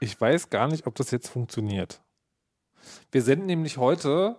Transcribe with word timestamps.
Ich 0.00 0.18
weiß 0.20 0.50
gar 0.50 0.66
nicht, 0.68 0.86
ob 0.86 0.94
das 0.94 1.10
jetzt 1.10 1.28
funktioniert. 1.28 2.00
Wir 3.12 3.22
senden 3.22 3.46
nämlich 3.46 3.76
heute 3.76 4.36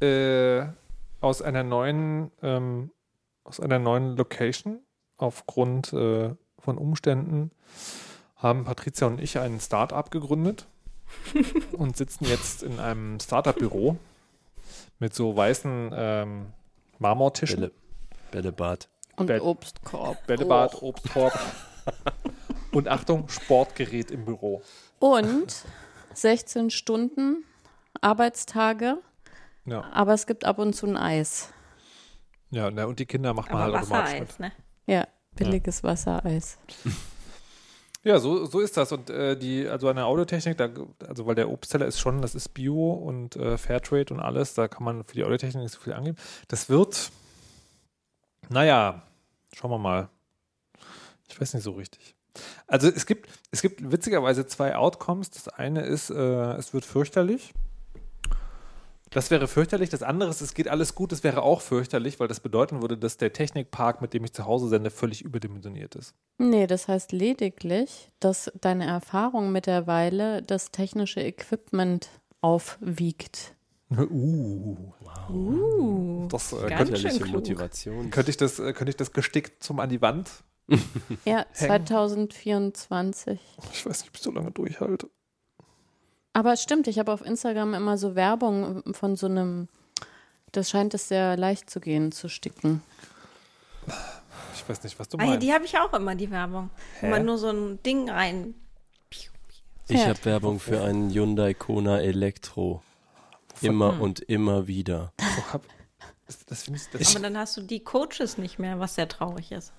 äh, 0.00 0.66
aus 1.20 1.40
einer 1.40 1.62
neuen, 1.62 2.30
ähm, 2.42 2.90
aus 3.44 3.60
einer 3.60 3.78
neuen 3.78 4.16
Location 4.16 4.80
aufgrund 5.16 5.92
äh, 5.94 6.34
von 6.58 6.78
Umständen 6.78 7.50
haben 8.36 8.64
Patricia 8.64 9.06
und 9.06 9.20
ich 9.20 9.38
ein 9.38 9.58
Start-up 9.58 10.10
gegründet 10.10 10.66
und 11.72 11.96
sitzen 11.96 12.26
jetzt 12.26 12.62
in 12.62 12.78
einem 12.78 13.18
Start-up-Büro 13.20 13.96
mit 14.98 15.14
so 15.14 15.34
weißen 15.34 15.90
ähm, 15.94 16.46
Marmortischen. 16.98 17.60
Bälle, 17.60 17.72
Bällebad. 18.30 18.88
Und 19.16 19.26
Bett- 19.26 19.40
Obstkorb. 19.42 20.26
Bällebad, 20.26 20.82
Obstkorb 20.82 21.32
und 22.74 22.88
Achtung, 22.88 23.28
Sportgerät 23.28 24.10
im 24.10 24.24
Büro. 24.24 24.62
Und 24.98 25.64
16 26.14 26.70
Stunden 26.70 27.44
Arbeitstage, 28.00 28.98
Ja, 29.64 29.84
aber 29.92 30.14
es 30.14 30.26
gibt 30.26 30.44
ab 30.44 30.58
und 30.58 30.74
zu 30.74 30.86
ein 30.86 30.96
Eis. 30.96 31.52
ja 32.50 32.70
na, 32.70 32.84
und 32.84 32.98
die 32.98 33.06
Kinder 33.06 33.30
Aber 33.30 33.48
halt 33.48 33.74
automatisch 33.74 34.20
mit. 34.20 34.40
Ne? 34.40 34.52
Ja, 34.86 35.06
billiges 35.36 35.82
Wassereis. 35.82 36.58
Ja, 38.06 38.18
so, 38.18 38.44
so 38.44 38.60
ist 38.60 38.76
das. 38.76 38.92
Und 38.92 39.08
äh, 39.08 39.34
die, 39.34 39.66
also 39.66 39.88
eine 39.88 40.04
Audiotechnik, 40.04 40.58
da, 40.58 40.68
also 41.08 41.24
weil 41.24 41.34
der 41.34 41.48
Obstteller 41.50 41.86
ist 41.86 41.98
schon, 41.98 42.20
das 42.20 42.34
ist 42.34 42.50
Bio 42.50 42.92
und 42.92 43.34
äh, 43.36 43.56
Fairtrade 43.56 44.12
und 44.12 44.20
alles, 44.20 44.52
da 44.52 44.68
kann 44.68 44.84
man 44.84 45.04
für 45.04 45.14
die 45.14 45.24
Audiotechnik 45.24 45.62
nicht 45.62 45.72
so 45.72 45.80
viel 45.80 45.94
angeben. 45.94 46.18
Das 46.48 46.68
wird, 46.68 47.10
naja, 48.50 49.02
schauen 49.54 49.70
wir 49.70 49.78
mal. 49.78 50.10
Ich 51.28 51.40
weiß 51.40 51.54
nicht 51.54 51.62
so 51.62 51.72
richtig. 51.72 52.13
Also 52.66 52.88
es 52.88 53.06
gibt, 53.06 53.28
es 53.50 53.62
gibt 53.62 53.90
witzigerweise 53.90 54.46
zwei 54.46 54.76
Outcomes. 54.76 55.30
Das 55.30 55.48
eine 55.48 55.82
ist, 55.82 56.10
äh, 56.10 56.52
es 56.54 56.74
wird 56.74 56.84
fürchterlich. 56.84 57.54
Das 59.14 59.30
wäre 59.30 59.46
fürchterlich. 59.46 59.90
Das 59.90 60.02
andere 60.02 60.30
ist, 60.30 60.40
es 60.40 60.54
geht 60.54 60.66
alles 60.66 60.96
gut. 60.96 61.12
Das 61.12 61.22
wäre 61.22 61.42
auch 61.42 61.60
fürchterlich, 61.60 62.18
weil 62.18 62.26
das 62.26 62.40
bedeuten 62.40 62.82
würde, 62.82 62.98
dass 62.98 63.16
der 63.16 63.32
Technikpark, 63.32 64.02
mit 64.02 64.12
dem 64.12 64.24
ich 64.24 64.32
zu 64.32 64.44
Hause 64.44 64.68
sende, 64.68 64.90
völlig 64.90 65.22
überdimensioniert 65.22 65.94
ist. 65.94 66.14
Nee, 66.38 66.66
das 66.66 66.88
heißt 66.88 67.12
lediglich, 67.12 68.10
dass 68.18 68.50
deine 68.60 68.86
Erfahrung 68.86 69.52
mittlerweile 69.52 70.42
das 70.42 70.72
technische 70.72 71.20
Equipment 71.20 72.08
aufwiegt. 72.40 73.54
Uh. 73.96 74.76
Uh. 75.30 76.26
Das 76.28 76.52
äh, 76.52 76.68
Ganz 76.68 76.90
könnte, 76.90 77.20
klug. 77.20 77.32
Motivation. 77.32 78.10
könnte 78.10 78.30
ich 78.30 78.36
das, 78.36 78.58
äh, 78.58 78.72
könnte 78.72 78.90
ich 78.90 78.96
das 78.96 79.12
gestickt 79.12 79.62
zum 79.62 79.78
an 79.78 79.88
die 79.88 80.02
Wand? 80.02 80.30
Ja, 81.24 81.44
Hängen. 81.52 81.86
2024. 81.86 83.38
Ich 83.72 83.86
weiß 83.86 84.00
nicht, 84.00 84.08
ob 84.10 84.16
ich 84.16 84.22
so 84.22 84.30
lange 84.30 84.50
durchhalte. 84.50 85.08
Aber 86.32 86.52
es 86.52 86.62
stimmt, 86.62 86.86
ich 86.88 86.98
habe 86.98 87.12
auf 87.12 87.24
Instagram 87.24 87.74
immer 87.74 87.96
so 87.98 88.14
Werbung 88.14 88.82
von 88.94 89.14
so 89.16 89.26
einem, 89.26 89.68
das 90.52 90.70
scheint 90.70 90.94
es 90.94 91.08
sehr 91.08 91.36
leicht 91.36 91.70
zu 91.70 91.80
gehen, 91.80 92.10
zu 92.12 92.28
sticken. 92.28 92.82
Ich 94.54 94.68
weiß 94.68 94.82
nicht, 94.84 94.98
was 94.98 95.08
du 95.08 95.18
Ah, 95.18 95.26
meinst. 95.26 95.42
die 95.42 95.52
habe 95.52 95.64
ich 95.64 95.78
auch 95.78 95.92
immer, 95.92 96.14
die 96.14 96.30
Werbung. 96.30 96.70
Hä? 97.00 97.10
man 97.10 97.24
nur 97.24 97.38
so 97.38 97.50
ein 97.50 97.82
Ding 97.82 98.08
rein. 98.10 98.54
Ich 99.86 100.00
Ja. 100.00 100.06
habe 100.08 100.24
Werbung 100.24 100.58
für 100.60 100.82
einen 100.82 101.10
Hyundai 101.10 101.52
Kona 101.54 102.00
Elektro. 102.00 102.82
Immer 103.60 104.00
und 104.00 104.18
immer 104.20 104.66
wieder. 104.66 105.12
Das, 106.26 106.44
das 106.46 106.66
ich, 106.68 106.88
das 106.90 107.14
Aber 107.14 107.22
dann 107.22 107.36
hast 107.38 107.56
du 107.56 107.60
die 107.62 107.80
Coaches 107.80 108.38
nicht 108.38 108.58
mehr, 108.58 108.80
was 108.80 108.94
sehr 108.96 109.08
traurig 109.08 109.52
ist. 109.52 109.72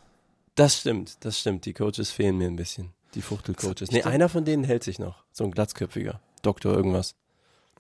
Das 0.56 0.80
stimmt, 0.80 1.24
das 1.26 1.40
stimmt. 1.40 1.66
Die 1.66 1.74
Coaches 1.74 2.12
fehlen 2.12 2.38
mir 2.38 2.48
ein 2.48 2.56
bisschen. 2.56 2.94
Die 3.14 3.22
Fuchtel-Coaches. 3.22 3.92
Nee, 3.92 4.04
einer 4.04 4.30
von 4.30 4.46
denen 4.46 4.64
hält 4.64 4.84
sich 4.84 5.00
noch. 5.00 5.24
So 5.32 5.44
ein 5.44 5.52
glatzköpfiger. 5.52 6.20
Doktor 6.42 6.74
irgendwas. 6.74 7.16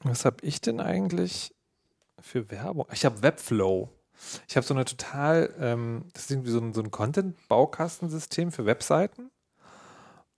was 0.03 0.25
habe 0.25 0.38
ich 0.41 0.62
denn 0.62 0.80
eigentlich 0.80 1.53
für 2.19 2.52
Werbung? 2.52 2.85
Ich 2.91 3.06
habe 3.06 3.22
Webflow. 3.22 3.90
Ich 4.47 4.56
habe 4.56 4.66
so 4.66 4.74
eine 4.74 4.85
total, 4.85 5.53
ähm, 5.59 6.06
das 6.14 6.24
ist 6.24 6.31
irgendwie 6.31 6.52
so 6.52 6.59
ein, 6.59 6.74
so 6.74 6.81
ein 6.81 6.91
Content-Baukastensystem 6.91 8.52
für 8.52 8.66
Webseiten. 8.66 9.30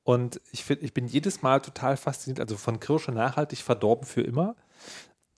Und 0.03 0.41
ich, 0.51 0.63
find, 0.63 0.83
ich 0.83 0.93
bin 0.93 1.07
jedes 1.07 1.41
Mal 1.41 1.59
total 1.61 1.97
fasziniert, 1.97 2.39
also 2.39 2.55
von 2.55 2.79
Kirsche 2.79 3.11
nachhaltig 3.11 3.59
verdorben 3.59 4.05
für 4.05 4.21
immer. 4.21 4.55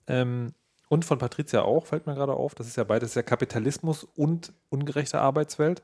Ähm, 0.06 0.54
und 0.88 1.04
von 1.04 1.18
Patricia 1.18 1.62
auch, 1.62 1.86
fällt 1.86 2.06
mir 2.06 2.14
gerade 2.14 2.34
auf. 2.34 2.54
Das 2.54 2.66
ist 2.66 2.76
ja 2.76 2.84
beides 2.84 3.14
ja 3.14 3.22
Kapitalismus 3.22 4.04
und 4.16 4.52
ungerechte 4.68 5.20
Arbeitswelt. 5.20 5.82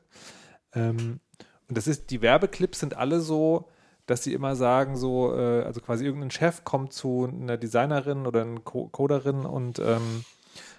Ähm, 0.73 1.19
und 1.67 1.77
das 1.77 1.87
ist, 1.87 2.09
die 2.11 2.21
Werbeclips 2.21 2.79
sind 2.79 2.95
alle 2.95 3.19
so, 3.19 3.69
dass 4.05 4.23
sie 4.23 4.33
immer 4.33 4.55
sagen, 4.55 4.95
so, 4.95 5.35
äh, 5.35 5.63
also 5.63 5.81
quasi 5.81 6.05
irgendein 6.05 6.31
Chef 6.31 6.63
kommt 6.63 6.93
zu 6.93 7.25
einer 7.29 7.57
Designerin 7.57 8.25
oder 8.25 8.41
einer 8.43 8.59
Co 8.61 8.87
Coderin 8.87 9.45
und 9.45 9.79
ähm, 9.79 10.23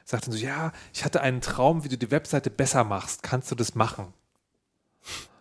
sagt 0.05 0.27
dann 0.27 0.33
so, 0.33 0.39
ja, 0.39 0.73
ich 0.95 1.05
hatte 1.05 1.21
einen 1.21 1.41
Traum, 1.43 1.85
wie 1.85 1.89
du 1.89 1.99
die 1.99 2.11
Webseite 2.11 2.49
besser 2.51 2.85
machst. 2.85 3.23
Kannst 3.23 3.51
du 3.51 3.55
das 3.55 3.75
machen? 3.75 4.15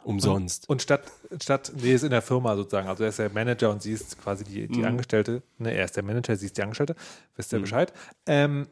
Umsonst. 0.03 0.69
Und 0.69 0.81
statt, 0.81 1.03
statt, 1.41 1.71
nee, 1.75 1.93
ist 1.93 2.03
in 2.03 2.11
der 2.11 2.21
Firma 2.21 2.55
sozusagen. 2.55 2.87
Also 2.87 3.03
er 3.03 3.09
ist 3.09 3.19
der 3.19 3.29
Manager 3.29 3.69
und 3.71 3.81
sie 3.81 3.91
ist 3.91 4.21
quasi 4.21 4.45
die, 4.45 4.67
die 4.67 4.79
Mhm. 4.79 4.85
Angestellte. 4.85 5.41
Ne, 5.57 5.73
er 5.73 5.83
ist 5.83 5.97
der 5.97 6.03
Manager, 6.03 6.35
sie 6.35 6.45
ist 6.45 6.57
die 6.57 6.63
Angestellte. 6.63 6.95
Wisst 7.35 7.51
ihr 7.51 7.59
Bescheid? 7.59 7.91
Ähm, 8.25 8.67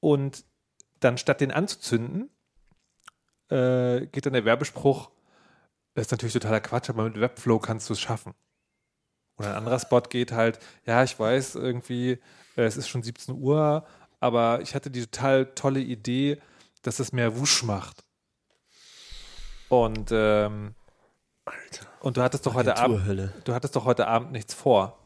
und 0.00 0.44
dann 0.98 1.16
statt 1.16 1.40
den 1.40 1.52
anzuzünden, 1.52 2.28
äh, 3.50 4.06
geht 4.06 4.26
dann 4.26 4.32
der 4.32 4.44
Werbespruch, 4.44 5.10
das 5.94 6.06
ist 6.06 6.10
natürlich 6.12 6.34
totaler 6.34 6.60
Quatsch, 6.60 6.90
aber 6.90 7.04
mit 7.04 7.20
Webflow 7.20 7.58
kannst 7.58 7.88
du 7.88 7.94
es 7.94 8.00
schaffen. 8.00 8.34
Und 9.36 9.46
ein 9.46 9.54
anderer 9.54 9.78
Spot 9.78 10.00
geht 10.00 10.32
halt, 10.32 10.58
ja, 10.84 11.02
ich 11.02 11.18
weiß 11.18 11.54
irgendwie, 11.54 12.18
äh, 12.56 12.62
es 12.62 12.76
ist 12.76 12.88
schon 12.88 13.02
17 13.02 13.34
Uhr, 13.34 13.86
aber 14.20 14.60
ich 14.60 14.74
hatte 14.74 14.90
die 14.90 15.02
total 15.06 15.46
tolle 15.54 15.80
Idee, 15.80 16.40
dass 16.82 16.98
es 16.98 17.12
mehr 17.12 17.38
Wusch 17.38 17.62
macht. 17.62 18.04
Und, 19.68 20.10
ähm, 20.12 20.74
und 22.00 22.16
du 22.16 22.22
hattest 22.22 22.46
doch 22.46 22.54
heute 22.54 22.76
Abend, 22.76 23.32
du 23.44 23.54
hattest 23.54 23.76
doch 23.76 23.84
heute 23.84 24.06
Abend 24.06 24.32
nichts 24.32 24.54
vor. 24.54 24.98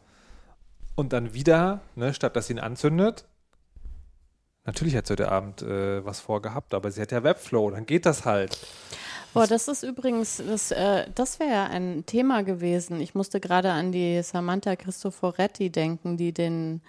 Und 0.95 1.13
dann 1.13 1.35
wieder, 1.35 1.81
ne, 1.95 2.13
statt 2.15 2.37
dass 2.37 2.47
sie 2.47 2.55
ihn 2.55 2.59
anzündet, 2.59 3.27
natürlich 4.65 4.97
hat 4.97 5.07
sie 5.07 5.13
heute 5.13 5.31
Abend 5.31 5.63
äh, 5.63 6.05
was 6.05 6.21
vorgehabt, 6.21 6.75
aber 6.75 6.91
sie 6.91 7.01
hat 7.01 7.13
ja 7.13 7.23
Webflow, 7.23 7.71
dann 7.71 7.87
geht 7.87 8.07
das 8.07 8.25
halt. 8.25 8.59
Boah, 9.35 9.47
das 9.47 9.67
ist 9.67 9.83
übrigens, 9.83 10.43
das, 10.47 10.71
äh, 10.73 11.07
das 11.15 11.41
wäre 11.41 11.51
ja 11.51 11.65
ein 11.67 12.05
Thema 12.05 12.43
gewesen. 12.43 13.01
Ich 13.01 13.15
musste 13.15 13.41
gerade 13.41 13.73
an 13.73 13.91
die 13.91 14.23
Samantha 14.23 14.77
Cristoforetti 14.77 15.71
denken, 15.71 16.19
die 16.19 16.33
den, 16.33 16.83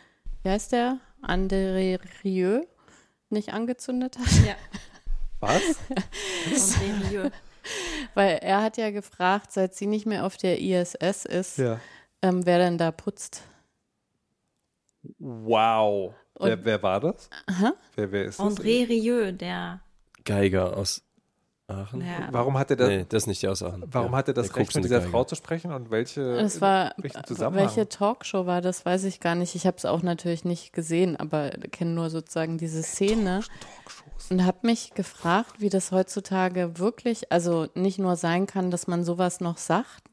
wie 0.43 0.49
heißt 0.49 0.73
der? 0.73 0.99
André 1.21 1.99
Rieu 2.23 2.63
nicht 3.29 3.53
angezündet 3.53 4.17
hat. 4.19 4.45
Ja. 4.45 4.55
Was? 5.39 5.61
Und 6.45 6.57
Serieux. 6.57 7.31
Weil 8.13 8.39
er 8.41 8.61
hat 8.61 8.77
ja 8.77 8.91
gefragt, 8.91 9.53
seit 9.53 9.73
sie 9.73 9.87
nicht 9.87 10.05
mehr 10.05 10.25
auf 10.25 10.35
der 10.35 10.59
ISS 10.59 11.25
ist, 11.25 11.57
ja. 11.57 11.79
ähm, 12.21 12.45
wer 12.45 12.57
denn 12.59 12.77
da 12.77 12.91
putzt. 12.91 13.43
Wow. 15.19 16.13
Und- 16.35 16.49
Wer, 16.49 16.65
wer 16.65 16.83
war 16.83 16.99
das? 16.99 17.29
Aha. 17.47 17.73
Wer, 17.95 18.11
wer 18.11 18.25
ist 18.25 18.39
das? 18.39 18.45
André 18.45 18.87
Rieu, 18.89 19.31
der. 19.31 19.81
Geiger 20.25 20.75
aus 20.77 21.03
Aachen. 21.67 21.99
der 22.01 22.27
Warum 22.31 22.57
hat 22.57 22.69
er 22.71 22.75
das, 22.75 22.87
Nee, 22.89 23.05
das 23.07 23.23
ist 23.23 23.27
nicht 23.27 23.41
der 23.43 23.51
aus 23.51 23.63
Aachen. 23.63 23.85
warum 23.87 24.11
Ja, 24.11 24.17
hat 24.17 24.27
er 24.27 24.33
das 24.33 24.47
der 24.47 24.55
Recht, 24.57 24.75
mit 24.75 24.83
dieser 24.83 24.99
Geiger. 24.99 25.11
Frau 25.11 25.23
zu 25.23 25.35
sprechen 25.35 25.71
und 25.71 25.91
welche? 25.91 26.21
Es 26.37 26.59
war, 26.59 26.93
welche 26.97 27.87
Talkshow 27.87 28.45
war 28.45 28.61
das, 28.61 28.85
weiß 28.85 29.03
ich 29.05 29.19
gar 29.19 29.35
nicht. 29.35 29.55
Ich 29.55 29.65
habe 29.65 29.77
es 29.77 29.85
auch 29.85 30.01
natürlich 30.01 30.43
nicht 30.43 30.73
gesehen, 30.73 31.15
aber 31.17 31.51
kenne 31.71 31.91
nur 31.91 32.09
sozusagen 32.09 32.57
diese 32.57 32.83
Szene. 32.83 33.41
Talkshows. 33.85 34.31
Und 34.31 34.45
habe 34.45 34.59
mich 34.63 34.93
gefragt, 34.93 35.55
wie 35.59 35.69
das 35.69 35.91
heutzutage 35.91 36.79
wirklich, 36.79 37.31
also 37.31 37.67
nicht 37.75 37.99
nur 37.99 38.15
sein 38.15 38.47
kann, 38.47 38.71
dass 38.71 38.87
man 38.87 39.03
sowas 39.03 39.39
noch 39.41 39.57
sagt, 39.57 40.03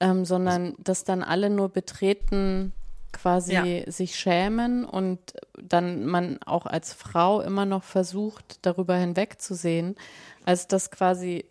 ähm, 0.00 0.24
sondern 0.24 0.74
dass 0.78 1.04
dann 1.04 1.22
alle 1.22 1.50
nur 1.50 1.68
betreten 1.68 2.72
quasi 3.12 3.52
Ja. 3.52 3.90
sich 3.92 4.16
schämen 4.18 4.84
und 4.84 5.18
dann 5.60 6.06
man 6.06 6.38
auch 6.44 6.66
als 6.66 6.92
Frau 6.92 7.40
immer 7.40 7.64
noch 7.66 7.84
versucht, 7.84 8.58
darüber 8.62 8.96
hinwegzusehen, 8.96 9.96
als 10.44 10.66
dass 10.68 10.90
quasi 10.90 11.44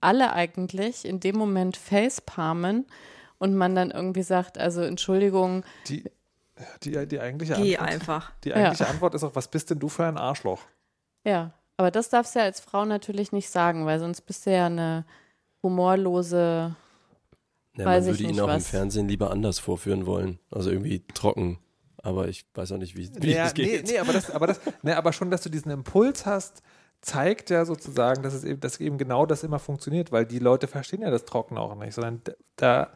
alle 0.00 0.32
eigentlich 0.32 1.04
in 1.04 1.20
dem 1.20 1.36
Moment 1.36 1.76
facepalmen 1.76 2.86
und 3.38 3.54
man 3.54 3.74
dann 3.74 3.90
irgendwie 3.90 4.22
sagt, 4.22 4.58
also 4.58 4.82
Entschuldigung, 4.82 5.64
Die, 5.88 6.04
die, 6.82 7.06
die 7.06 7.20
eigentliche 7.20 7.54
Geh 7.54 7.76
Antwort, 7.76 7.92
einfach. 7.94 8.32
Die 8.44 8.54
eigentliche 8.54 8.88
Antwort 8.88 9.14
ist 9.14 9.24
auch, 9.24 9.34
was 9.34 9.48
bist 9.48 9.70
denn 9.70 9.78
du 9.78 9.88
für 9.88 10.06
ein 10.06 10.16
Arschloch? 10.18 10.62
Ja, 11.24 11.52
aber 11.76 11.90
das 11.90 12.08
darfst 12.08 12.34
du 12.34 12.38
ja 12.40 12.44
als 12.44 12.60
Frau 12.60 12.84
natürlich 12.84 13.32
nicht 13.32 13.50
sagen, 13.50 13.86
weil 13.86 13.98
sonst 14.00 14.22
bist 14.22 14.46
du 14.46 14.52
ja 14.52 14.66
eine 14.66 15.04
humorlose. 15.62 16.74
Ja, 17.78 17.84
weiß 17.86 18.04
man 18.06 18.14
ich 18.14 18.20
würde 18.20 18.32
ihn 18.32 18.40
auch 18.40 18.48
im 18.48 18.54
was. 18.56 18.68
Fernsehen 18.68 19.08
lieber 19.08 19.30
anders 19.30 19.58
vorführen 19.58 20.04
wollen. 20.06 20.38
Also 20.50 20.70
irgendwie 20.70 21.04
trocken. 21.14 21.58
Aber 22.02 22.28
ich 22.28 22.44
weiß 22.54 22.72
auch 22.72 22.78
nicht, 22.78 22.96
wie, 22.96 23.10
wie 23.20 23.30
ja, 23.32 23.44
das 23.44 23.54
geht. 23.54 23.84
Nee, 23.86 23.92
nee, 23.92 23.98
aber, 23.98 24.12
das, 24.12 24.30
aber, 24.30 24.46
das, 24.46 24.60
nee, 24.82 24.92
aber 24.92 25.12
schon, 25.12 25.30
dass 25.30 25.42
du 25.42 25.48
diesen 25.48 25.70
Impuls 25.70 26.26
hast, 26.26 26.62
zeigt 27.00 27.50
ja 27.50 27.64
sozusagen, 27.64 28.22
dass 28.22 28.34
es 28.34 28.44
eben, 28.44 28.60
dass 28.60 28.78
eben 28.80 28.98
genau 28.98 29.26
das 29.26 29.42
immer 29.44 29.58
funktioniert, 29.58 30.12
weil 30.12 30.26
die 30.26 30.38
Leute 30.38 30.66
verstehen 30.68 31.02
ja 31.02 31.10
das 31.10 31.24
Trocken 31.24 31.58
auch 31.58 31.74
nicht, 31.76 31.94
sondern 31.94 32.22
da 32.56 32.92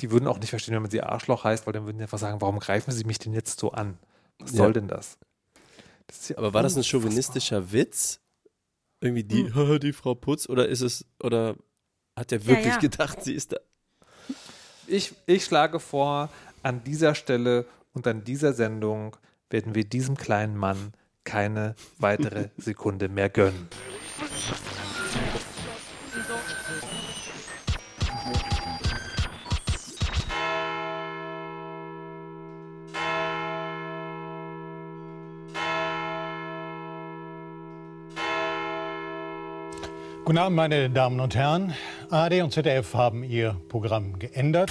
die 0.00 0.10
würden 0.10 0.26
auch 0.28 0.38
nicht 0.38 0.50
verstehen, 0.50 0.74
wenn 0.74 0.82
man 0.82 0.90
sie 0.90 1.02
Arschloch 1.02 1.44
heißt, 1.44 1.66
weil 1.66 1.72
dann 1.74 1.84
würden 1.84 1.98
die 1.98 2.04
einfach 2.04 2.18
sagen, 2.18 2.40
warum 2.40 2.58
greifen 2.58 2.90
sie 2.90 3.04
mich 3.04 3.18
denn 3.18 3.34
jetzt 3.34 3.60
so 3.60 3.72
an? 3.72 3.98
Was 4.38 4.52
Ja. 4.52 4.56
soll 4.58 4.72
denn 4.72 4.88
das? 4.88 5.18
das 6.06 6.28
ja 6.30 6.38
Aber 6.38 6.54
war 6.54 6.62
das 6.62 6.76
ein 6.76 6.84
chauvinistischer 6.84 7.72
Witz? 7.72 8.20
Irgendwie 9.02 9.24
die, 9.24 9.52
Hm. 9.52 9.78
die 9.80 9.92
Frau 9.92 10.14
Putz? 10.14 10.48
Oder 10.48 10.68
ist 10.68 10.80
es, 10.80 11.04
oder 11.22 11.56
hat 12.20 12.32
er 12.32 12.46
wirklich 12.46 12.74
ja. 12.74 12.78
gedacht, 12.78 13.24
sie 13.24 13.34
ist 13.34 13.52
da? 13.52 13.56
Ich, 14.86 15.14
ich 15.24 15.44
schlage 15.44 15.80
vor, 15.80 16.28
an 16.62 16.84
dieser 16.84 17.14
Stelle 17.14 17.64
und 17.94 18.06
an 18.06 18.24
dieser 18.24 18.52
Sendung 18.52 19.16
werden 19.48 19.74
wir 19.74 19.84
diesem 19.84 20.16
kleinen 20.16 20.56
Mann 20.56 20.92
keine 21.24 21.74
weitere 21.98 22.50
Sekunde 22.58 23.08
mehr 23.08 23.30
gönnen. 23.30 23.68
Guten 40.30 40.38
Abend, 40.38 40.54
meine 40.54 40.88
Damen 40.88 41.18
und 41.18 41.34
Herren. 41.34 41.74
ARD 42.08 42.42
und 42.42 42.52
ZDF 42.52 42.94
haben 42.94 43.24
ihr 43.24 43.56
Programm 43.68 44.16
geändert. 44.16 44.70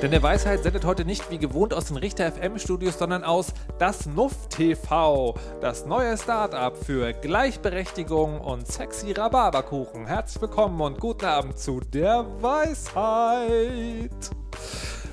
Denn 0.00 0.12
der 0.12 0.22
Weisheit 0.22 0.62
sendet 0.62 0.84
heute 0.84 1.04
nicht 1.04 1.32
wie 1.32 1.38
gewohnt 1.38 1.74
aus 1.74 1.86
den 1.86 1.96
Richter 1.96 2.30
FM 2.30 2.60
Studios, 2.60 2.96
sondern 2.96 3.24
aus 3.24 3.52
das 3.80 4.06
Nuff 4.06 4.48
TV, 4.50 5.34
das 5.60 5.84
neue 5.86 6.16
Start-up 6.16 6.76
für 6.76 7.12
Gleichberechtigung 7.12 8.40
und 8.40 8.68
sexy 8.68 9.10
Rhabarberkuchen. 9.10 10.06
Herzlich 10.06 10.40
willkommen 10.40 10.80
und 10.80 11.00
guten 11.00 11.24
Abend 11.24 11.58
zu 11.58 11.80
der 11.80 12.24
Weisheit. 12.40 14.30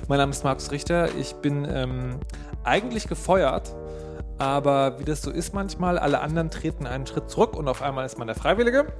Mein 0.06 0.18
Name 0.18 0.30
ist 0.30 0.44
Markus 0.44 0.70
Richter. 0.70 1.08
Ich 1.16 1.34
bin 1.34 1.66
ähm, 1.68 2.20
eigentlich 2.62 3.08
gefeuert, 3.08 3.74
aber 4.44 4.98
wie 4.98 5.04
das 5.04 5.22
so 5.22 5.30
ist 5.30 5.54
manchmal, 5.54 5.98
alle 5.98 6.20
anderen 6.20 6.50
treten 6.50 6.86
einen 6.86 7.06
Schritt 7.06 7.30
zurück 7.30 7.56
und 7.56 7.66
auf 7.68 7.82
einmal 7.82 8.04
ist 8.06 8.18
man 8.18 8.26
der 8.26 8.36
Freiwillige. 8.36 8.92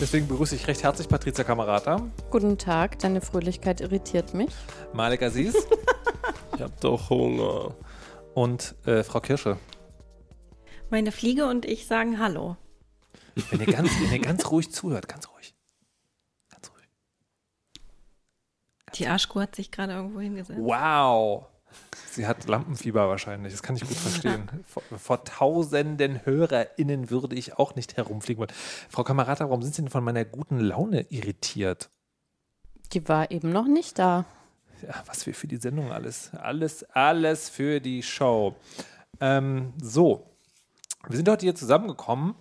Deswegen 0.00 0.26
begrüße 0.28 0.54
ich 0.54 0.66
recht 0.66 0.82
herzlich 0.82 1.08
Patricia 1.08 1.44
Kamerata, 1.44 2.00
Guten 2.30 2.56
Tag, 2.58 2.98
deine 3.00 3.20
Fröhlichkeit 3.20 3.80
irritiert 3.80 4.34
mich. 4.34 4.50
Malek 4.92 5.22
Aziz 5.22 5.54
Ich 6.54 6.62
hab 6.62 6.80
doch 6.80 7.10
Hunger. 7.10 7.74
und 8.34 8.74
äh, 8.86 9.02
Frau 9.02 9.20
Kirsche. 9.20 9.58
Meine 10.90 11.12
Fliege 11.12 11.46
und 11.46 11.64
ich 11.64 11.86
sagen 11.86 12.18
Hallo. 12.18 12.56
Wenn 13.50 13.60
ihr 13.60 13.66
ganz, 13.66 13.90
wenn 14.00 14.12
ihr 14.12 14.18
ganz 14.20 14.50
ruhig 14.50 14.72
zuhört, 14.72 15.08
ganz 15.08 15.28
ruhig. 15.30 15.54
Ganz 16.50 16.70
ruhig. 16.70 16.88
Die 18.94 19.06
Arschkuh 19.06 19.40
hat 19.40 19.54
sich 19.56 19.70
gerade 19.70 19.92
irgendwo 19.92 20.20
hingesetzt. 20.20 20.60
Wow. 20.62 21.46
Sie 22.10 22.26
hat 22.26 22.46
Lampenfieber 22.46 23.08
wahrscheinlich. 23.08 23.52
Das 23.52 23.62
kann 23.62 23.76
ich 23.76 23.82
gut 23.82 23.96
verstehen. 23.96 24.48
Vor, 24.66 24.82
vor 24.98 25.24
tausenden 25.24 26.24
HörerInnen 26.24 27.10
würde 27.10 27.36
ich 27.36 27.58
auch 27.58 27.74
nicht 27.74 27.96
herumfliegen 27.96 28.40
wollen. 28.40 28.52
Frau 28.88 29.04
Kamerata, 29.04 29.44
warum 29.44 29.62
sind 29.62 29.74
Sie 29.74 29.82
denn 29.82 29.90
von 29.90 30.04
meiner 30.04 30.24
guten 30.24 30.58
Laune 30.58 31.06
irritiert? 31.10 31.90
Die 32.92 33.08
war 33.08 33.30
eben 33.30 33.50
noch 33.50 33.66
nicht 33.66 33.98
da. 33.98 34.26
Ja, 34.82 35.02
was 35.06 35.26
wir 35.26 35.34
für 35.34 35.46
die 35.46 35.56
Sendung 35.56 35.92
alles. 35.92 36.32
Alles, 36.34 36.84
alles 36.90 37.48
für 37.48 37.80
die 37.80 38.02
Show. 38.02 38.56
Ähm, 39.20 39.72
so, 39.80 40.26
wir 41.08 41.16
sind 41.16 41.28
heute 41.28 41.46
hier 41.46 41.54
zusammengekommen, 41.54 42.34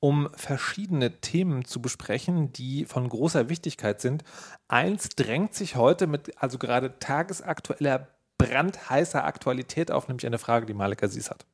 um 0.00 0.28
verschiedene 0.34 1.20
Themen 1.20 1.64
zu 1.64 1.80
besprechen, 1.80 2.52
die 2.52 2.84
von 2.84 3.08
großer 3.08 3.48
Wichtigkeit 3.48 4.00
sind. 4.00 4.24
Eins 4.68 5.10
drängt 5.10 5.54
sich 5.54 5.76
heute 5.76 6.06
mit 6.06 6.40
also 6.42 6.58
gerade 6.58 6.98
tagesaktueller, 6.98 8.08
brandheißer 8.38 9.24
Aktualität 9.24 9.90
auf, 9.90 10.08
nämlich 10.08 10.26
eine 10.26 10.38
Frage, 10.38 10.66
die 10.66 10.74
Malek 10.74 11.02
Aziz 11.02 11.30
hat. 11.30 11.46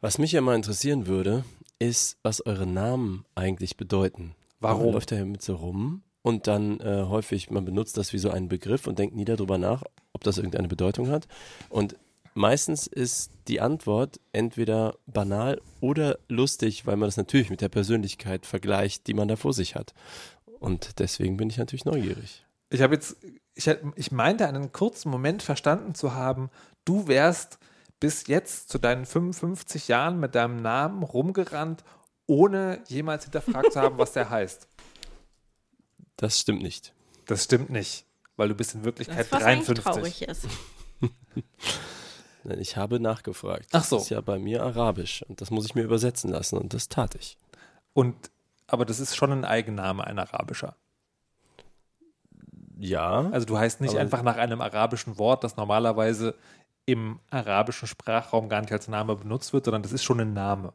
Was 0.00 0.18
mich 0.18 0.32
ja 0.32 0.40
mal 0.40 0.56
interessieren 0.56 1.06
würde, 1.06 1.44
ist, 1.78 2.18
was 2.22 2.44
eure 2.44 2.66
Namen 2.66 3.24
eigentlich 3.34 3.76
bedeuten. 3.76 4.34
Warum? 4.60 4.86
Man 4.86 4.92
läuft 4.94 5.10
ja 5.10 5.24
mit 5.24 5.42
so 5.42 5.56
rum 5.56 6.02
und 6.22 6.46
dann 6.46 6.80
äh, 6.80 7.04
häufig, 7.08 7.50
man 7.50 7.64
benutzt 7.64 7.96
das 7.96 8.12
wie 8.12 8.18
so 8.18 8.30
einen 8.30 8.48
Begriff 8.48 8.86
und 8.86 8.98
denkt 8.98 9.16
nie 9.16 9.24
darüber 9.24 9.58
nach, 9.58 9.82
ob 10.12 10.22
das 10.24 10.38
irgendeine 10.38 10.68
Bedeutung 10.68 11.08
hat. 11.08 11.26
Und 11.68 11.96
meistens 12.34 12.86
ist 12.86 13.32
die 13.48 13.60
Antwort 13.60 14.20
entweder 14.32 14.96
banal 15.06 15.60
oder 15.80 16.18
lustig, 16.28 16.86
weil 16.86 16.96
man 16.96 17.08
das 17.08 17.16
natürlich 17.16 17.50
mit 17.50 17.60
der 17.60 17.68
Persönlichkeit 17.68 18.46
vergleicht, 18.46 19.06
die 19.06 19.14
man 19.14 19.28
da 19.28 19.36
vor 19.36 19.52
sich 19.52 19.74
hat. 19.74 19.94
Und 20.60 21.00
deswegen 21.00 21.36
bin 21.36 21.50
ich 21.50 21.58
natürlich 21.58 21.84
neugierig. 21.84 22.44
Ich 22.72 22.80
habe 22.80 22.94
jetzt, 22.94 23.16
ich, 23.54 23.68
ich 23.96 24.12
meinte 24.12 24.48
einen 24.48 24.72
kurzen 24.72 25.10
Moment 25.10 25.42
verstanden 25.42 25.94
zu 25.94 26.14
haben, 26.14 26.50
du 26.84 27.06
wärst 27.06 27.58
bis 28.00 28.26
jetzt 28.26 28.70
zu 28.70 28.78
deinen 28.78 29.04
55 29.04 29.88
Jahren 29.88 30.18
mit 30.18 30.34
deinem 30.34 30.56
Namen 30.56 31.02
rumgerannt, 31.02 31.84
ohne 32.26 32.82
jemals 32.88 33.24
hinterfragt 33.24 33.74
zu 33.74 33.80
haben, 33.80 33.98
was 33.98 34.12
der 34.12 34.30
heißt. 34.30 34.66
Das 36.16 36.40
stimmt 36.40 36.62
nicht. 36.62 36.94
Das 37.26 37.44
stimmt 37.44 37.70
nicht, 37.70 38.06
weil 38.36 38.48
du 38.48 38.54
bist 38.54 38.74
in 38.74 38.84
Wirklichkeit 38.84 39.26
Das, 39.30 39.32
was 39.32 39.42
eigentlich 39.44 39.78
53. 39.78 39.84
traurig 39.84 40.22
ist. 40.22 40.46
Nein, 42.44 42.58
Ich 42.58 42.76
habe 42.76 43.00
nachgefragt. 43.00 43.68
Ach 43.72 43.84
so. 43.84 43.96
Das 43.96 44.04
ist 44.04 44.10
ja 44.10 44.20
bei 44.20 44.38
mir 44.38 44.62
Arabisch 44.62 45.22
und 45.28 45.40
das 45.40 45.50
muss 45.50 45.66
ich 45.66 45.74
mir 45.74 45.82
übersetzen 45.82 46.30
lassen 46.30 46.56
und 46.56 46.74
das 46.74 46.88
tat 46.88 47.14
ich. 47.16 47.36
Und, 47.92 48.30
aber 48.66 48.84
das 48.86 48.98
ist 48.98 49.14
schon 49.14 49.30
ein 49.30 49.44
Eigenname, 49.44 50.04
ein 50.04 50.18
arabischer. 50.18 50.76
Ja, 52.84 53.28
Also 53.30 53.46
du 53.46 53.56
heißt 53.58 53.80
nicht 53.80 53.96
einfach 53.96 54.22
nach 54.22 54.36
einem 54.36 54.60
arabischen 54.60 55.18
Wort, 55.18 55.44
das 55.44 55.56
normalerweise 55.56 56.34
im 56.84 57.20
arabischen 57.30 57.86
Sprachraum 57.86 58.48
gar 58.48 58.60
nicht 58.60 58.72
als 58.72 58.88
Name 58.88 59.14
benutzt 59.14 59.52
wird, 59.52 59.64
sondern 59.66 59.82
das 59.82 59.92
ist 59.92 60.02
schon 60.02 60.20
ein 60.20 60.32
Name. 60.32 60.72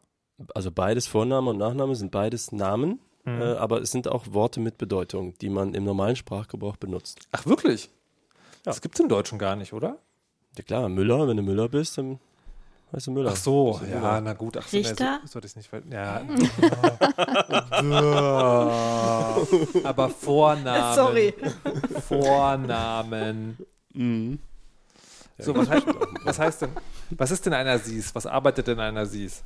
also 0.56 0.72
beides 0.72 1.06
Vorname 1.08 1.50
und 1.50 1.58
Nachname 1.58 1.96
sind 1.96 2.12
beides 2.12 2.52
Namen, 2.52 3.00
Mhm. 3.26 3.42
äh, 3.42 3.54
aber 3.56 3.82
es 3.82 3.92
sind 3.92 4.08
auch 4.08 4.24
Worte 4.32 4.60
mit 4.62 4.78
Bedeutung, 4.78 5.34
die 5.40 5.50
man 5.50 5.74
im 5.74 5.84
normalen 5.84 6.16
Sprachgebrauch 6.16 6.78
benutzt. 6.78 7.28
Ach, 7.34 7.46
wirklich? 7.46 7.90
Das 8.64 8.80
gibt 8.82 8.96
es 8.96 9.02
im 9.02 9.10
Deutschen 9.10 9.38
gar 9.38 9.56
nicht, 9.58 9.74
oder? 9.74 9.98
Ja 10.58 10.64
klar, 10.64 10.88
Müller, 10.88 11.28
wenn 11.28 11.36
du 11.38 11.44
Müller 11.44 11.68
bist, 11.68 11.98
dann 11.98 12.20
heißt 12.94 13.08
du 13.08 13.12
Müller. 13.12 13.32
Ach 13.34 13.36
so, 13.36 13.80
ja, 13.90 13.96
Müller. 13.98 14.22
na 14.22 14.34
gut. 14.34 14.58
Ach 14.58 14.68
so, 14.68 14.78
Richter? 14.78 15.20
so, 15.24 15.28
so 15.34 15.40
das 15.40 15.56
nicht. 15.56 15.70
ver- 15.70 15.82
Ja. 15.92 16.22
Aber 19.84 20.10
Vornamen. 20.10 20.96
Sorry. 20.96 21.34
Vornamen. 22.08 23.58
Mhm. 23.94 24.40
So, 25.40 25.56
was 25.56 25.70
heißt, 25.70 25.86
was 26.24 26.40
heißt 26.40 26.62
denn, 26.64 26.70
was 27.12 27.32
ist 27.32 27.46
denn 27.46 27.54
ein 27.54 27.68
Aziz? 27.68 28.14
Was 28.16 28.26
arbeitet 28.26 28.68
denn 28.68 28.80
ein 28.80 28.98
Aziz? 28.98 29.44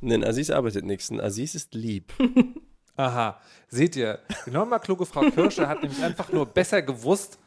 Nein, 0.00 0.24
Aziz 0.24 0.50
arbeitet 0.50 0.84
nichts. 0.84 1.10
Ein 1.10 1.20
Aziz 1.20 1.54
ist 1.54 1.74
lieb. 1.74 2.12
Aha, 2.96 3.40
seht 3.68 3.96
ihr, 3.96 4.18
die 4.44 4.50
nochmal 4.50 4.80
kluge 4.80 5.06
Frau 5.06 5.22
Kirsche 5.30 5.66
hat 5.66 5.82
nämlich 5.82 6.02
einfach 6.02 6.30
nur 6.30 6.44
besser 6.44 6.82
gewusst, 6.82 7.38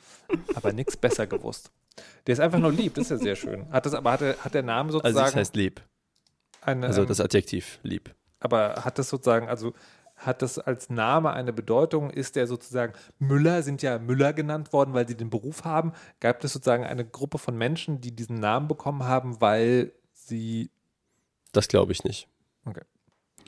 aber 0.56 0.74
nichts 0.74 0.98
besser 0.98 1.28
gewusst. 1.28 1.70
Der 2.28 2.34
ist 2.34 2.40
einfach 2.40 2.60
nur 2.60 2.72
lieb, 2.72 2.94
das 2.96 3.06
ist 3.06 3.12
ja 3.12 3.18
sehr 3.18 3.36
schön. 3.36 3.70
Hat 3.72 3.86
das, 3.86 3.94
aber 3.94 4.12
hat, 4.14 4.22
der- 4.22 4.38
hat 4.44 4.54
der 4.54 4.64
Name 4.64 4.92
sozusagen 4.92 5.18
Aziz 5.26 5.36
heißt 5.36 5.56
lieb. 5.56 5.82
eine, 6.62 6.88
Also 6.88 7.02
ähm, 7.02 7.08
das 7.08 7.20
Adjektiv 7.20 7.80
lieb. 7.84 8.14
aber 8.40 8.76
hat 8.86 8.98
das 8.98 9.10
sozusagen, 9.10 9.48
also 9.48 9.74
hat 10.16 10.42
das 10.42 10.58
als 10.60 10.90
Name 10.90 11.32
eine 11.34 11.52
Bedeutung? 11.54 12.10
Ist 12.10 12.36
der 12.36 12.48
sozusagen, 12.48 12.94
Müller 13.20 13.62
sind 13.64 13.82
ja 13.82 14.00
Müller 14.00 14.32
genannt 14.32 14.72
worden, 14.72 14.94
weil 14.94 15.08
sie 15.08 15.16
den 15.18 15.30
Beruf 15.30 15.66
haben. 15.66 15.92
Gab 16.20 16.44
es 16.44 16.54
sozusagen 16.54 16.84
eine 16.86 17.04
Gruppe 17.06 17.38
von 17.40 17.58
Menschen, 17.58 18.00
die 18.00 18.16
diesen 18.16 18.40
Namen 18.40 18.68
bekommen 18.68 19.04
haben, 19.04 19.42
weil 19.42 19.92
sie, 20.14 20.70
Das 21.52 21.68
glaube 21.68 21.92
ich 21.92 22.04
nicht. 22.04 22.28
Okay. 22.66 22.84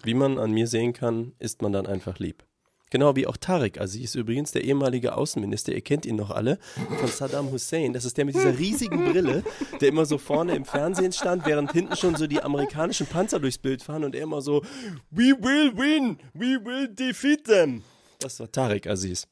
Wie 0.04 0.14
man 0.16 0.38
an 0.38 0.52
mir 0.52 0.68
sehen 0.68 0.92
kann, 0.94 1.34
ist 1.40 1.62
man 1.62 1.72
dann 1.72 1.88
einfach 1.88 2.20
lieb. 2.20 2.44
Genau 2.92 3.16
wie 3.16 3.26
auch 3.26 3.36
Tarek 3.36 3.82
Aziz 3.82 4.14
übrigens, 4.16 4.52
der 4.52 4.64
ehemalige 4.64 5.16
Außenminister, 5.18 5.74
ihr 5.74 5.82
kennt 5.82 6.06
ihn 6.06 6.16
noch 6.16 6.30
alle, 6.30 6.60
von 7.00 7.08
Saddam 7.08 7.52
Hussein. 7.52 7.94
Das 7.94 8.06
ist 8.06 8.16
der 8.18 8.26
mit 8.26 8.36
dieser 8.36 8.58
riesigen 8.58 9.12
Brille, 9.12 9.44
der 9.82 9.90
immer 9.90 10.06
so 10.06 10.18
vorne 10.20 10.56
im 10.56 10.66
Fernsehen 10.66 11.12
stand, 11.12 11.46
während 11.48 11.72
hinten 11.72 11.96
schon 11.96 12.16
so 12.16 12.28
die 12.28 12.42
amerikanischen 12.44 13.08
Panzer 13.08 13.40
durchs 13.40 13.58
Bild 13.58 13.82
fahren 13.82 14.04
und 14.04 14.14
er 14.16 14.22
immer 14.22 14.42
so, 14.42 14.62
we 15.10 15.34
will 15.42 15.76
win, 15.76 16.20
we 16.34 16.64
will 16.64 16.88
defeat 16.88 17.44
them. 17.46 17.84
Das 18.20 18.40
war 18.40 18.52
Tarek 18.52 18.86
Aziz. 18.88 19.28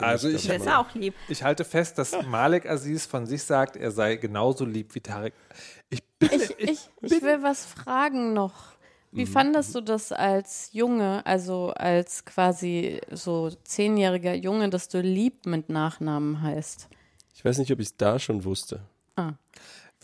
Den 0.00 0.04
Also 0.06 0.28
ich- 0.28 0.48
ist 0.48 0.68
auch 0.68 0.92
lieb. 0.96 1.14
ich 1.28 1.44
halte 1.44 1.64
fest, 1.64 1.96
dass 1.98 2.10
Malek 2.26 2.66
Aziz 2.68 3.06
von 3.06 3.26
sich 3.26 3.44
sagt, 3.44 3.76
er 3.76 3.92
sei 3.92 4.16
genauso 4.16 4.64
lieb 4.64 4.92
wie 4.96 5.00
Tarek. 5.00 5.32
Ich 5.90 6.02
bin, 6.18 6.28
Ich, 6.32 6.50
ich, 6.58 6.78
ich 7.02 7.22
will 7.22 7.40
was 7.42 7.64
fragen 7.64 8.32
noch. 8.32 8.74
Wie 9.14 9.26
fandest 9.26 9.74
du 9.74 9.80
das 9.80 10.10
als 10.12 10.70
Junge, 10.72 11.24
also 11.24 11.70
als 11.70 12.24
quasi 12.24 13.00
so 13.10 13.50
zehnjähriger 13.62 14.34
Junge, 14.34 14.70
dass 14.70 14.88
du 14.88 15.00
lieb 15.00 15.46
mit 15.46 15.68
Nachnamen 15.68 16.42
heißt? 16.42 16.88
Ich 17.34 17.44
weiß 17.44 17.58
nicht, 17.58 17.70
ob 17.72 17.78
ich 17.78 17.86
es 17.88 17.96
da 17.96 18.18
schon 18.18 18.44
wusste. 18.44 18.80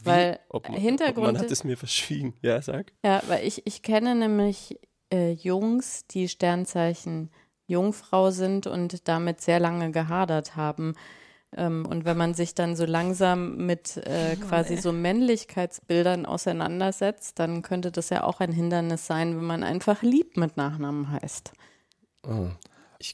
Weil 0.04 0.38
Ob 0.48 0.68
man, 0.68 0.80
Hintergrund 0.80 1.26
ob 1.26 1.32
man 1.34 1.38
hat 1.42 1.50
es 1.50 1.64
mir 1.64 1.76
verschwiegen. 1.76 2.34
Ja, 2.42 2.62
sag. 2.62 2.92
Ja, 3.04 3.22
weil 3.26 3.46
ich, 3.46 3.66
ich 3.66 3.82
kenne 3.82 4.14
nämlich 4.14 4.78
äh, 5.12 5.32
Jungs, 5.32 6.06
die 6.06 6.28
Sternzeichen 6.28 7.30
Jungfrau 7.66 8.30
sind 8.30 8.66
und 8.66 9.08
damit 9.08 9.40
sehr 9.40 9.60
lange 9.60 9.90
gehadert 9.90 10.56
haben. 10.56 10.94
Ähm, 11.56 11.84
und 11.86 12.04
wenn 12.04 12.16
man 12.16 12.34
sich 12.34 12.54
dann 12.54 12.76
so 12.76 12.84
langsam 12.84 13.56
mit 13.66 13.96
äh, 13.96 14.36
quasi 14.36 14.76
so 14.76 14.92
Männlichkeitsbildern 14.92 16.26
auseinandersetzt, 16.26 17.38
dann 17.38 17.62
könnte 17.62 17.90
das 17.90 18.10
ja 18.10 18.22
auch 18.24 18.40
ein 18.40 18.52
Hindernis 18.52 19.06
sein, 19.06 19.36
wenn 19.36 19.44
man 19.44 19.62
einfach 19.64 20.02
lieb 20.02 20.36
mit 20.36 20.56
Nachnamen 20.56 21.10
heißt. 21.10 21.52
Oh. 22.26 22.48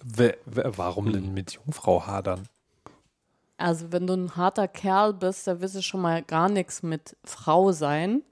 Wer, 0.03 0.37
wer, 0.45 0.77
warum 0.77 1.13
denn 1.13 1.33
mit 1.33 1.53
Jungfrau 1.53 2.07
hadern? 2.07 2.49
Also 3.57 3.93
wenn 3.93 4.07
du 4.07 4.15
ein 4.15 4.37
harter 4.37 4.69
Kerl 4.69 5.15
bist, 5.15 5.47
da 5.47 5.61
wirst 5.61 5.77
du 5.77 5.83
schon 5.83 6.03
mal 6.03 6.23
gar 6.23 6.49
nichts 6.49 6.83
mit 6.83 7.17
Frau 7.25 7.73
sein. 7.73 8.23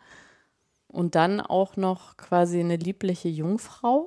Und 0.89 1.15
dann 1.15 1.41
auch 1.41 1.77
noch 1.77 2.17
quasi 2.17 2.61
eine 2.61 2.77
liebliche 2.77 3.29
Jungfrau. 3.29 4.07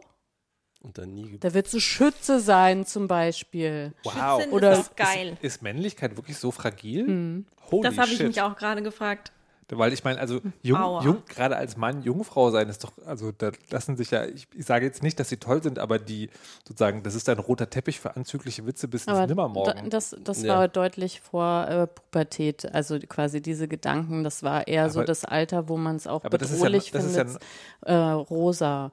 Und 0.84 0.98
dann 0.98 1.13
nie 1.13 1.38
Da 1.39 1.53
wird 1.53 1.72
du 1.74 1.79
Schütze 1.79 2.39
sein 2.39 2.86
zum 2.86 3.07
Beispiel. 3.07 3.93
Wow. 4.03 4.38
Schützin 4.41 4.53
Oder- 4.53 4.72
ist 4.74 4.89
doch 4.91 4.96
geil. 4.96 5.38
Ist 5.41 5.62
Männlichkeit 5.62 6.15
wirklich 6.17 6.38
so 6.38 6.51
fragil? 6.51 7.05
Hm. 7.07 7.46
Holy 7.72 7.89
Das 7.89 7.98
habe 7.98 8.12
ich 8.12 8.22
mich 8.22 8.41
auch 8.41 8.55
gerade 8.55 8.81
gefragt. 8.81 9.31
Weil 9.69 9.91
ich 9.91 10.01
meine, 10.05 10.17
also 10.17 10.39
jung, 10.62 10.79
jung, 11.03 11.24
gerade 11.27 11.57
als 11.57 11.75
Mann 11.75 12.01
Jungfrau 12.01 12.51
sein 12.51 12.69
ist 12.69 12.86
doch, 12.86 12.93
also 13.05 13.34
da 13.34 13.51
lassen 13.69 13.98
sich 13.98 14.12
ja, 14.12 14.24
ich, 14.25 14.48
ich 14.55 14.65
sage 14.65 14.86
jetzt 14.86 15.03
nicht, 15.03 15.19
dass 15.19 15.27
sie 15.27 15.36
toll 15.36 15.62
sind, 15.62 15.77
aber 15.77 16.00
die 16.00 16.29
sozusagen, 16.65 17.03
das 17.03 17.15
ist 17.15 17.27
ein 17.27 17.38
roter 17.38 17.69
Teppich 17.69 18.00
für 18.00 18.15
anzügliche 18.15 18.65
Witze 18.65 18.88
bis 18.88 19.01
ins 19.07 19.17
Aber 19.17 19.27
Nimmermorgen. 19.27 19.89
das, 19.89 20.15
das 20.24 20.41
Ja. 20.43 20.55
war 20.60 20.67
deutlich 20.69 21.19
vor 21.19 21.67
äh, 21.67 21.86
Pubertät. 21.88 22.74
Also 22.74 22.98
quasi 23.00 23.41
diese 23.41 23.67
Gedanken, 23.67 24.24
das 24.24 24.41
war 24.41 24.69
eher 24.69 24.89
so 24.89 25.00
Aber- 25.00 25.05
das 25.07 25.25
Alter, 25.25 25.67
wo 25.67 25.75
man 25.75 25.98
es 25.98 26.07
auch 26.07 26.24
aber 26.24 26.38
das 26.38 26.51
ist 26.51 26.60
ja, 26.60 26.63
bedrohlich 26.63 26.91
das 26.91 27.03
ist 27.03 27.17
ja, 27.17 27.25
findet, 27.25 27.41
äh, 27.81 27.93
rosa 27.93 28.89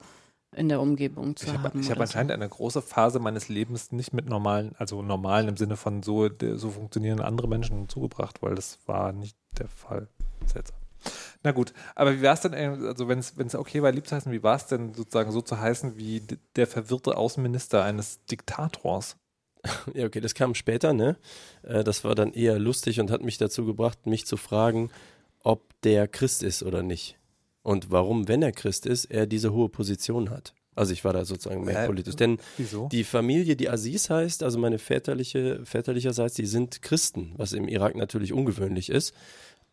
in 0.55 0.69
der 0.69 0.81
Umgebung 0.81 1.35
zu 1.35 1.45
ich 1.47 1.53
habe 1.53 1.63
haben. 1.69 1.79
ich 1.79 1.89
hab 1.89 1.97
oder 1.97 2.03
anscheinend 2.03 2.31
eine 2.31 2.47
große 2.47 2.81
Phase 2.81 3.19
meines 3.19 3.49
Lebens 3.49 3.91
nicht 3.91 4.13
mit 4.13 4.27
normalen, 4.27 4.73
also 4.77 5.01
normalen 5.01 5.47
im 5.49 5.57
Sinne 5.57 5.77
von 5.77 6.03
so, 6.03 6.29
so 6.55 6.71
funktionieren 6.71 7.19
andere 7.19 7.47
Menschen 7.47 7.89
zugebracht, 7.89 8.41
weil 8.41 8.55
das 8.55 8.79
war 8.85 9.11
nicht 9.11 9.37
der 9.59 9.67
Fall. 9.67 10.07
Seltsam. 10.45 10.77
Na 11.43 11.51
gut, 11.51 11.73
aber 11.93 12.15
wie 12.17 12.23
war 12.23 12.33
es 12.33 12.41
denn, 12.41 12.53
äh, 12.53 12.77
also 12.87 13.07
wenn 13.07 13.19
es 13.19 13.55
okay 13.55 13.81
war, 13.83 13.91
lieb 13.91 14.07
zu 14.07 14.15
heißen, 14.15 14.31
wie 14.31 14.41
war 14.43 14.55
es 14.55 14.65
denn 14.67 14.93
sozusagen 14.93 15.31
so 15.31 15.41
zu 15.41 15.59
heißen 15.59 15.97
wie 15.97 16.23
der 16.55 16.65
verwirrte 16.67 17.17
Außenminister 17.17 17.83
eines 17.83 18.23
Diktators? 18.25 19.17
Ja, 19.93 20.05
okay, 20.05 20.21
das 20.21 20.35
kam 20.35 20.53
später, 20.53 20.93
ne? 20.93 21.17
Äh, 21.63 21.83
Das 21.83 22.03
war 22.03 22.13
dann 22.15 22.33
eher 22.33 22.59
lustig 22.59 22.99
und 22.99 23.09
hat 23.11 23.23
mich 23.23 23.37
dazu 23.37 23.65
gebracht, 23.65 24.05
mich 24.05 24.25
zu 24.27 24.37
fragen, 24.37 24.91
ob 25.43 25.61
der 25.81 26.07
Christ 26.07 26.43
ist 26.43 26.61
oder 26.63 26.83
nicht. 26.83 27.17
Und 27.65 27.89
warum, 27.89 28.27
wenn 28.27 28.43
er 28.43 28.51
Christ 28.51 28.85
ist, 28.85 29.05
er 29.05 29.25
diese 29.25 29.51
hohe 29.51 29.69
Position 29.69 30.29
hat. 30.29 30.53
Also 30.75 30.93
ich 30.93 31.03
war 31.03 31.13
da 31.13 31.25
sozusagen 31.25 31.63
mehr 31.63 31.81
Hä? 31.81 31.87
politisch. 31.87 32.15
Denn 32.15 32.37
Wieso? 32.57 32.89
die 32.91 33.03
Familie, 33.03 33.55
die 33.55 33.71
Aziz 33.71 34.11
heißt, 34.11 34.43
also 34.43 34.59
meine 34.59 34.77
väterliche, 34.77 35.65
väterlicherseits, 35.65 36.35
die 36.35 36.45
sind 36.45 36.83
Christen, 36.83 37.33
was 37.37 37.53
im 37.53 37.67
Irak 37.67 37.95
natürlich 37.95 38.33
ungewöhnlich 38.33 38.89
ist. 38.91 39.15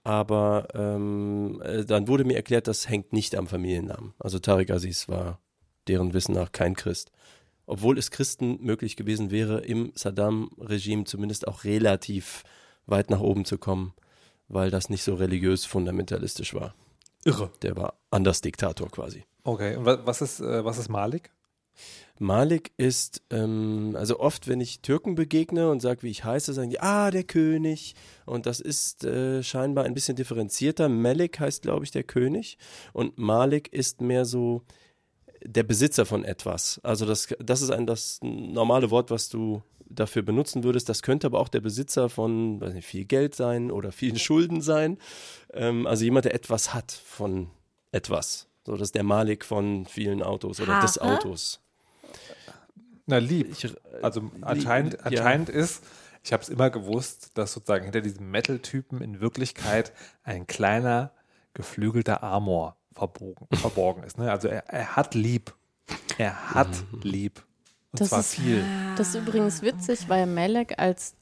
Aber 0.05 0.69
ähm, 0.75 1.61
äh, 1.63 1.85
dann 1.85 2.09
wurde 2.09 2.25
mir 2.25 2.37
erklärt, 2.37 2.67
das 2.67 2.89
hängt 2.89 3.13
nicht 3.13 3.37
am 3.37 3.47
Familiennamen. 3.47 4.15
Also 4.19 4.39
Tariq 4.39 4.71
Aziz 4.71 5.07
war 5.11 5.39
deren 5.87 6.15
Wissen 6.15 6.33
nach 6.33 6.51
kein 6.51 6.75
Christ. 6.75 7.13
Obwohl 7.67 7.99
es 7.99 8.11
Christen 8.11 8.57
möglich 8.63 8.97
gewesen 8.97 9.31
wäre, 9.31 9.61
im 9.61 9.93
Saddam-Regime 9.95 11.05
zumindest 11.05 11.47
auch 11.47 11.65
relativ 11.65 12.43
weit 12.87 13.11
nach 13.11 13.21
oben 13.21 13.45
zu 13.45 13.59
kommen, 13.59 13.93
weil 14.49 14.71
das 14.71 14.89
nicht 14.89 15.03
so 15.03 15.15
religiös 15.15 15.67
fundamentalistisch 15.67 16.55
war. 16.55 16.75
Irre. 17.25 17.51
Der 17.63 17.77
war 17.77 17.95
anders 18.11 18.41
Diktator 18.41 18.91
quasi. 18.91 19.25
Okay, 19.45 19.77
und 19.77 19.85
wa- 19.85 20.01
was 20.05 20.21
ist, 20.23 20.41
äh, 20.41 20.65
was 20.65 20.79
ist 20.79 20.89
Malik? 20.89 21.31
Malik 22.19 22.73
ist, 22.77 23.23
ähm, 23.31 23.97
also 23.99 24.21
oft, 24.21 24.47
wenn 24.47 24.61
ich 24.61 24.81
Türken 24.81 25.15
begegne 25.15 25.71
und 25.71 25.81
sage, 25.81 26.03
wie 26.03 26.11
ich 26.11 26.25
heiße, 26.25 26.53
sagen 26.53 26.71
die, 26.71 26.81
ah, 26.81 27.11
der 27.11 27.25
König. 27.25 27.95
Und 28.27 28.47
das 28.47 28.61
ist 28.61 29.05
äh, 29.05 29.43
scheinbar 29.43 29.85
ein 29.85 29.95
bisschen 29.95 30.15
differenzierter. 30.15 30.89
Malik 30.89 31.41
heißt, 31.41 31.63
glaube 31.63 31.85
ich, 31.85 31.91
der 31.91 32.05
König. 32.05 32.59
Und 32.93 33.19
Malik 33.19 33.73
ist 33.73 34.01
mehr 34.01 34.25
so 34.25 34.63
der 35.45 35.65
Besitzer 35.65 36.07
von 36.07 36.25
etwas. 36.25 36.79
Also 36.85 37.07
das, 37.07 37.27
das 37.41 37.63
ist 37.63 37.71
ein 37.71 37.87
das 37.87 38.21
normale 38.23 38.91
Wort, 38.91 39.11
was 39.11 39.29
du 39.29 39.63
dafür 39.95 40.23
benutzen 40.23 40.65
würdest. 40.65 40.89
Das 40.89 41.03
könnte 41.03 41.27
aber 41.27 41.41
auch 41.41 41.49
der 41.49 41.61
Besitzer 41.61 42.09
von 42.09 42.61
weiß 42.61 42.75
nicht, 42.75 42.87
viel 42.87 43.05
Geld 43.05 43.35
sein 43.35 43.71
oder 43.71 43.93
vielen 43.93 44.19
Schulden 44.19 44.61
sein. 44.61 44.99
Ähm, 45.53 45.87
also 45.87 46.05
jemand, 46.05 46.25
der 46.25 46.35
etwas 46.35 46.75
hat 46.75 46.93
von 46.93 47.51
etwas. 47.93 48.49
So, 48.65 48.73
das 48.73 48.89
ist 48.89 48.95
der 48.95 49.03
Malik 49.03 49.45
von 49.45 49.87
vielen 49.87 50.23
Autos 50.23 50.61
oder 50.61 50.81
des 50.81 50.97
Haare? 50.97 51.19
Autos. 51.19 51.61
Na, 53.07 53.19
lieb. 53.19 53.51
Ich, 53.51 53.65
äh, 53.65 53.71
Also 54.03 54.31
anscheinend, 54.41 54.95
ja. 54.95 55.01
anscheinend 55.05 55.49
ist, 55.49 55.83
ich 56.23 56.33
habe 56.33 56.43
es 56.43 56.49
immer 56.49 56.71
gewusst, 56.71 57.33
dass 57.35 57.53
sozusagen 57.53 57.85
hinter 57.85 58.01
diesem 58.01 58.31
Metal-Typen 58.31 59.01
in 59.03 59.21
Wirklichkeit 59.21 59.93
ein 60.23 60.47
kleiner, 60.47 61.13
geflügelter 61.55 62.23
Amor 62.23 62.77
verbogen, 62.93 63.49
verborgen 63.53 64.05
ist. 64.05 64.19
Ne? 64.19 64.31
Also 64.31 64.49
er, 64.49 64.69
er 64.69 64.97
hat 64.97 65.15
lieb. 65.15 65.55
Er 66.19 66.55
hat 66.55 66.69
lieb. 67.03 67.45
Und 67.93 68.01
Das 68.01 68.09
zwar 68.09 68.21
ist- 68.21 68.35
viel. 68.35 68.65
Das 68.97 69.09
ist 69.09 69.15
übrigens 69.17 69.63
witzig, 69.63 70.09
weil 70.09 70.27
Melek 70.27 70.79
als 70.79 71.15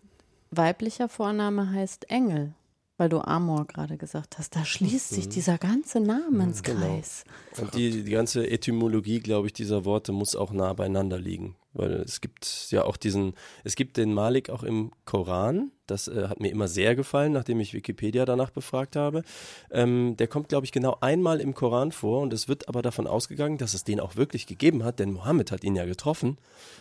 weiblicher 0.50 1.08
Vorname 1.08 1.70
heißt 1.72 2.10
Engel, 2.10 2.52
weil 3.00 3.08
du 3.08 3.22
Amor 3.22 3.66
gerade 3.66 3.96
gesagt 3.96 4.36
hast. 4.36 4.54
Da 4.54 4.66
schließt 4.66 5.08
sich 5.08 5.26
dieser 5.26 5.56
ganze 5.56 6.00
Namenskreis. 6.00 7.24
Und 7.58 7.74
die, 7.74 8.04
die 8.04 8.10
ganze 8.10 8.48
Etymologie, 8.50 9.20
glaube 9.20 9.46
ich, 9.46 9.54
dieser 9.54 9.86
Worte 9.86 10.12
muss 10.12 10.36
auch 10.36 10.52
nah 10.52 10.74
beieinander 10.74 11.18
liegen. 11.18 11.56
Weil 11.72 11.92
es 11.92 12.20
gibt 12.20 12.66
ja 12.70 12.84
auch 12.84 12.98
diesen, 12.98 13.32
es 13.64 13.74
gibt 13.74 13.96
den 13.96 14.12
Malik 14.12 14.50
auch 14.50 14.62
im 14.62 14.92
Koran. 15.06 15.70
Das 15.86 16.08
äh, 16.08 16.28
hat 16.28 16.40
mir 16.40 16.50
immer 16.50 16.68
sehr 16.68 16.94
gefallen, 16.94 17.32
nachdem 17.32 17.58
ich 17.60 17.72
Wikipedia 17.72 18.26
danach 18.26 18.50
befragt 18.50 18.96
habe. 18.96 19.22
Ähm, 19.70 20.16
der 20.18 20.28
kommt, 20.28 20.50
glaube 20.50 20.66
ich, 20.66 20.72
genau 20.72 20.98
einmal 21.00 21.40
im 21.40 21.54
Koran 21.54 21.92
vor 21.92 22.20
und 22.20 22.34
es 22.34 22.48
wird 22.48 22.68
aber 22.68 22.82
davon 22.82 23.06
ausgegangen, 23.06 23.56
dass 23.56 23.72
es 23.72 23.82
den 23.82 23.98
auch 23.98 24.16
wirklich 24.16 24.46
gegeben 24.46 24.84
hat, 24.84 24.98
denn 24.98 25.14
Mohammed 25.14 25.52
hat 25.52 25.64
ihn 25.64 25.74
ja 25.74 25.86
getroffen. 25.86 26.36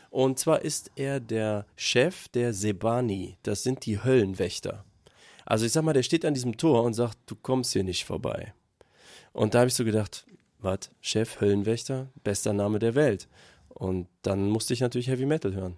Und 0.09 0.37
zwar 0.37 0.63
ist 0.63 0.91
er 0.97 1.21
der 1.21 1.65
Chef 1.77 2.27
der 2.27 2.51
Sebani. 2.53 3.37
Das 3.43 3.63
sind 3.63 3.85
die 3.85 4.03
Höllenwächter. 4.03 4.83
Also 5.49 5.65
ich 5.65 5.71
sag 5.71 5.81
mal, 5.83 5.93
der 5.93 6.03
steht 6.03 6.25
an 6.25 6.35
diesem 6.35 6.57
Tor 6.57 6.83
und 6.83 6.93
sagt, 6.93 7.17
du 7.25 7.35
kommst 7.35 7.73
hier 7.73 7.83
nicht 7.83 8.05
vorbei. 8.05 8.53
Und 9.33 9.55
da 9.55 9.59
habe 9.59 9.67
ich 9.67 9.73
so 9.73 9.83
gedacht, 9.83 10.25
was, 10.59 10.91
Chef, 11.01 11.41
Höllenwächter, 11.41 12.07
bester 12.23 12.53
Name 12.53 12.77
der 12.77 12.93
Welt. 12.93 13.27
Und 13.67 14.07
dann 14.21 14.47
musste 14.49 14.73
ich 14.75 14.79
natürlich 14.81 15.07
Heavy 15.07 15.25
Metal 15.25 15.53
hören. 15.55 15.75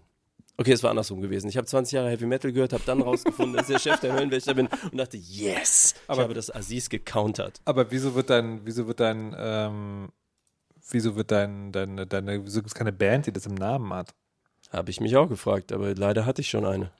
Okay, 0.57 0.73
es 0.73 0.83
war 0.83 0.89
andersrum 0.89 1.21
gewesen. 1.21 1.47
Ich 1.47 1.55
habe 1.55 1.65
20 1.65 1.93
Jahre 1.93 2.09
Heavy 2.09 2.25
Metal 2.25 2.51
gehört, 2.51 2.73
habe 2.73 2.83
dann 2.85 3.01
rausgefunden, 3.01 3.55
dass 3.55 3.69
ich 3.69 3.75
der 3.75 3.79
Chef 3.79 3.99
der 4.01 4.11
Höllenwächter 4.13 4.53
bin 4.55 4.67
und 4.91 4.97
dachte, 4.97 5.15
yes, 5.15 5.95
Aber- 6.07 6.19
ich 6.19 6.23
habe 6.25 6.33
das 6.33 6.53
Aziz 6.53 6.89
gecountert. 6.89 7.61
Aber 7.63 7.89
wieso 7.91 8.13
wird 8.13 8.29
dein, 8.29 8.65
wieso 8.65 8.87
wird 8.87 8.99
dein, 8.99 9.33
ähm, 9.37 10.09
wieso 10.89 11.15
wird 11.15 11.31
dein, 11.31 11.71
deine, 11.71 12.05
deine, 12.05 12.43
wieso 12.45 12.59
gibt 12.59 12.67
es 12.67 12.75
keine 12.75 12.91
Band, 12.91 13.27
die 13.27 13.31
das 13.31 13.45
im 13.45 13.55
Namen 13.55 13.93
hat? 13.93 14.13
Habe 14.69 14.91
ich 14.91 14.99
mich 14.99 15.15
auch 15.15 15.29
gefragt, 15.29 15.71
aber 15.71 15.95
leider 15.95 16.25
hatte 16.25 16.41
ich 16.41 16.49
schon 16.49 16.65
eine. 16.65 16.91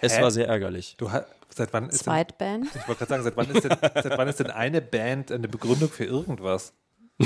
Es 0.00 0.16
Hä? 0.18 0.22
war 0.22 0.30
sehr 0.30 0.46
ärgerlich. 0.48 0.94
Du 0.98 1.10
hast, 1.10 1.26
seit 1.54 1.72
wann 1.72 1.84
ist 1.88 1.92
denn, 2.06 2.12
Zweitband. 2.12 2.66
ich 2.74 2.86
wollte 2.88 3.04
gerade 3.06 3.08
sagen, 3.08 3.22
seit 3.24 3.36
wann, 3.36 3.50
ist 3.50 3.64
denn, 3.64 3.76
seit 4.02 4.18
wann 4.18 4.28
ist 4.28 4.40
denn 4.40 4.50
eine 4.50 4.80
Band 4.82 5.32
eine 5.32 5.48
Begründung 5.48 5.88
für 5.88 6.04
irgendwas? 6.04 6.72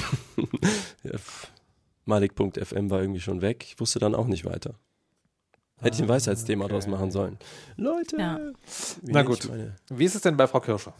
Ja. 1.02 1.18
Malik.fm 2.04 2.90
war 2.90 3.00
irgendwie 3.00 3.20
schon 3.20 3.42
weg. 3.42 3.64
Ich 3.64 3.78
wusste 3.80 3.98
dann 3.98 4.14
auch 4.14 4.26
nicht 4.26 4.44
weiter. 4.44 4.74
Hätte 5.80 5.96
ich 5.96 6.02
ein 6.02 6.08
Weisheitsthema 6.08 6.68
draus 6.68 6.86
machen 6.86 7.10
sollen. 7.10 7.38
Leute! 7.76 8.16
Ja. 8.16 8.38
Na 9.02 9.22
gut. 9.22 9.48
meine- 9.48 9.74
Wie 9.90 10.04
ist 10.04 10.14
es 10.14 10.22
denn 10.22 10.36
bei 10.36 10.46
Frau 10.46 10.60
Kirscher? 10.60 10.94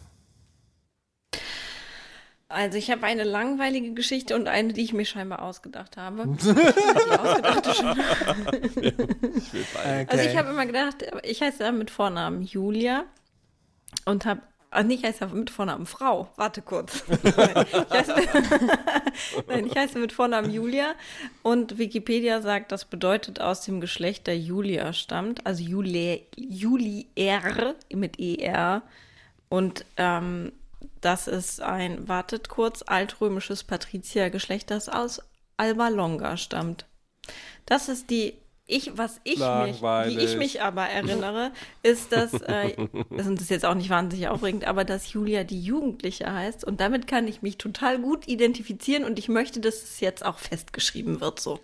Also 2.53 2.77
ich 2.77 2.91
habe 2.91 3.05
eine 3.05 3.23
langweilige 3.23 3.93
Geschichte 3.93 4.35
und 4.35 4.47
eine, 4.47 4.73
die 4.73 4.83
ich 4.83 4.93
mir 4.93 5.05
scheinbar 5.05 5.41
ausgedacht 5.41 5.97
habe. 5.97 6.25
die 6.27 7.17
ausgedachte 7.17 7.73
schon. 7.73 7.99
Also 10.07 10.29
ich 10.29 10.37
habe 10.37 10.49
immer 10.51 10.65
gedacht, 10.65 11.05
ich 11.23 11.41
heiße 11.41 11.71
mit 11.71 11.89
Vornamen 11.89 12.43
Julia 12.43 13.05
und 14.05 14.25
habe, 14.25 14.41
ach 14.69 14.83
nicht, 14.83 15.03
ich 15.03 15.09
heiße 15.09 15.27
mit 15.27 15.49
Vornamen 15.49 15.85
Frau. 15.85 16.29
Warte 16.35 16.61
kurz. 16.61 17.03
ich, 17.23 17.35
heiße, 17.35 18.15
Nein, 19.47 19.67
ich 19.67 19.75
heiße 19.75 19.97
mit 19.97 20.11
Vornamen 20.11 20.51
Julia 20.51 20.93
und 21.41 21.77
Wikipedia 21.77 22.41
sagt, 22.41 22.71
das 22.71 22.85
bedeutet 22.85 23.41
aus 23.41 23.61
dem 23.61 23.81
Geschlecht 23.81 24.27
der 24.27 24.37
Julia 24.37 24.93
stammt, 24.93 25.45
also 25.45 25.63
Juli, 25.63 26.27
Julier 26.35 27.05
mit 27.93 28.19
ER 28.19 28.83
und 29.49 29.85
ähm, 29.97 30.51
das 31.03 31.27
ist 31.27 31.61
ein, 31.61 32.07
wartet 32.07 32.49
kurz, 32.49 32.83
altrömisches 32.85 33.63
Patriziergeschlecht, 33.63 34.71
das 34.71 34.89
aus 34.89 35.21
Alba 35.57 35.89
Longa 35.89 36.37
stammt. 36.37 36.85
Das 37.65 37.89
ist 37.89 38.09
die, 38.09 38.33
ich, 38.65 38.97
was 38.97 39.19
ich 39.23 39.39
mich, 39.39 39.81
wie 39.81 40.19
ich 40.19 40.37
mich 40.37 40.61
aber 40.61 40.83
erinnere, 40.83 41.51
ist, 41.83 42.11
dass, 42.11 42.33
äh, 42.41 42.75
das 43.09 43.27
ist 43.27 43.49
jetzt 43.49 43.65
auch 43.65 43.75
nicht 43.75 43.89
wahnsinnig 43.89 44.29
aufregend, 44.29 44.65
aber 44.65 44.85
dass 44.85 45.11
Julia 45.11 45.43
die 45.43 45.61
Jugendliche 45.61 46.31
heißt 46.31 46.63
und 46.63 46.79
damit 46.79 47.07
kann 47.07 47.27
ich 47.27 47.41
mich 47.41 47.57
total 47.57 47.99
gut 47.99 48.27
identifizieren 48.27 49.03
und 49.03 49.19
ich 49.19 49.27
möchte, 49.27 49.59
dass 49.59 49.83
es 49.83 49.99
jetzt 49.99 50.25
auch 50.25 50.39
festgeschrieben 50.39 51.19
wird 51.21 51.39
so. 51.39 51.59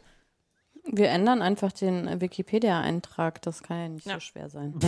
Wir 0.92 1.10
ändern 1.10 1.42
einfach 1.42 1.72
den 1.72 2.20
Wikipedia-Eintrag. 2.20 3.42
Das 3.44 3.62
kann 3.64 3.78
ja 3.80 3.88
nicht 3.90 4.06
Ja. 4.08 4.16
so 4.16 4.20
schwer 4.22 4.50
sein. 4.50 4.74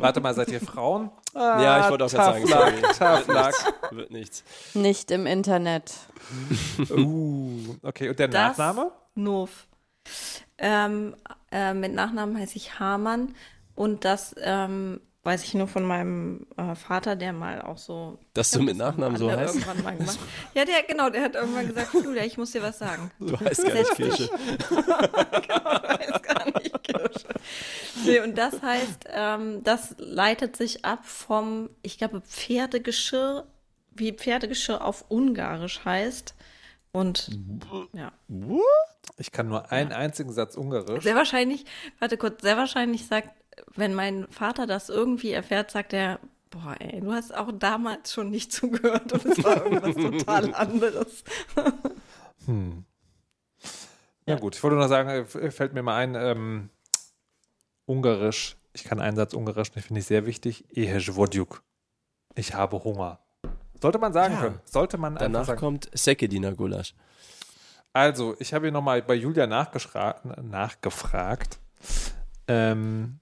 Warte 0.00 0.20
mal, 0.20 0.34
seid 0.34 0.48
ihr 0.48 0.60
Frauen? 0.60 1.10
Ja, 1.34 1.84
ich 1.84 1.90
wollte 1.90 2.04
auch 2.06 2.10
gerade 2.10 2.46
sagen, 2.46 2.76
tough 2.98 3.26
luck. 3.28 3.52
Wird 3.90 4.10
nichts. 4.10 4.44
Nicht 4.74 5.10
im 5.10 5.26
Internet. 5.26 5.94
Uh, 6.90 7.74
okay, 7.82 8.08
und 8.10 8.18
der 8.18 8.28
Das- 8.28 8.58
Nachname? 8.58 8.92
Nov. 9.14 9.66
Ähm, 10.58 11.14
äh, 11.50 11.72
mit 11.74 11.94
Nachnamen 11.94 12.38
heiße 12.38 12.56
ich 12.56 12.78
Hamann 12.78 13.34
und 13.74 14.04
das 14.04 14.34
ähm, 14.38 15.00
weiß 15.24 15.44
ich 15.44 15.54
nur 15.54 15.68
von 15.68 15.84
meinem 15.84 16.46
äh, 16.56 16.74
Vater, 16.74 17.16
der 17.16 17.32
mal 17.32 17.60
auch 17.62 17.76
so. 17.78 18.18
Dass 18.34 18.50
du 18.50 18.62
mit 18.62 18.76
Nachnamen 18.76 19.16
so 19.18 19.30
heißt? 19.30 19.54
Irgendwann 19.56 19.82
mal 19.82 19.96
gemacht. 19.96 20.18
Ja, 20.54 20.64
der, 20.64 20.82
genau, 20.84 21.10
der 21.10 21.22
hat 21.22 21.34
irgendwann 21.34 21.66
gesagt, 21.68 21.92
Julia, 21.94 22.24
ich 22.24 22.38
muss 22.38 22.52
dir 22.52 22.62
was 22.62 22.78
sagen. 22.78 23.10
Du 23.18 23.38
heißt 23.38 23.62
gar 23.64 23.74
nicht 23.74 23.86
Setz 23.86 23.96
dich. 23.96 24.16
Kirsche. 24.16 24.30
weiß 24.70 26.22
gar 26.22 26.44
nicht, 26.46 26.82
Kirsche. 26.84 27.28
Nee, 28.04 28.20
und 28.20 28.38
das 28.38 28.62
heißt, 28.62 29.04
ähm, 29.12 29.62
das 29.64 29.94
leitet 29.98 30.56
sich 30.56 30.84
ab 30.84 31.04
vom, 31.04 31.68
ich 31.82 31.98
glaube, 31.98 32.20
Pferdegeschirr, 32.22 33.46
wie 33.94 34.12
Pferdegeschirr 34.12 34.82
auf 34.84 35.04
Ungarisch 35.08 35.84
heißt. 35.84 36.34
Und 36.92 37.38
ja, 37.92 38.12
Ich 39.18 39.30
kann 39.30 39.48
nur 39.48 39.70
einen 39.70 39.92
einzigen 39.92 40.32
Satz 40.32 40.56
Ungarisch. 40.56 41.04
sehr 41.04 41.16
wahrscheinlich, 41.16 41.64
warte 41.98 42.16
kurz, 42.16 42.40
sehr 42.42 42.56
wahrscheinlich 42.56 43.06
sagt, 43.06 43.30
wenn 43.74 43.94
mein 43.94 44.26
Vater 44.28 44.66
das 44.66 44.88
irgendwie 44.88 45.32
erfährt, 45.32 45.70
sagt 45.70 45.92
er, 45.92 46.18
boah, 46.50 46.74
ey, 46.78 47.00
du 47.00 47.12
hast 47.12 47.34
auch 47.36 47.50
damals 47.52 48.12
schon 48.12 48.30
nicht 48.30 48.52
zugehört 48.52 49.12
und 49.12 49.24
es 49.26 49.42
war 49.44 49.64
irgendwas 49.64 49.94
total 50.18 50.54
anderes. 50.54 51.24
Hm. 52.46 52.84
Na 54.26 54.36
gut, 54.36 54.56
ich 54.56 54.62
wollte 54.62 54.76
nur 54.76 54.88
sagen, 54.88 55.26
fällt 55.26 55.72
mir 55.72 55.82
mal 55.82 55.96
ein, 55.96 56.14
ähm, 56.14 56.70
Ungarisch, 57.86 58.56
ich 58.74 58.84
kann 58.84 59.00
einen 59.00 59.16
Satz 59.16 59.32
Ungarisch, 59.32 59.70
den 59.72 59.82
finde 59.82 60.00
ich 60.00 60.06
sehr 60.06 60.26
wichtig. 60.26 60.64
Ehej. 60.76 60.98
Ich 62.34 62.54
habe 62.54 62.84
Hunger. 62.84 63.18
Sollte 63.80 63.98
man 63.98 64.12
sagen 64.12 64.34
Ja. 64.34 64.40
können. 64.40 64.60
Sollte 64.64 64.98
man 64.98 65.14
einfach 65.14 65.24
Danach 65.24 65.46
sagen. 65.46 65.58
kommt 65.60 65.88
Sekedina 65.94 66.50
Gulasch. 66.50 66.94
Also, 67.94 68.36
ich 68.38 68.52
habe 68.52 68.66
hier 68.66 68.72
nochmal 68.72 69.00
bei 69.02 69.14
Julia 69.14 69.44
nachgeschra- 69.44 70.40
nachgefragt. 70.42 71.58
Ähm, 72.46 73.20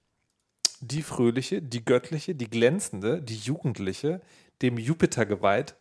die 0.81 1.01
fröhliche, 1.03 1.61
die 1.61 1.83
göttliche, 1.83 2.35
die 2.35 2.49
glänzende, 2.49 3.21
die 3.21 3.37
jugendliche, 3.37 4.21
dem 4.61 4.77
Jupiter 4.77 5.25
geweiht, 5.25 5.75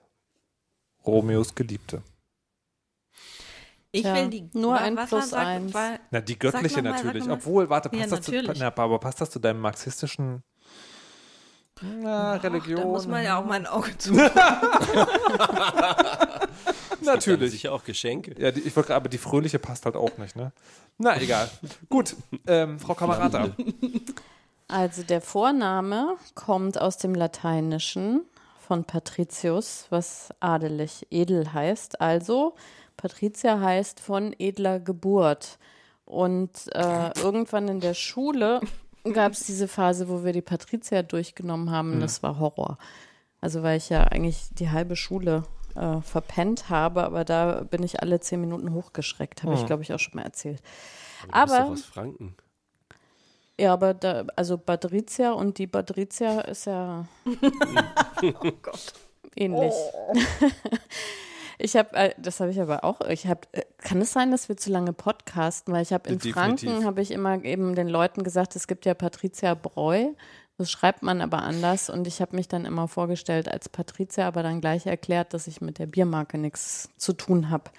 Romeos 1.07 1.55
Geliebte. 1.55 2.03
Ich 3.93 4.03
Tja, 4.03 4.15
will 4.15 4.29
die 4.29 4.49
nur 4.53 4.77
ein 4.77 4.95
plus 4.97 5.11
war- 5.13 5.23
sag- 5.23 5.47
eins. 5.47 5.73
war- 5.73 5.99
Na, 6.11 6.21
die 6.21 6.39
göttliche 6.39 6.83
mal, 6.83 6.91
natürlich. 6.93 7.29
Obwohl, 7.29 7.71
warte, 7.71 7.89
Ja, 7.97 8.01
passt 8.07 8.13
das 8.13 8.21
zu, 8.27 8.33
na, 8.59 8.67
aber 8.77 8.99
passt 8.99 9.21
das 9.21 9.31
zu 9.31 9.39
deinem 9.39 9.61
marxistischen 9.61 10.43
na, 11.81 12.35
Religion? 12.37 12.81
Da 12.81 12.85
muss 12.87 13.07
man 13.07 13.23
ja 13.25 13.39
auch 13.39 13.45
mal 13.47 13.55
ein 13.55 13.67
Auge 13.67 13.97
zu. 13.97 14.13
Natürlich. 17.03 17.53
Sicher 17.53 17.73
auch 17.73 17.85
Geschenke. 17.85 18.35
Ja, 18.39 18.51
die, 18.51 18.61
ich 18.61 18.75
wollte 18.77 18.95
aber 18.95 19.09
die 19.09 19.19
fröhliche 19.19 19.59
passt 19.59 19.85
halt 19.85 19.97
auch 19.97 20.17
nicht, 20.19 20.35
ne? 20.37 20.53
Na, 20.99 21.21
egal. 21.21 21.49
Gut, 21.89 22.17
ähm, 22.47 22.79
Frau 22.81 22.95
Kamerata. 22.95 23.51
Also 24.69 25.03
der 25.03 25.21
Vorname 25.21 26.17
kommt 26.35 26.81
aus 26.81 26.97
dem 26.97 27.15
Lateinischen 27.15 28.23
von 28.59 28.85
Patricius, 28.85 29.87
was 29.91 30.31
adelig, 30.41 31.07
edel 31.11 31.53
heißt. 31.53 32.01
Also 32.01 32.57
Patricia 32.97 33.61
heißt 33.61 34.01
von 34.01 34.35
edler 34.39 34.81
Geburt. 34.81 35.59
Und 36.05 36.51
äh, 36.75 37.11
irgendwann 37.21 37.69
in 37.69 37.81
der 37.81 37.95
Schule 37.95 38.61
gab 39.13 39.33
es 39.33 39.47
diese 39.47 39.69
Phase, 39.69 40.09
wo 40.09 40.25
wir 40.25 40.33
die 40.33 40.43
Patricia 40.43 41.03
durchgenommen 41.03 41.71
haben. 41.71 42.01
Das 42.01 42.23
war 42.23 42.39
Horror. 42.41 42.79
Also 43.41 43.63
weil 43.63 43.77
ich 43.77 43.89
ja 43.89 44.05
eigentlich 44.05 44.49
die 44.53 44.71
halbe 44.71 44.97
Schule 44.97 45.45
äh, 45.77 46.01
verpennt 46.01 46.69
habe, 46.71 47.05
aber 47.05 47.25
da 47.25 47.63
bin 47.63 47.83
ich 47.85 48.03
alle 48.03 48.19
zehn 48.19 48.41
Minuten 48.41 48.73
hochgeschreckt. 48.73 49.43
Habe 49.45 49.55
ich, 49.55 49.67
glaube 49.67 49.83
ich, 49.83 49.93
auch 49.93 49.99
schon 49.99 50.17
mal 50.17 50.23
erzählt. 50.23 50.61
Du 51.23 51.27
bist 51.29 51.35
Aber- 51.37 51.59
doch 51.59 51.71
aus 51.71 51.85
Franken. 51.85 52.35
Ja, 53.59 53.73
aber 53.73 53.95
da, 53.95 54.27
also 54.37 54.59
Patricia 54.59 55.33
und 55.33 55.59
die 55.59 55.67
Patricia 55.67 56.41
ist 56.43 56.67
ja 56.67 57.07
Oh 58.23 58.51
Gott. 58.63 58.93
ähnlich. 59.35 59.75
Ich 61.59 61.75
habe, 61.77 61.95
äh, 61.95 62.15
das 62.19 62.41
habe 62.41 62.51
ich 62.51 62.61
aber 62.61 62.85
auch. 62.85 63.01
Ich 63.09 63.27
habe, 63.27 63.41
äh, 63.53 63.63
kann 63.79 64.01
es 64.01 64.13
sein, 64.13 64.31
dass 64.31 64.49
wir 64.49 64.57
zu 64.57 64.71
lange 64.71 64.93
podcasten? 64.93 65.73
Weil 65.73 65.83
ich 65.83 65.93
habe 65.93 66.09
in 66.09 66.19
Definitiv. 66.19 66.35
Franken 66.35 66.85
habe 66.85 67.01
ich 67.01 67.11
immer 67.11 67.43
eben 67.45 67.75
den 67.75 67.89
Leuten 67.89 68.25
gesagt, 68.25 68.57
es 68.57 68.67
gibt 68.67 68.85
ja 68.85 68.93
Patricia 68.95 69.55
Breu. 69.55 70.09
Das 70.59 70.71
schreibt 70.71 71.03
man 71.03 71.21
aber 71.21 71.43
anders 71.43 71.91
und 71.91 72.07
ich 72.07 72.21
habe 72.23 72.35
mich 72.37 72.49
dann 72.49 72.65
immer 72.65 72.89
vorgestellt 72.89 73.49
als 73.49 73.69
Patricia, 73.69 74.27
aber 74.27 74.43
dann 74.43 74.61
gleich 74.63 74.87
erklärt, 74.87 75.35
dass 75.35 75.47
ich 75.47 75.61
mit 75.61 75.79
der 75.79 75.87
Biermarke 75.87 76.39
nichts 76.39 76.89
zu 76.97 77.13
tun 77.13 77.51
habe. 77.51 77.71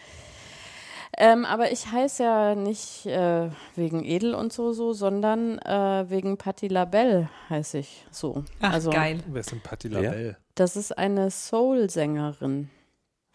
Ähm, 1.18 1.46
aber 1.46 1.72
ich 1.72 1.92
heiße 1.92 2.24
ja 2.24 2.56
nicht 2.56 3.06
äh, 3.06 3.50
wegen 3.76 4.04
Edel 4.04 4.34
und 4.34 4.52
so, 4.52 4.74
so 4.74 4.94
sondern 4.94 5.60
äh, 5.60 6.06
wegen 6.10 6.38
Patti 6.38 6.68
LaBelle 6.68 7.30
heiße 7.50 7.80
ich 7.80 8.06
so. 8.12 8.44
Ach, 8.62 8.74
also, 8.74 8.90
geil. 8.90 9.20
Wer 9.28 9.42
ist 9.42 9.52
denn 9.52 9.62
Patti? 9.62 9.88
Labelle? 9.88 10.38
Das 10.56 10.76
ist 10.76 10.98
eine 10.98 11.32
Soul-Sängerin. 11.32 12.70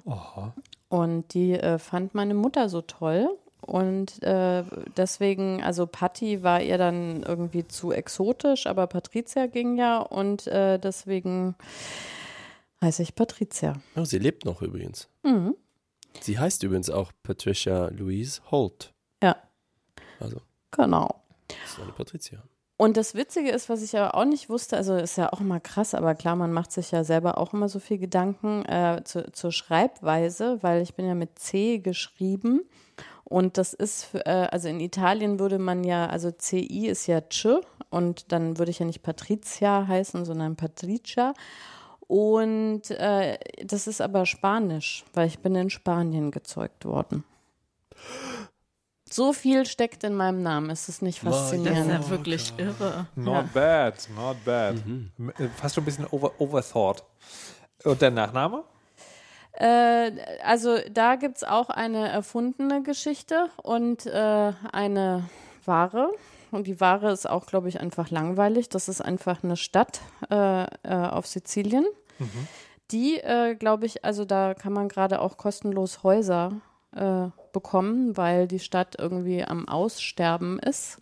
Oha. 0.05 0.55
Und 0.89 1.35
die 1.35 1.53
äh, 1.53 1.79
fand 1.79 2.15
meine 2.15 2.35
Mutter 2.35 2.69
so 2.69 2.83
toll. 2.83 3.29
Und 3.65 4.23
äh, 4.25 4.65
deswegen, 4.97 5.63
also 5.63 5.87
Patti 5.87 6.43
war 6.43 6.61
ihr 6.61 6.79
dann 6.79 7.23
irgendwie 7.23 7.67
zu 7.67 7.93
exotisch, 7.93 8.67
aber 8.67 8.89
Patricia 8.89 9.47
ging 9.47 9.79
ja 9.79 10.01
und 10.01 10.49
äh, 10.49 10.79
deswegen 10.79 11.55
heiße 12.83 13.03
ich 13.05 13.15
Patricia. 13.15 13.75
Oh, 13.95 14.05
sie 14.05 14.19
lebt 14.19 14.45
noch 14.45 14.63
übrigens. 14.63 15.09
Mhm. 15.23 15.55
Sie 16.21 16.39
heißt 16.39 16.63
übrigens 16.63 16.91
auch 16.91 17.13
Patricia 17.23 17.89
Louise 17.89 18.41
Holt. 18.51 18.93
Ja. 19.23 19.37
Also, 20.21 20.41
Genau. 20.71 21.23
das 21.49 21.73
ist 21.73 21.81
eine 21.81 21.93
Patricia. 21.93 22.43
Und 22.79 22.97
das 22.97 23.15
Witzige 23.15 23.51
ist, 23.51 23.69
was 23.69 23.83
ich 23.83 23.97
aber 23.97 24.17
auch 24.17 24.25
nicht 24.25 24.49
wusste, 24.49 24.77
also 24.77 24.97
ist 24.97 25.17
ja 25.17 25.33
auch 25.33 25.41
immer 25.41 25.61
krass, 25.61 25.95
aber 25.95 26.15
klar, 26.15 26.35
man 26.35 26.53
macht 26.53 26.73
sich 26.73 26.91
ja 26.91 27.05
selber 27.05 27.39
auch 27.39 27.53
immer 27.53 27.69
so 27.69 27.79
viel 27.79 27.99
Gedanken 27.99 28.65
äh, 28.65 29.03
zu, 29.05 29.31
zur 29.31 29.53
Schreibweise, 29.53 30.59
weil 30.63 30.83
ich 30.83 30.95
bin 30.95 31.07
ja 31.07 31.15
mit 31.15 31.39
C 31.39 31.79
geschrieben 31.79 32.63
und 33.25 33.57
das 33.57 33.73
ist, 33.73 34.09
äh, 34.15 34.49
also 34.51 34.69
in 34.69 34.81
Italien 34.81 35.39
würde 35.39 35.59
man 35.59 35.85
ja, 35.85 36.07
also 36.07 36.33
CI 36.33 36.89
ist 36.89 37.07
ja 37.07 37.21
Ch 37.21 37.47
und 37.91 38.33
dann 38.33 38.59
würde 38.59 38.71
ich 38.71 38.81
ja 38.81 38.87
nicht 38.87 39.03
Patricia 39.03 39.87
heißen, 39.87 40.25
sondern 40.25 40.57
Patricia. 40.57 41.35
Und 42.13 42.91
äh, 42.91 43.39
das 43.65 43.87
ist 43.87 44.03
aber 44.03 44.27
Spanisch, 44.27 45.03
weil 45.15 45.29
ich 45.29 45.39
bin 45.39 45.55
in 45.55 45.71
Spanien 45.71 46.31
gezeugt 46.31 46.85
worden. 46.85 47.25
So 49.09 49.33
viel 49.33 49.65
steckt 49.65 50.05
in 50.05 50.15
meinem 50.15 50.43
Namen, 50.43 50.69
ist 50.69 50.91
es 50.91 51.01
nicht 51.01 51.23
Mein 51.23 51.33
Das 51.33 51.41
ist 51.45 51.49
faszinierend? 51.53 51.91
ja 51.91 52.11
wirklich 52.11 52.53
irre. 52.59 53.07
Not 53.15 53.55
bad, 53.55 53.95
not 54.15 54.45
bad. 54.45 54.75
Mhm. 54.87 55.11
Äh, 55.39 55.49
Fast 55.57 55.75
schon 55.75 55.85
ein 55.85 55.87
bisschen 55.87 56.07
over, 56.11 56.33
overthought. 56.39 57.03
Und 57.83 58.03
der 58.03 58.11
Nachname? 58.11 58.65
Äh, 59.53 60.11
also 60.45 60.81
da 60.93 61.17
gibt 61.17 61.39
es 61.39 61.45
auch 61.45 61.71
eine 61.71 62.11
erfundene 62.11 62.83
Geschichte 62.83 63.49
und 63.63 64.05
äh, 64.05 64.53
eine 64.71 65.31
wahre. 65.65 66.11
Und 66.51 66.67
die 66.67 66.79
wahre 66.79 67.11
ist 67.11 67.27
auch, 67.27 67.47
glaube 67.47 67.71
ich, 67.71 67.81
einfach 67.81 68.11
langweilig. 68.11 68.69
Das 68.69 68.91
ist 68.91 69.01
einfach 69.01 69.43
eine 69.43 69.57
Stadt 69.57 70.03
äh, 70.31 70.65
äh, 70.65 70.67
auf 70.85 71.27
Sizilien. 71.27 71.87
Die, 72.91 73.19
äh, 73.19 73.55
glaube 73.55 73.87
ich, 73.87 74.05
also 74.05 74.25
da 74.25 74.55
kann 74.55 74.73
man 74.73 74.89
gerade 74.89 75.21
auch 75.21 75.37
kostenlos 75.37 76.03
Häuser 76.03 76.61
äh, 76.95 77.29
bekommen, 77.53 78.17
weil 78.17 78.47
die 78.47 78.59
Stadt 78.59 78.97
irgendwie 78.99 79.45
am 79.45 79.69
Aussterben 79.69 80.59
ist. 80.59 81.01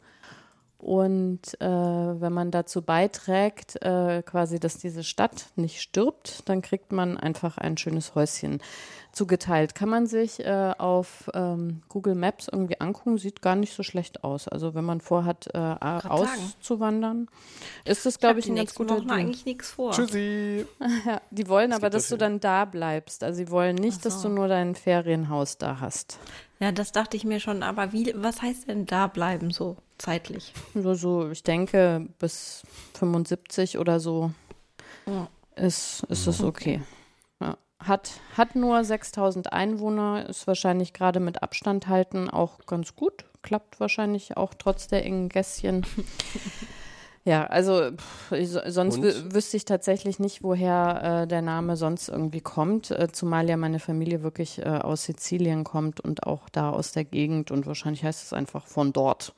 Und 0.78 1.60
äh, 1.60 1.66
wenn 1.66 2.32
man 2.32 2.50
dazu 2.50 2.80
beiträgt, 2.80 3.82
äh, 3.82 4.22
quasi, 4.22 4.58
dass 4.58 4.78
diese 4.78 5.04
Stadt 5.04 5.46
nicht 5.56 5.82
stirbt, 5.82 6.48
dann 6.48 6.62
kriegt 6.62 6.90
man 6.90 7.18
einfach 7.18 7.58
ein 7.58 7.76
schönes 7.76 8.14
Häuschen 8.14 8.62
zugeteilt. 9.12 9.74
Kann 9.74 9.88
man 9.88 10.06
sich 10.06 10.40
äh, 10.44 10.72
auf 10.78 11.30
ähm, 11.34 11.82
Google 11.88 12.14
Maps 12.14 12.48
irgendwie 12.50 12.80
angucken, 12.80 13.18
sieht 13.18 13.42
gar 13.42 13.56
nicht 13.56 13.74
so 13.74 13.82
schlecht 13.82 14.22
aus. 14.24 14.46
Also 14.48 14.74
wenn 14.74 14.84
man 14.84 15.00
vorhat, 15.00 15.48
äh, 15.54 15.58
auszuwandern, 15.58 17.28
ist 17.84 18.06
das, 18.06 18.14
Ich 18.14 18.20
glaube 18.20 18.38
ich, 18.40 18.44
die 18.46 18.52
ein 18.52 18.56
ganz 18.56 18.74
guter 18.74 18.96
Wochen 18.98 19.10
eigentlich 19.10 19.44
nichts 19.44 19.70
vor. 19.70 19.92
Tschüssi. 19.92 20.66
Ja, 21.06 21.20
die 21.30 21.48
wollen 21.48 21.72
aber, 21.72 21.82
gibt 21.82 21.94
dass 21.94 22.08
du 22.08 22.16
dafür- 22.16 22.18
dann 22.30 22.40
da 22.40 22.64
bleibst. 22.64 23.24
Also 23.24 23.36
sie 23.38 23.50
wollen 23.50 23.76
nicht, 23.76 23.98
Ach 24.00 24.02
dass 24.02 24.22
so. 24.22 24.28
du 24.28 24.34
nur 24.34 24.48
dein 24.48 24.74
Ferienhaus 24.74 25.56
da 25.58 25.80
hast. 25.80 26.18
Ja, 26.58 26.72
das 26.72 26.92
dachte 26.92 27.16
ich 27.16 27.24
mir 27.24 27.40
schon, 27.40 27.62
aber 27.62 27.92
wie, 27.92 28.12
was 28.16 28.42
heißt 28.42 28.68
denn 28.68 28.84
da 28.86 29.06
bleiben 29.06 29.50
so 29.50 29.76
zeitlich? 29.98 30.52
So, 30.74 30.94
so 30.94 31.30
ich 31.30 31.42
denke, 31.42 32.06
bis 32.18 32.62
75 32.94 33.78
oder 33.78 33.98
so 34.00 34.30
Ja. 35.06 35.28
ist, 35.56 36.04
ist 36.08 36.26
es 36.26 36.42
okay. 36.42 36.82
Hat, 37.80 38.12
hat 38.36 38.54
nur 38.56 38.84
6000 38.84 39.52
Einwohner, 39.52 40.28
ist 40.28 40.46
wahrscheinlich 40.46 40.92
gerade 40.92 41.20
mit 41.20 41.42
Abstand 41.42 41.88
halten 41.88 42.28
auch 42.28 42.66
ganz 42.66 42.94
gut. 42.94 43.24
Klappt 43.42 43.80
wahrscheinlich 43.80 44.36
auch 44.36 44.52
trotz 44.54 44.86
der 44.86 45.04
engen 45.04 45.28
Gässchen. 45.28 45.86
Ja, 47.24 47.46
also 47.46 47.90
pff, 47.94 48.32
ich, 48.32 48.48
sonst 48.48 49.02
wüsste 49.02 49.58
ich 49.58 49.66
tatsächlich 49.66 50.18
nicht, 50.18 50.42
woher 50.42 51.22
äh, 51.22 51.26
der 51.26 51.42
Name 51.42 51.76
sonst 51.76 52.08
irgendwie 52.08 52.40
kommt, 52.40 52.90
äh, 52.90 53.08
zumal 53.12 53.46
ja 53.48 53.58
meine 53.58 53.78
Familie 53.78 54.22
wirklich 54.22 54.58
äh, 54.58 54.64
aus 54.64 55.04
Sizilien 55.04 55.62
kommt 55.62 56.00
und 56.00 56.26
auch 56.26 56.48
da 56.48 56.70
aus 56.70 56.92
der 56.92 57.04
Gegend 57.04 57.50
und 57.50 57.66
wahrscheinlich 57.66 58.04
heißt 58.04 58.24
es 58.24 58.32
einfach 58.32 58.66
von 58.66 58.94
dort. 58.94 59.34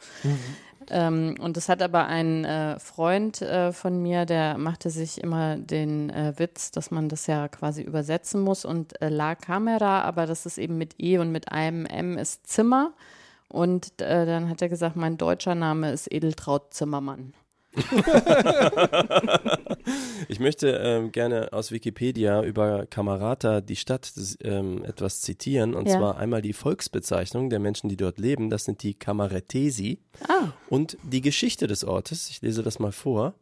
Ähm, 0.90 1.36
und 1.40 1.56
das 1.56 1.68
hat 1.68 1.82
aber 1.82 2.06
ein 2.06 2.44
äh, 2.44 2.78
Freund 2.78 3.42
äh, 3.42 3.72
von 3.72 4.00
mir, 4.02 4.26
der 4.26 4.58
machte 4.58 4.90
sich 4.90 5.22
immer 5.22 5.56
den 5.56 6.10
äh, 6.10 6.32
Witz, 6.36 6.70
dass 6.70 6.90
man 6.90 7.08
das 7.08 7.26
ja 7.26 7.48
quasi 7.48 7.82
übersetzen 7.82 8.40
muss 8.40 8.64
und 8.64 9.00
äh, 9.00 9.08
La 9.08 9.34
Camera, 9.34 10.02
aber 10.02 10.26
das 10.26 10.46
ist 10.46 10.58
eben 10.58 10.78
mit 10.78 10.94
E 10.98 11.18
und 11.18 11.32
mit 11.32 11.52
einem 11.52 11.86
M 11.86 12.18
ist 12.18 12.46
Zimmer. 12.46 12.92
Und 13.48 14.00
äh, 14.00 14.24
dann 14.24 14.48
hat 14.48 14.62
er 14.62 14.70
gesagt, 14.70 14.96
mein 14.96 15.18
deutscher 15.18 15.54
Name 15.54 15.92
ist 15.92 16.10
Edeltraut 16.10 16.72
Zimmermann. 16.72 17.34
Ich 20.28 20.38
möchte 20.40 20.68
ähm, 20.70 21.12
gerne 21.12 21.52
aus 21.52 21.72
Wikipedia 21.72 22.42
über 22.42 22.86
Camerata, 22.86 23.60
die 23.60 23.76
Stadt, 23.76 24.12
ähm, 24.42 24.84
etwas 24.84 25.20
zitieren. 25.20 25.74
Und 25.74 25.88
Ja. 25.88 25.98
zwar 25.98 26.16
einmal 26.18 26.40
die 26.42 26.52
Volksbezeichnung 26.52 27.50
der 27.50 27.58
Menschen, 27.58 27.88
die 27.88 27.96
dort 27.96 28.18
leben. 28.18 28.48
Das 28.50 28.64
sind 28.64 28.82
die 28.82 28.94
Camaretesi. 28.94 29.98
Ah. 30.28 30.52
Und 30.68 30.96
die 31.02 31.20
Geschichte 31.20 31.66
des 31.66 31.84
Ortes. 31.84 32.30
Ich 32.30 32.40
lese 32.42 32.62
das 32.62 32.78
mal 32.78 32.92
vor. 32.92 33.34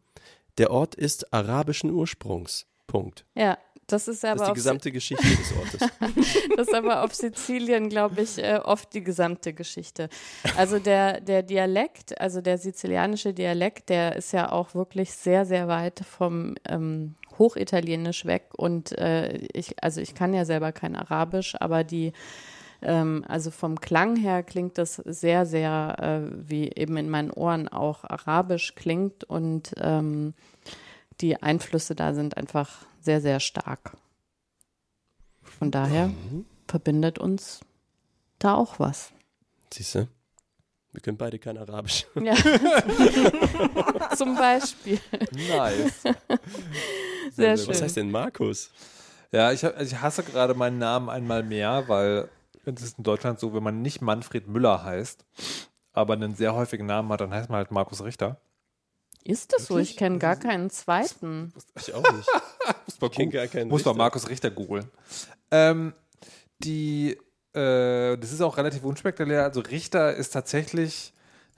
Der 0.58 0.70
Ort 0.70 0.94
ist 0.94 1.32
arabischen 1.32 1.90
Ursprungs. 1.90 2.66
Punkt. 2.86 3.24
Ja, 3.36 3.56
das 3.92 4.08
ist 4.08 4.24
Das 4.24 4.32
aber 4.32 4.42
ist 4.42 4.48
die 4.48 4.54
gesamte 4.54 4.92
Geschichte 4.92 5.24
des 5.24 5.52
Ortes. 5.56 5.80
das 6.56 6.68
ist 6.68 6.74
aber 6.74 7.04
auf 7.04 7.14
Sizilien, 7.14 7.88
glaube 7.88 8.22
ich, 8.22 8.38
äh, 8.38 8.60
oft 8.62 8.92
die 8.94 9.02
gesamte 9.02 9.52
Geschichte. 9.52 10.08
Also 10.56 10.78
der, 10.78 11.20
der 11.20 11.42
Dialekt, 11.42 12.20
also 12.20 12.40
der 12.40 12.58
sizilianische 12.58 13.32
Dialekt, 13.32 13.88
der 13.88 14.16
ist 14.16 14.32
ja 14.32 14.50
auch 14.50 14.74
wirklich 14.74 15.12
sehr, 15.12 15.44
sehr 15.44 15.68
weit 15.68 16.00
vom 16.00 16.54
ähm, 16.68 17.14
Hochitalienisch 17.38 18.24
weg. 18.26 18.50
Und 18.56 18.96
äh, 18.98 19.38
ich, 19.52 19.82
also 19.82 20.00
ich 20.00 20.14
kann 20.14 20.34
ja 20.34 20.44
selber 20.44 20.72
kein 20.72 20.96
Arabisch, 20.96 21.54
aber 21.58 21.84
die 21.84 22.12
ähm, 22.82 23.24
also 23.28 23.50
vom 23.50 23.80
Klang 23.80 24.16
her 24.16 24.42
klingt 24.42 24.78
das 24.78 24.96
sehr, 24.96 25.46
sehr, 25.46 25.96
äh, 25.98 26.32
wie 26.48 26.70
eben 26.74 26.96
in 26.96 27.10
meinen 27.10 27.30
Ohren 27.30 27.68
auch 27.68 28.04
arabisch 28.04 28.74
klingt 28.74 29.24
und 29.24 29.74
ähm, 29.80 30.34
die 31.20 31.42
Einflüsse 31.42 31.94
da 31.94 32.14
sind 32.14 32.36
einfach 32.36 32.70
sehr, 33.00 33.20
sehr 33.20 33.40
stark. 33.40 33.96
Von 35.42 35.70
daher 35.70 36.10
verbindet 36.66 37.18
uns 37.18 37.60
da 38.38 38.54
auch 38.54 38.78
was. 38.78 39.12
Siehst 39.72 39.94
du? 39.94 40.08
Wir 40.92 41.00
können 41.00 41.16
beide 41.16 41.38
kein 41.38 41.56
Arabisch. 41.56 42.06
Ja. 42.20 42.34
Zum 44.16 44.34
Beispiel. 44.36 44.98
Nice. 45.32 46.02
Sehr 47.32 47.52
Was 47.52 47.64
schön. 47.64 47.74
heißt 47.82 47.96
denn 47.96 48.10
Markus? 48.10 48.70
Ja, 49.30 49.52
ich, 49.52 49.64
hab, 49.64 49.76
also 49.76 49.94
ich 49.94 50.00
hasse 50.00 50.24
gerade 50.24 50.54
meinen 50.54 50.78
Namen 50.78 51.08
einmal 51.08 51.44
mehr, 51.44 51.84
weil 51.86 52.28
es 52.64 52.82
ist 52.82 52.98
in 52.98 53.04
Deutschland 53.04 53.38
so, 53.38 53.54
wenn 53.54 53.62
man 53.62 53.82
nicht 53.82 54.00
Manfred 54.00 54.48
Müller 54.48 54.82
heißt, 54.82 55.24
aber 55.92 56.14
einen 56.14 56.34
sehr 56.34 56.54
häufigen 56.54 56.86
Namen 56.86 57.08
hat, 57.12 57.20
dann 57.20 57.32
heißt 57.32 57.48
man 57.48 57.58
halt 57.58 57.70
Markus 57.70 58.02
Richter. 58.02 58.40
Ist 59.24 59.52
das 59.52 59.66
so? 59.66 59.78
Ich 59.78 59.96
kenne 59.96 60.18
gar 60.18 60.36
keinen 60.36 60.70
zweiten. 60.70 61.52
Ich 61.76 61.94
auch 61.94 62.02
nicht. 62.12 62.28
Muss 62.86 63.00
man, 63.00 63.10
Ich 63.26 63.30
gar 63.32 63.46
keinen 63.46 63.68
Muss 63.68 63.84
man. 63.84 63.96
Markus 63.96 64.28
Richter 64.28 64.50
googeln. 64.50 64.90
Ähm, 65.50 65.92
die, 66.60 67.18
äh, 67.52 68.16
das 68.16 68.32
ist 68.32 68.40
auch 68.40 68.56
relativ 68.56 68.82
unspektakulär. 68.84 69.44
Also 69.44 69.60
Richter 69.60 70.14
ist 70.14 70.30
tatsächlich 70.30 71.12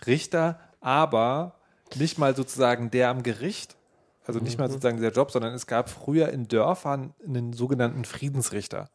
Richter, 0.07 0.61
aber 0.81 1.61
nicht 1.95 2.19
mal 2.19 2.35
sozusagen 2.35 2.91
der 2.91 3.11
am 3.11 3.23
Gericht. 3.23 3.77
Also 4.25 4.39
nicht 4.39 4.59
mal 4.59 4.71
sozusagen 4.71 5.01
der 5.01 5.11
Job, 5.11 5.33
sondern 5.33 5.53
es 5.53 5.67
gab 5.67 5.91
früher 5.91 6.29
in 6.29 6.47
Dörfern 6.47 7.13
einen 7.27 7.53
sogenannten 7.53 8.05
Friedensrichter. 8.05 8.89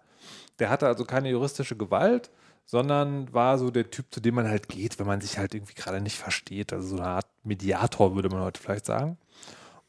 Der 0.60 0.70
hatte 0.70 0.88
also 0.88 1.04
keine 1.04 1.30
juristische 1.30 1.76
Gewalt, 1.76 2.32
sondern 2.68 3.34
war 3.34 3.58
so 3.58 3.72
der 3.72 3.90
Typ, 3.90 4.06
zu 4.12 4.20
dem 4.20 4.36
man 4.36 4.48
halt 4.48 4.68
geht, 4.68 5.00
wenn 5.00 5.08
man 5.08 5.22
sich 5.22 5.38
halt 5.38 5.56
irgendwie 5.56 5.74
gerade 5.74 6.02
nicht 6.02 6.18
versteht. 6.18 6.74
Also 6.74 6.90
so 6.90 6.96
eine 6.98 7.08
Art 7.08 7.28
Mediator, 7.44 8.14
würde 8.14 8.30
man 8.30 8.42
heute 8.42 8.62
vielleicht 8.62 8.86
sagen. 8.86 9.18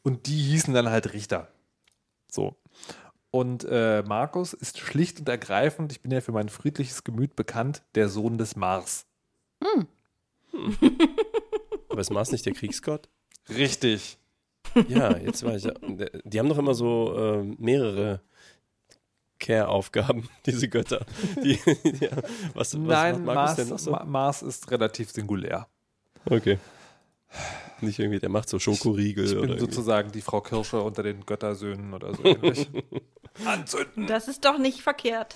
Und 0.01 0.27
die 0.27 0.37
hießen 0.37 0.73
dann 0.73 0.89
halt 0.89 1.13
Richter. 1.13 1.49
So. 2.31 2.55
Und 3.31 3.65
äh, 3.69 4.01
Markus 4.03 4.53
ist 4.53 4.79
schlicht 4.79 5.19
und 5.19 5.27
ergreifend, 5.29 5.91
ich 5.91 6.01
bin 6.01 6.11
ja 6.11 6.21
für 6.21 6.31
mein 6.31 6.47
friedliches 6.49 7.03
Gemüt 7.03 7.35
bekannt, 7.35 7.83
der 7.95 8.07
Sohn 8.07 8.37
des 8.37 8.55
Mars. 8.55 9.05
Aber 11.89 12.01
ist 12.01 12.11
Mars 12.11 12.31
nicht 12.31 12.45
der 12.45 12.53
Kriegsgott? 12.53 13.09
Richtig. 13.49 14.17
Ja, 14.87 15.17
jetzt 15.17 15.43
weiß 15.43 15.65
ich. 15.65 15.73
Die 16.23 16.39
haben 16.39 16.49
doch 16.49 16.57
immer 16.57 16.73
so 16.73 17.13
ähm, 17.17 17.57
mehrere 17.59 18.21
Care-Aufgaben, 19.39 20.29
diese 20.45 20.67
Götter. 20.69 21.05
Die, 21.43 21.53
ja, 21.99 22.11
was, 22.53 22.73
was 22.73 22.73
Nein, 22.75 23.13
macht 23.23 23.25
Markus 23.25 23.35
Mars, 23.35 23.55
denn 23.55 23.69
noch 23.69 23.79
so? 23.79 23.91
Ma 23.91 24.03
Mars 24.03 24.41
ist 24.41 24.69
relativ 24.71 25.11
singulär. 25.11 25.67
Okay. 26.25 26.59
Nicht 27.81 27.99
irgendwie, 27.99 28.19
der 28.19 28.29
macht 28.29 28.49
so 28.49 28.59
Schokoriegel 28.59 29.25
Ich 29.25 29.31
oder 29.31 29.41
bin 29.41 29.49
irgendwie. 29.51 29.65
sozusagen 29.71 30.11
die 30.11 30.21
Frau 30.21 30.41
Kirsche 30.41 30.81
unter 30.81 31.03
den 31.03 31.25
Göttersöhnen 31.25 31.93
oder 31.93 32.13
so 32.13 32.23
ähnlich. 32.23 32.67
Anzünden! 33.45 34.07
Das 34.07 34.27
ist 34.27 34.43
doch 34.43 34.57
nicht 34.57 34.81
verkehrt. 34.81 35.35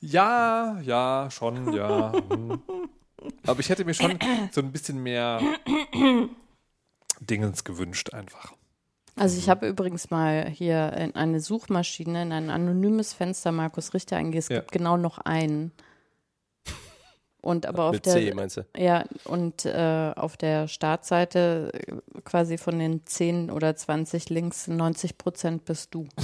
Ja, 0.00 0.80
ja, 0.80 1.28
schon, 1.30 1.72
ja. 1.72 2.12
hm. 2.30 2.60
Aber 3.46 3.60
ich 3.60 3.68
hätte 3.68 3.84
mir 3.84 3.94
schon 3.94 4.18
so 4.50 4.60
ein 4.60 4.72
bisschen 4.72 5.02
mehr 5.02 5.40
Dingens 7.20 7.62
gewünscht, 7.64 8.12
einfach. 8.12 8.52
Also 9.16 9.38
ich 9.38 9.48
habe 9.48 9.68
übrigens 9.68 10.10
mal 10.10 10.48
hier 10.48 10.92
in 10.94 11.14
eine 11.14 11.40
Suchmaschine, 11.40 12.22
in 12.22 12.32
ein 12.32 12.50
anonymes 12.50 13.12
Fenster 13.12 13.52
Markus 13.52 13.94
Richter 13.94 14.16
eingegeben. 14.16 14.38
Es 14.40 14.48
Ja. 14.48 14.56
gibt 14.60 14.72
genau 14.72 14.96
noch 14.96 15.18
einen. 15.18 15.72
Und 17.40 17.66
aber 17.66 17.84
auf 17.84 17.92
Mit 17.92 18.06
der 18.06 18.12
C, 18.14 18.32
meinst 18.34 18.56
du? 18.56 18.62
Ja, 18.76 19.04
und 19.24 19.66
äh, 19.66 20.12
auf 20.16 20.36
der 20.38 20.66
Startseite 20.66 21.70
äh, 21.74 22.20
quasi 22.24 22.56
von 22.56 22.78
den 22.78 23.04
10 23.06 23.50
oder 23.50 23.76
20 23.76 24.30
Links 24.30 24.66
90 24.66 25.18
Prozent 25.18 25.64
bist 25.64 25.94
du. 25.94 26.08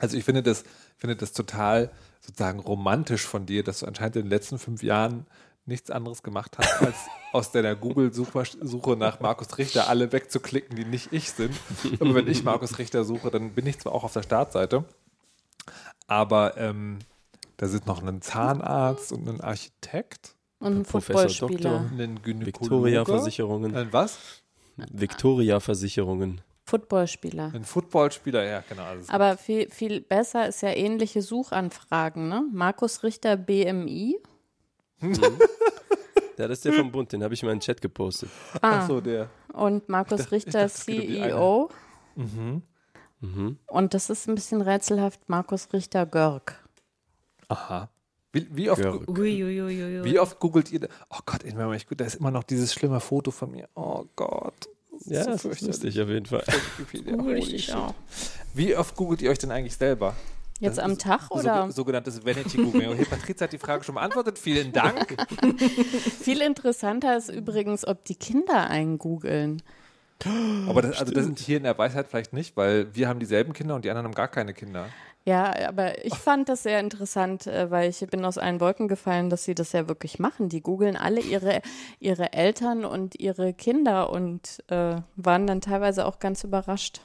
Also 0.00 0.16
ich 0.16 0.22
finde 0.22 0.44
das, 0.44 0.62
finde 0.96 1.16
das 1.16 1.32
total 1.32 1.90
sozusagen 2.20 2.60
romantisch 2.60 3.26
von 3.26 3.46
dir, 3.46 3.64
dass 3.64 3.80
du 3.80 3.86
anscheinend 3.86 4.14
in 4.14 4.22
den 4.26 4.30
letzten 4.30 4.60
fünf 4.60 4.84
Jahren 4.84 5.26
nichts 5.68 5.90
anderes 5.90 6.22
gemacht 6.22 6.58
hast, 6.58 6.82
als 6.82 6.96
aus 7.32 7.52
deiner 7.52 7.76
Google-Suche 7.76 8.96
nach 8.96 9.20
Markus 9.20 9.58
Richter 9.58 9.88
alle 9.88 10.10
wegzuklicken, 10.12 10.76
die 10.76 10.84
nicht 10.84 11.12
ich 11.12 11.30
sind. 11.30 11.54
Aber 12.00 12.14
wenn 12.14 12.26
ich 12.26 12.42
Markus 12.42 12.78
Richter 12.78 13.04
suche, 13.04 13.30
dann 13.30 13.50
bin 13.52 13.66
ich 13.66 13.78
zwar 13.78 13.94
auch 13.94 14.04
auf 14.04 14.12
der 14.12 14.22
Startseite, 14.22 14.84
aber 16.06 16.56
ähm, 16.56 16.98
da 17.58 17.68
sind 17.68 17.86
noch 17.86 18.02
ein 18.02 18.22
Zahnarzt 18.22 19.12
und 19.12 19.28
ein 19.28 19.40
Architekt, 19.40 20.34
Und 20.58 20.78
ein 20.78 20.84
Footballspieler. 20.84 21.90
Ein. 21.96 22.20
Victoria-Versicherungen. 22.24 23.76
Ein 23.76 23.92
was? 23.92 24.18
Victoria-Versicherungen. 24.76 26.40
Footballspieler. 26.64 27.50
Ein 27.54 27.64
Footballspieler, 27.64 28.44
ja, 28.44 28.62
genau. 28.68 28.84
Also 28.84 29.10
Aber 29.10 29.36
viel, 29.36 29.70
viel 29.70 30.00
besser 30.00 30.48
ist 30.48 30.60
ja 30.60 30.68
ähnliche 30.68 31.22
Suchanfragen, 31.22 32.28
ne? 32.28 32.44
Markus 32.52 33.02
Richter 33.02 33.36
BMI. 33.36 34.18
Ja, 35.00 36.46
das 36.46 36.58
ist 36.58 36.64
der 36.66 36.72
vom 36.74 36.92
Bund, 36.92 37.12
den 37.12 37.22
habe 37.24 37.34
ich 37.34 37.42
in 37.42 37.48
meinen 37.48 37.60
Chat 37.60 37.80
gepostet. 37.80 38.28
Ah, 38.62 38.86
so 38.86 39.00
der. 39.00 39.28
und 39.52 39.88
Markus 39.88 40.20
ich 40.26 40.30
Richter 40.32 40.68
dachte, 40.68 40.92
geht 40.92 41.32
um 41.32 41.68
CEO. 42.16 42.62
Mhm. 43.20 43.58
Und 43.66 43.94
das 43.94 44.10
ist 44.10 44.28
ein 44.28 44.36
bisschen 44.36 44.62
rätselhaft, 44.62 45.28
Markus 45.28 45.68
Richter 45.72 46.06
Görg. 46.06 46.54
Aha. 47.48 47.88
Wie, 48.32 48.46
wie 48.54 48.70
oft 48.70 48.80
Görg. 48.82 49.02
Wie 49.08 50.18
oft 50.20 50.38
googelt 50.38 50.70
ihr? 50.70 50.88
Oh 51.10 51.18
Gott, 51.26 51.42
in 51.42 51.56
meinem 51.56 51.76
gut, 51.88 52.00
da 52.00 52.04
ist 52.04 52.14
immer 52.16 52.30
noch 52.30 52.44
dieses 52.44 52.72
schlimme 52.72 53.00
Foto 53.00 53.30
von 53.32 53.50
mir. 53.50 53.68
Oh 53.74 54.04
Gott. 54.14 54.68
Das 54.92 55.00
ist 55.00 55.10
Ja, 55.10 55.24
so 55.24 55.30
das 55.30 55.34
ist 55.36 55.42
fürchterlich. 55.42 55.66
lustig 55.82 56.00
auf 56.02 56.08
jeden 56.08 56.26
Fall. 56.26 56.44
Google 57.04 57.38
ich 57.38 57.74
auch. 57.74 57.94
Wie 58.54 58.76
oft 58.76 58.94
googelt 58.94 59.22
ihr 59.22 59.30
euch 59.30 59.38
denn 59.38 59.50
eigentlich 59.50 59.76
selber? 59.76 60.14
Jetzt 60.60 60.78
Das 60.78 60.84
am 60.84 60.92
ist 60.92 61.00
Tag 61.02 61.30
oder? 61.30 61.66
So, 61.66 61.72
sogenanntes 61.72 62.24
Vanity-Googling. 62.24 62.88
Okay, 62.90 63.04
Patrizia 63.04 63.44
hat 63.44 63.52
die 63.52 63.58
Frage 63.58 63.84
schon 63.84 63.94
beantwortet. 63.94 64.38
Vielen 64.38 64.72
Dank. 64.72 65.16
Viel 66.20 66.40
interessanter 66.40 67.16
ist 67.16 67.28
übrigens, 67.28 67.86
ob 67.86 68.04
die 68.04 68.16
Kinder 68.16 68.68
einen 68.68 68.98
googeln. 68.98 69.62
Aber 70.68 70.82
das, 70.82 70.98
also 70.98 71.12
das 71.12 71.24
sind 71.26 71.38
hier 71.38 71.58
in 71.58 71.62
der 71.62 71.78
Weisheit 71.78 72.08
vielleicht 72.08 72.32
nicht, 72.32 72.56
weil 72.56 72.92
wir 72.92 73.08
haben 73.08 73.20
dieselben 73.20 73.52
Kinder 73.52 73.76
und 73.76 73.84
die 73.84 73.90
anderen 73.90 74.06
haben 74.06 74.14
gar 74.14 74.26
keine 74.26 74.52
Kinder. 74.52 74.86
Ja, 75.24 75.54
aber 75.68 76.04
ich 76.04 76.14
fand 76.14 76.48
das 76.48 76.62
sehr 76.62 76.80
interessant, 76.80 77.46
äh, 77.46 77.70
weil 77.70 77.90
ich 77.90 78.00
bin 78.10 78.24
aus 78.24 78.38
allen 78.38 78.60
Wolken 78.60 78.88
gefallen, 78.88 79.30
dass 79.30 79.44
sie 79.44 79.54
das 79.54 79.72
ja 79.72 79.86
wirklich 79.86 80.18
machen. 80.18 80.48
Die 80.48 80.62
googeln 80.62 80.96
alle 80.96 81.20
ihre, 81.20 81.60
ihre 82.00 82.32
Eltern 82.32 82.84
und 82.84 83.20
ihre 83.20 83.52
Kinder 83.52 84.10
und 84.10 84.64
äh, 84.68 84.96
waren 85.16 85.46
dann 85.46 85.60
teilweise 85.60 86.06
auch 86.06 86.18
ganz 86.18 86.44
überrascht. 86.44 87.00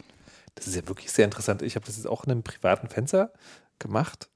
Das 0.56 0.68
ist 0.68 0.76
ja 0.76 0.88
wirklich 0.88 1.12
sehr 1.12 1.26
interessant. 1.26 1.62
Ich 1.62 1.76
habe 1.76 1.86
das 1.86 1.98
jetzt 1.98 2.08
auch 2.08 2.24
in 2.26 2.32
einem 2.32 2.44
privaten 2.44 2.88
Fenster 2.88 3.34
gemacht. 3.80 4.30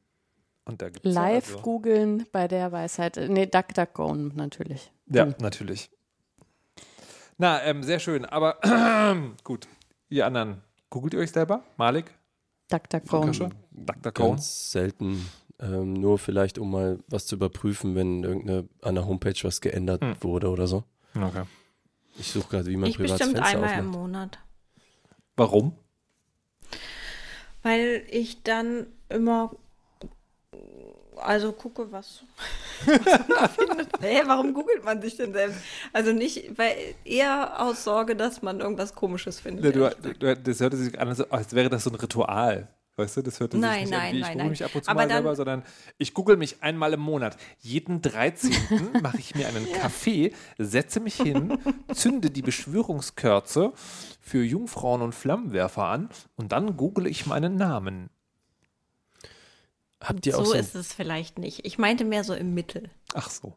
Und 0.65 0.81
da 0.81 0.89
gibt's 0.89 1.07
Live 1.07 1.49
also, 1.51 1.59
googeln 1.61 2.25
bei 2.31 2.47
der 2.47 2.71
Weisheit. 2.71 3.17
Nee, 3.29 3.45
DuckDuckGo 3.45 4.13
natürlich. 4.15 4.91
Ja, 5.09 5.25
Hm. 5.25 5.35
natürlich. 5.39 5.89
Na, 7.37 7.61
ähm, 7.63 7.83
sehr 7.83 7.99
schön. 7.99 8.25
Aber 8.25 8.57
gut, 9.43 9.67
ihr 10.09 10.25
anderen, 10.25 10.61
googelt 10.89 11.13
ihr 11.13 11.19
euch 11.19 11.31
selber? 11.31 11.63
Malik? 11.77 12.11
DuckDuckGo. 12.69 13.49
DuckDuckGo? 13.71 14.29
Ganz 14.29 14.71
selten. 14.71 15.29
Ähm, 15.59 15.93
nur 15.93 16.19
vielleicht, 16.19 16.57
um 16.59 16.71
mal 16.71 16.99
was 17.07 17.25
zu 17.27 17.35
überprüfen, 17.35 17.95
wenn 17.95 18.23
irgendeine 18.23 18.67
an 18.81 18.95
der 18.95 19.05
Homepage 19.05 19.39
was 19.43 19.61
geändert 19.61 20.01
Hm. 20.01 20.15
wurde 20.21 20.49
oder 20.49 20.67
so. 20.67 20.83
Okay. 21.15 21.43
Ich 22.19 22.31
suche 22.31 22.49
gerade, 22.49 22.65
wie 22.67 22.77
man 22.77 22.89
Ich 22.89 22.97
privates 22.97 23.19
bestimmt 23.19 23.37
Fenster 23.37 23.55
einmal 23.57 23.79
im 23.79 23.87
aufmacht. 23.87 23.99
Monat. 23.99 24.39
Warum? 25.35 25.75
Weil 27.67 28.03
ich 28.09 28.43
dann 28.43 28.87
immer 29.09 29.51
also 31.17 31.51
gucke, 31.51 31.91
was, 31.91 32.23
was 32.85 33.05
man 33.17 33.27
da 33.27 33.47
findet. 33.47 33.89
Hä, 33.99 34.21
warum 34.25 34.53
googelt 34.53 34.85
man 34.85 35.01
sich 35.01 35.17
denn 35.17 35.33
selbst? 35.33 35.59
Also 35.91 36.13
nicht, 36.13 36.57
weil 36.57 36.75
eher 37.03 37.59
aus 37.59 37.83
Sorge, 37.83 38.15
dass 38.15 38.41
man 38.41 38.61
irgendwas 38.61 38.95
Komisches 38.95 39.39
findet. 39.39 39.75
Ja, 39.75 39.89
du, 39.89 40.13
du, 40.13 40.37
das 40.37 40.59
hörte 40.61 40.77
sich 40.77 40.97
an, 40.97 41.09
als, 41.09 41.19
als 41.29 41.53
wäre 41.53 41.69
das 41.69 41.83
so 41.83 41.89
ein 41.89 41.95
Ritual. 41.95 42.69
Weißt 42.97 43.15
du, 43.15 43.21
das 43.21 43.39
Nein, 43.39 43.49
sich 43.51 43.59
nicht 43.59 43.61
nein, 43.91 43.93
an, 44.09 44.13
wie 44.13 44.17
ich 44.17 44.21
nein, 44.21 44.21
google 44.21 44.35
nein. 44.37 44.49
mich 44.49 44.65
ab 44.65 44.73
und 44.73 44.83
zu 44.83 44.89
Aber 44.89 45.01
mal 45.01 45.07
dann- 45.07 45.17
selber, 45.17 45.35
sondern 45.35 45.63
ich 45.99 46.15
google 46.15 46.35
mich 46.35 46.63
einmal 46.63 46.93
im 46.93 46.99
Monat. 46.99 47.37
Jeden 47.59 48.01
13. 48.01 48.51
mache 49.03 49.19
ich 49.19 49.35
mir 49.35 49.47
einen 49.47 49.71
Kaffee, 49.71 50.33
setze 50.57 50.99
mich 50.99 51.15
hin, 51.15 51.59
zünde 51.93 52.31
die 52.31 52.41
Beschwörungskörze 52.41 53.71
für 54.19 54.43
Jungfrauen 54.43 55.03
und 55.03 55.13
Flammenwerfer 55.13 55.83
an 55.83 56.09
und 56.37 56.51
dann 56.51 56.75
google 56.75 57.05
ich 57.05 57.27
meinen 57.27 57.55
Namen. 57.55 58.09
Habt 60.01 60.25
ihr 60.25 60.35
auch 60.37 60.45
so 60.45 60.51
so, 60.53 60.57
ist 60.57 60.75
es 60.75 60.91
vielleicht 60.93 61.37
nicht. 61.37 61.65
Ich 61.65 61.77
meinte 61.77 62.03
mehr 62.03 62.23
so 62.23 62.33
im 62.33 62.53
Mittel. 62.55 62.89
Ach 63.13 63.29
so. 63.29 63.55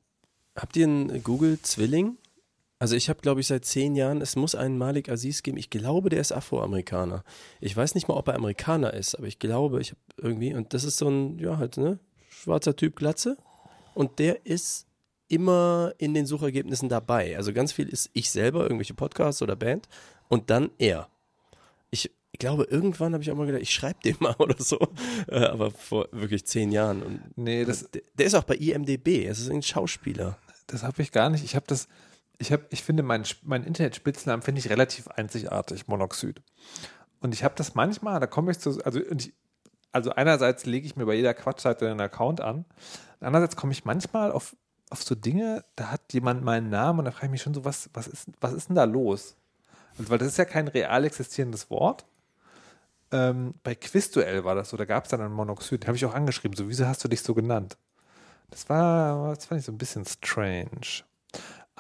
habt 0.55 0.77
ihr 0.77 0.85
einen 0.87 1.23
Google-Zwilling? 1.23 2.19
Also 2.81 2.97
ich 2.97 3.11
habe, 3.11 3.21
glaube 3.21 3.43
ich, 3.43 3.47
seit 3.47 3.67
zehn 3.67 3.95
Jahren, 3.95 4.23
es 4.23 4.37
muss 4.37 4.55
einen 4.55 4.79
Malik 4.79 5.11
Aziz 5.11 5.43
geben. 5.43 5.59
Ich 5.59 5.69
glaube, 5.69 6.09
der 6.09 6.19
ist 6.19 6.33
Afroamerikaner. 6.33 7.25
Ich 7.61 7.77
weiß 7.77 7.95
nicht 7.95 8.09
mal, 8.09 8.15
ob 8.15 8.27
er 8.29 8.35
Amerikaner 8.35 8.95
ist, 8.95 9.15
aber 9.15 9.27
ich 9.27 9.39
glaube, 9.39 9.83
ich 9.83 9.91
habe 9.91 10.01
irgendwie, 10.17 10.55
und 10.55 10.73
das 10.73 10.85
ist 10.85 10.97
so 10.97 11.09
ein, 11.09 11.39
ja, 11.39 11.59
halt, 11.59 11.77
ne, 11.77 11.99
schwarzer 12.31 12.75
Typ, 12.75 12.97
Glatze. 12.97 13.37
Und 13.93 14.19
der 14.19 14.47
ist 14.47 14.87
immer 15.29 15.93
in 15.99 16.15
den 16.15 16.25
Suchergebnissen 16.25 16.89
dabei. 16.89 17.37
Also 17.37 17.53
ganz 17.53 17.71
viel 17.73 17.87
ist 17.87 18.09
ich 18.15 18.31
selber, 18.31 18.63
irgendwelche 18.63 18.95
Podcasts 18.95 19.43
oder 19.43 19.57
Band 19.57 19.87
und 20.29 20.49
dann 20.49 20.71
er. 20.79 21.09
Ich, 21.91 22.11
ich 22.33 22.39
glaube, 22.39 22.65
irgendwann 22.65 23.13
habe 23.13 23.23
ich 23.23 23.31
auch 23.31 23.37
mal 23.37 23.45
gedacht, 23.45 23.63
ich 23.63 23.75
schreibe 23.75 24.01
den 24.03 24.17
mal 24.21 24.35
oder 24.39 24.57
so. 24.59 24.79
Äh, 25.29 25.45
aber 25.45 25.71
vor 25.71 26.09
wirklich 26.13 26.47
zehn 26.47 26.73
Jahren. 26.73 27.03
Und 27.03 27.21
Nee, 27.37 27.67
das, 27.67 27.91
der, 27.91 28.01
der 28.15 28.25
ist 28.25 28.35
auch 28.35 28.45
bei 28.45 28.57
IMDB. 28.57 29.27
Es 29.27 29.39
ist 29.39 29.51
ein 29.51 29.63
Schauspieler. 29.63 30.39
das 30.67 30.83
habe 30.83 31.03
ich 31.03 31.13
gar 31.13 31.29
nicht. 31.29 31.45
Ich 31.45 31.55
habe 31.55 31.67
das, 31.69 31.87
ich 32.41 32.53
habe, 32.53 32.65
ich 32.71 32.83
finde, 32.83 33.03
mein, 33.03 33.25
mein 33.43 33.65
Internetspitznamen 33.65 34.43
finde 34.43 34.61
ich 34.61 34.71
relativ 34.71 35.09
einzigartig, 35.09 35.89
Monoxid. 35.89 36.41
Und 37.21 37.35
ich 37.35 37.45
habe 37.45 37.55
das 37.55 37.75
manchmal, 37.75 38.19
da 38.19 38.27
komme 38.27 38.51
ich 38.51 38.59
zu, 38.59 38.83
also, 38.83 38.99
ich, 38.99 39.35
also 39.93 40.11
einerseits 40.13 40.65
lege 40.65 40.87
ich 40.87 40.97
mir 40.97 41.05
bei 41.05 41.15
jeder 41.15 41.35
Quatschseite 41.35 41.91
einen 41.91 42.01
Account 42.01 42.41
an, 42.41 42.65
andererseits 43.21 43.57
komme 43.57 43.73
ich 43.73 43.85
manchmal 43.85 44.33
auf, 44.33 44.57
auf 44.89 45.03
so 45.03 45.15
Dinge, 45.15 45.65
da 45.77 45.91
hat 45.91 46.15
jemand 46.15 46.43
meinen 46.43 46.71
Namen 46.71 47.01
und 47.01 47.05
da 47.05 47.11
frage 47.11 47.27
ich 47.27 47.33
mich 47.33 47.43
schon 47.43 47.53
so, 47.53 47.67
was, 47.67 47.91
was, 47.93 48.07
ist, 48.07 48.29
was 48.41 48.55
ist 48.55 48.71
denn 48.71 48.77
da 48.77 48.85
los? 48.85 49.37
Und 49.99 50.09
weil 50.09 50.17
das 50.17 50.29
ist 50.29 50.39
ja 50.39 50.47
kein 50.47 50.69
real 50.69 51.05
existierendes 51.05 51.69
Wort. 51.69 52.07
Ähm, 53.13 53.55
bei 53.63 53.75
Quizduell 53.75 54.45
war 54.45 54.55
das 54.55 54.71
so, 54.71 54.79
da 54.79 54.87
gab 54.87 55.05
es 55.05 55.11
dann 55.11 55.21
einen 55.21 55.35
Monoxid, 55.35 55.83
den 55.83 55.89
habe 55.89 55.97
ich 55.97 56.07
auch 56.07 56.15
angeschrieben, 56.15 56.57
so, 56.57 56.71
wieso 56.71 56.87
hast 56.87 57.05
du 57.05 57.09
dich 57.09 57.21
so 57.21 57.35
genannt? 57.35 57.77
Das 58.49 58.67
war, 58.71 59.35
das 59.35 59.45
fand 59.45 59.61
ich 59.61 59.67
so 59.67 59.73
ein 59.73 59.79
bisschen 59.79 60.07
strange. 60.07 61.05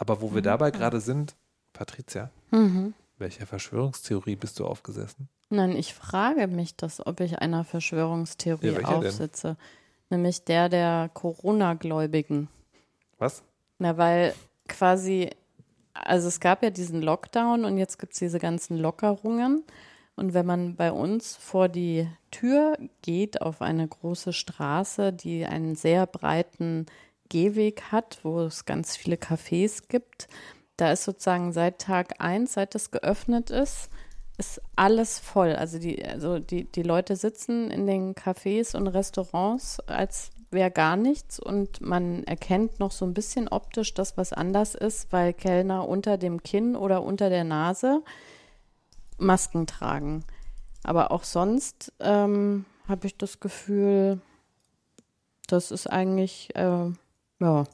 Aber 0.00 0.22
wo 0.22 0.34
wir 0.34 0.40
dabei 0.40 0.70
gerade 0.70 0.98
sind, 1.00 1.36
Patricia, 1.74 2.30
Mhm. 2.50 2.94
welcher 3.18 3.46
Verschwörungstheorie 3.46 4.34
bist 4.34 4.58
du 4.58 4.66
aufgesessen? 4.66 5.28
Nein, 5.50 5.76
ich 5.76 5.92
frage 5.92 6.46
mich 6.46 6.74
das, 6.76 7.06
ob 7.06 7.20
ich 7.20 7.38
einer 7.38 7.58
Ja, 7.58 7.64
Verschwörungstheorie 7.64 8.72
denn? 8.72 8.84
aufsitze. 8.86 9.56
Nämlich 10.08 10.44
der 10.44 10.68
der 10.70 11.10
Corona-Gläubigen. 11.12 12.48
Was? 13.18 13.42
Na, 13.78 13.98
weil 13.98 14.34
quasi, 14.68 15.28
also 15.92 16.28
es 16.28 16.40
gab 16.40 16.62
ja 16.62 16.70
diesen 16.70 17.02
Lockdown 17.02 17.64
und 17.66 17.76
jetzt 17.76 17.98
gibt 17.98 18.14
es 18.14 18.18
diese 18.20 18.38
ganzen 18.38 18.78
Lockerungen. 18.78 19.64
Und 20.16 20.32
wenn 20.34 20.46
man 20.46 20.76
bei 20.76 20.92
uns 20.92 21.36
vor 21.36 21.68
die 21.68 22.08
Tür 22.30 22.78
geht 23.02 23.42
auf 23.42 23.60
eine 23.60 23.86
große 23.86 24.32
Straße, 24.32 25.12
die 25.12 25.44
einen 25.44 25.76
sehr 25.76 26.06
breiten 26.06 26.86
Gehweg 27.31 27.85
hat, 27.90 28.19
wo 28.23 28.40
es 28.43 28.66
ganz 28.66 28.97
viele 28.97 29.16
Cafés 29.16 29.85
gibt, 29.88 30.29
da 30.77 30.93
ist 30.93 31.05
sozusagen 31.05 31.53
seit 31.53 31.79
Tag 31.79 32.16
eins, 32.19 32.55
seit 32.55 32.75
es 32.75 32.90
geöffnet 32.90 33.49
ist, 33.49 33.88
ist 34.37 34.61
alles 34.77 35.19
voll. 35.19 35.55
Also 35.55 35.79
die, 35.79 36.05
also 36.05 36.38
die, 36.38 36.64
die 36.64 36.83
Leute 36.83 37.16
sitzen 37.16 37.71
in 37.71 37.87
den 37.87 38.14
Cafés 38.14 38.77
und 38.77 38.87
Restaurants, 38.88 39.81
als 39.81 40.31
wäre 40.51 40.71
gar 40.71 40.97
nichts 40.97 41.38
und 41.38 41.81
man 41.81 42.25
erkennt 42.25 42.81
noch 42.81 42.90
so 42.90 43.05
ein 43.05 43.14
bisschen 43.14 43.49
optisch, 43.49 43.95
dass 43.95 44.16
was 44.16 44.33
anders 44.33 44.75
ist, 44.75 45.12
weil 45.12 45.33
Kellner 45.33 45.88
unter 45.88 46.19
dem 46.19 46.43
Kinn 46.43 46.77
oder 46.77 47.03
unter 47.03 47.31
der 47.31 47.45
Nase 47.45 48.03
Masken 49.19 49.66
tragen. 49.66 50.25
Aber 50.83 51.12
auch 51.12 51.25
sonst 51.25 51.93
ähm, 52.01 52.64
habe 52.88 53.07
ich 53.07 53.16
das 53.16 53.38
Gefühl, 53.38 54.21
das 55.47 55.71
ist 55.71 55.87
eigentlich, 55.87 56.55
äh, 56.57 56.90
ja, 57.40 57.64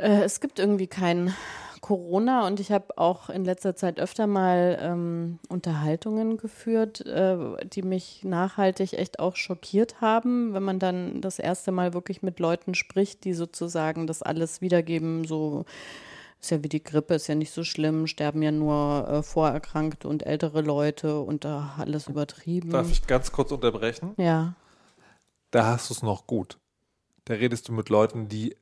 äh, 0.00 0.22
es 0.22 0.40
gibt 0.40 0.58
irgendwie 0.58 0.86
kein 0.86 1.34
Corona 1.80 2.46
und 2.46 2.60
ich 2.60 2.72
habe 2.72 2.98
auch 2.98 3.30
in 3.30 3.44
letzter 3.44 3.74
Zeit 3.74 3.98
öfter 4.00 4.26
mal 4.26 4.78
ähm, 4.80 5.38
Unterhaltungen 5.48 6.36
geführt, 6.36 7.04
äh, 7.06 7.36
die 7.66 7.82
mich 7.82 8.22
nachhaltig 8.22 8.92
echt 8.92 9.18
auch 9.18 9.36
schockiert 9.36 10.00
haben, 10.00 10.52
wenn 10.52 10.62
man 10.62 10.78
dann 10.78 11.20
das 11.20 11.38
erste 11.38 11.72
Mal 11.72 11.94
wirklich 11.94 12.22
mit 12.22 12.38
Leuten 12.38 12.74
spricht, 12.74 13.24
die 13.24 13.32
sozusagen 13.32 14.06
das 14.06 14.22
alles 14.22 14.60
wiedergeben, 14.60 15.24
so 15.24 15.64
ist 16.40 16.50
ja 16.50 16.62
wie 16.62 16.68
die 16.68 16.82
Grippe, 16.82 17.14
ist 17.14 17.26
ja 17.26 17.34
nicht 17.34 17.52
so 17.52 17.64
schlimm, 17.64 18.06
sterben 18.06 18.42
ja 18.42 18.50
nur 18.50 19.08
äh, 19.08 19.22
Vorerkrankte 19.22 20.08
und 20.08 20.24
ältere 20.24 20.62
Leute 20.62 21.20
und 21.20 21.44
da 21.44 21.74
alles 21.78 22.08
übertrieben. 22.08 22.70
Darf 22.70 22.90
ich 22.90 23.06
ganz 23.06 23.32
kurz 23.32 23.52
unterbrechen? 23.52 24.14
Ja. 24.16 24.54
Da 25.50 25.66
hast 25.66 25.90
du 25.90 25.94
es 25.94 26.02
noch 26.02 26.26
gut. 26.26 26.58
Da 27.24 27.34
redest 27.34 27.68
du 27.68 27.72
mit 27.72 27.88
Leuten, 27.88 28.28
die 28.28 28.56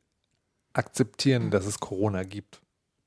akzeptieren, 0.72 1.50
dass 1.50 1.66
es 1.66 1.80
Corona 1.80 2.24
gibt. 2.24 2.60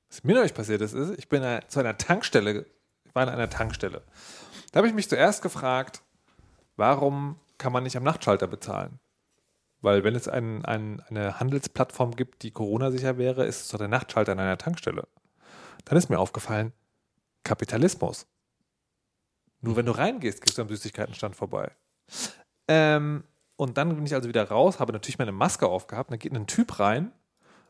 Was 0.09 0.23
mir 0.23 0.35
neulich 0.35 0.53
passiert 0.53 0.81
ist, 0.81 0.93
ist, 0.93 1.17
ich 1.17 1.29
bin 1.29 1.43
äh, 1.43 1.61
zu 1.67 1.79
einer 1.79 1.97
Tankstelle, 1.97 2.65
ich 3.05 3.15
war 3.15 3.23
in 3.23 3.29
einer 3.29 3.49
Tankstelle. 3.49 4.03
Da 4.71 4.77
habe 4.77 4.87
ich 4.87 4.93
mich 4.93 5.09
zuerst 5.09 5.41
gefragt, 5.41 6.01
warum 6.75 7.37
kann 7.57 7.71
man 7.71 7.83
nicht 7.83 7.95
am 7.95 8.03
Nachtschalter 8.03 8.47
bezahlen? 8.47 8.99
Weil 9.81 10.03
wenn 10.03 10.15
es 10.15 10.27
ein, 10.27 10.63
ein, 10.65 11.01
eine 11.09 11.39
Handelsplattform 11.39 12.15
gibt, 12.15 12.43
die 12.43 12.51
Corona-sicher 12.51 13.17
wäre, 13.17 13.45
ist 13.45 13.61
es 13.61 13.67
doch 13.69 13.79
der 13.79 13.87
Nachtschalter 13.87 14.33
in 14.33 14.39
einer 14.39 14.57
Tankstelle. 14.57 15.07
Dann 15.85 15.97
ist 15.97 16.09
mir 16.09 16.19
aufgefallen, 16.19 16.73
Kapitalismus. 17.43 18.27
Nur 19.61 19.75
wenn 19.75 19.85
du 19.85 19.91
reingehst, 19.91 20.41
gehst 20.41 20.57
du 20.57 20.63
am 20.63 20.69
Süßigkeitenstand 20.69 21.35
vorbei. 21.35 21.71
Ähm, 22.67 23.23
und 23.62 23.78
dann 23.78 23.93
bin 23.93 24.04
ich 24.08 24.15
also 24.15 24.28
wieder 24.28 24.50
raus, 24.50 24.80
habe 24.80 24.91
natürlich 24.91 25.19
meine 25.19 25.32
Maske 25.32 25.67
aufgehabt. 25.67 26.10
Dann 26.10 26.17
geht 26.17 26.34
ein 26.34 26.47
Typ 26.47 26.80
rein 26.80 27.12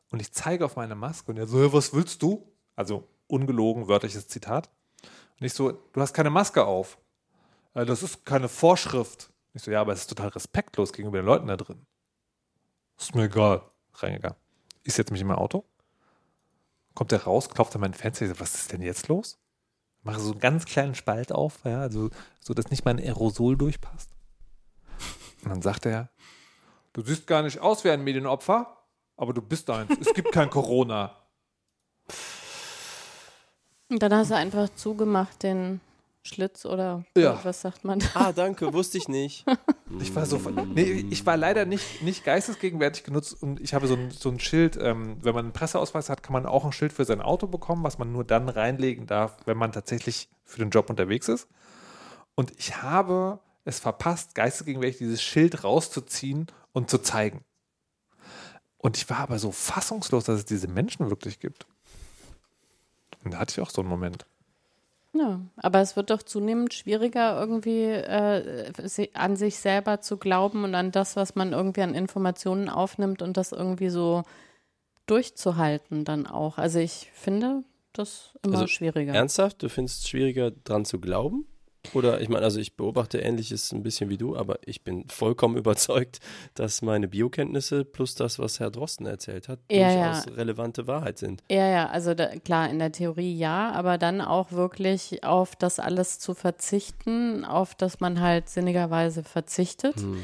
und 0.09 0.21
ich 0.21 0.31
zeige 0.31 0.63
auf 0.63 0.77
meine 0.77 0.95
Maske 0.95 1.29
und 1.31 1.37
er 1.37 1.47
so, 1.47 1.59
"Hä, 1.61 1.67
was 1.73 1.93
willst 1.93 2.21
du? 2.21 2.49
Also 2.77 3.09
ungelogen, 3.27 3.89
wörtliches 3.89 4.29
Zitat. 4.29 4.69
Und 5.37 5.45
ich 5.45 5.53
so, 5.53 5.71
du 5.71 5.99
hast 5.99 6.13
keine 6.13 6.29
Maske 6.29 6.63
auf. 6.65 6.97
"Äh, 7.73 7.85
Das 7.85 8.03
ist 8.03 8.25
keine 8.25 8.47
Vorschrift. 8.47 9.33
Ich 9.53 9.63
so, 9.63 9.69
ja, 9.69 9.81
aber 9.81 9.91
es 9.91 10.01
ist 10.01 10.07
total 10.07 10.29
respektlos 10.29 10.93
gegenüber 10.93 11.17
den 11.19 11.25
Leuten 11.25 11.47
da 11.47 11.57
drin. 11.57 11.85
Ist 12.97 13.13
mir 13.13 13.25
egal. 13.25 13.61
Reingegangen. 13.95 14.37
Ich 14.83 14.93
setze 14.93 15.11
mich 15.11 15.21
in 15.21 15.27
mein 15.27 15.37
Auto. 15.37 15.65
Kommt 16.93 17.11
er 17.11 17.23
raus, 17.25 17.49
klopft 17.49 17.75
an 17.75 17.81
mein 17.81 17.93
Fenster. 17.93 18.23
Ich 18.25 18.31
so, 18.31 18.39
was 18.39 18.55
ist 18.55 18.71
denn 18.71 18.81
jetzt 18.81 19.09
los? 19.09 19.37
Mache 20.03 20.21
so 20.21 20.31
einen 20.31 20.39
ganz 20.39 20.63
kleinen 20.63 20.95
Spalt 20.95 21.33
auf, 21.33 21.59
ja, 21.65 21.81
also, 21.81 22.09
so 22.39 22.53
dass 22.53 22.69
nicht 22.69 22.85
mein 22.85 22.97
Aerosol 22.97 23.57
durchpasst. 23.57 24.09
Und 25.43 25.49
dann 25.49 25.61
sagt 25.61 25.85
er, 25.85 26.09
du 26.93 27.01
siehst 27.01 27.27
gar 27.27 27.41
nicht 27.41 27.59
aus 27.59 27.83
wie 27.83 27.89
ein 27.89 28.03
Medienopfer, 28.03 28.77
aber 29.17 29.33
du 29.33 29.41
bist 29.41 29.69
eins. 29.69 29.91
Es 29.99 30.13
gibt 30.13 30.31
kein 30.31 30.49
Corona. 30.49 31.15
Und 33.89 34.01
dann 34.01 34.13
hast 34.13 34.31
du 34.31 34.35
einfach 34.35 34.69
zugemacht 34.75 35.43
den 35.43 35.81
Schlitz 36.23 36.65
oder 36.65 37.03
Ja. 37.17 37.39
was 37.43 37.61
sagt 37.61 37.83
man 37.83 37.99
da? 37.99 38.05
Ah, 38.13 38.31
danke, 38.31 38.73
wusste 38.73 38.97
ich 38.97 39.07
nicht. 39.07 39.45
Ich 39.99 40.15
war 40.15 40.25
so, 40.25 40.37
nee, 40.73 41.05
ich 41.09 41.25
war 41.25 41.35
leider 41.35 41.65
nicht, 41.65 42.01
nicht 42.01 42.23
geistesgegenwärtig 42.23 43.03
genutzt 43.03 43.35
und 43.43 43.59
ich 43.59 43.73
habe 43.73 43.87
so 43.87 43.95
ein, 43.95 44.09
so 44.09 44.29
ein 44.29 44.39
Schild, 44.39 44.77
ähm, 44.81 45.17
wenn 45.21 45.35
man 45.35 45.43
einen 45.47 45.51
Presseausweis 45.53 46.07
hat, 46.09 46.23
kann 46.23 46.31
man 46.31 46.45
auch 46.45 46.63
ein 46.63 46.71
Schild 46.71 46.93
für 46.93 47.03
sein 47.03 47.21
Auto 47.21 47.45
bekommen, 47.45 47.83
was 47.83 47.97
man 47.97 48.09
nur 48.13 48.23
dann 48.23 48.47
reinlegen 48.47 49.05
darf, 49.05 49.35
wenn 49.43 49.57
man 49.57 49.73
tatsächlich 49.73 50.29
für 50.45 50.59
den 50.59 50.69
Job 50.69 50.89
unterwegs 50.89 51.27
ist. 51.27 51.49
Und 52.35 52.57
ich 52.57 52.81
habe 52.81 53.39
es 53.65 53.79
verpasst, 53.79 54.35
geistesgegenwärtig 54.35 54.97
dieses 54.97 55.21
Schild 55.21 55.63
rauszuziehen 55.63 56.47
und 56.73 56.89
zu 56.89 56.99
zeigen. 56.99 57.43
Und 58.77 58.97
ich 58.97 59.09
war 59.09 59.19
aber 59.19 59.37
so 59.37 59.51
fassungslos, 59.51 60.25
dass 60.25 60.39
es 60.39 60.45
diese 60.45 60.67
Menschen 60.67 61.09
wirklich 61.09 61.39
gibt. 61.39 61.67
Und 63.23 63.33
da 63.33 63.39
hatte 63.39 63.51
ich 63.51 63.61
auch 63.61 63.69
so 63.69 63.81
einen 63.81 63.89
Moment. 63.89 64.25
Ja, 65.13 65.41
aber 65.57 65.81
es 65.81 65.95
wird 65.95 66.09
doch 66.09 66.23
zunehmend 66.23 66.73
schwieriger, 66.73 67.37
irgendwie 67.39 67.83
äh, 67.83 68.73
an 69.13 69.35
sich 69.35 69.57
selber 69.57 69.99
zu 69.99 70.17
glauben 70.17 70.63
und 70.63 70.73
an 70.73 70.91
das, 70.91 71.15
was 71.15 71.35
man 71.35 71.51
irgendwie 71.51 71.81
an 71.81 71.93
Informationen 71.93 72.69
aufnimmt 72.69 73.21
und 73.21 73.35
das 73.35 73.51
irgendwie 73.51 73.89
so 73.89 74.23
durchzuhalten 75.07 76.05
dann 76.05 76.27
auch. 76.27 76.57
Also 76.57 76.79
ich 76.79 77.11
finde 77.13 77.63
das 77.91 78.33
immer 78.41 78.55
Also, 78.55 78.67
schwieriger. 78.67 79.13
Ernsthaft? 79.13 79.61
Du 79.61 79.69
findest 79.69 80.03
es 80.03 80.09
schwieriger, 80.09 80.49
dran 80.51 80.85
zu 80.85 80.99
glauben? 80.99 81.45
Oder 81.93 82.21
ich 82.21 82.29
meine, 82.29 82.43
also 82.43 82.59
ich 82.59 82.75
beobachte 82.75 83.19
Ähnliches 83.19 83.71
ein 83.71 83.83
bisschen 83.83 84.09
wie 84.09 84.17
du, 84.17 84.35
aber 84.35 84.59
ich 84.65 84.83
bin 84.83 85.07
vollkommen 85.09 85.57
überzeugt, 85.57 86.19
dass 86.53 86.81
meine 86.81 87.07
Biokenntnisse 87.07 87.85
plus 87.85 88.15
das, 88.15 88.39
was 88.39 88.59
Herr 88.59 88.71
Drosten 88.71 89.05
erzählt 89.05 89.47
hat, 89.47 89.59
Ja, 89.71 90.11
durchaus 90.11 90.37
relevante 90.37 90.87
Wahrheit 90.87 91.17
sind. 91.17 91.43
Ja, 91.49 91.67
ja, 91.67 91.89
also 91.89 92.13
da, 92.13 92.27
klar, 92.39 92.69
in 92.69 92.79
der 92.79 92.91
Theorie 92.91 93.35
ja, 93.35 93.71
aber 93.71 93.97
dann 93.97 94.21
auch 94.21 94.51
wirklich 94.51 95.23
auf 95.23 95.55
das 95.55 95.79
alles 95.79 96.19
zu 96.19 96.33
verzichten, 96.33 97.45
auf 97.45 97.75
das 97.75 97.99
man 97.99 98.21
halt 98.21 98.49
sinnigerweise 98.49 99.23
verzichtet. 99.23 99.97
Hm. 99.97 100.21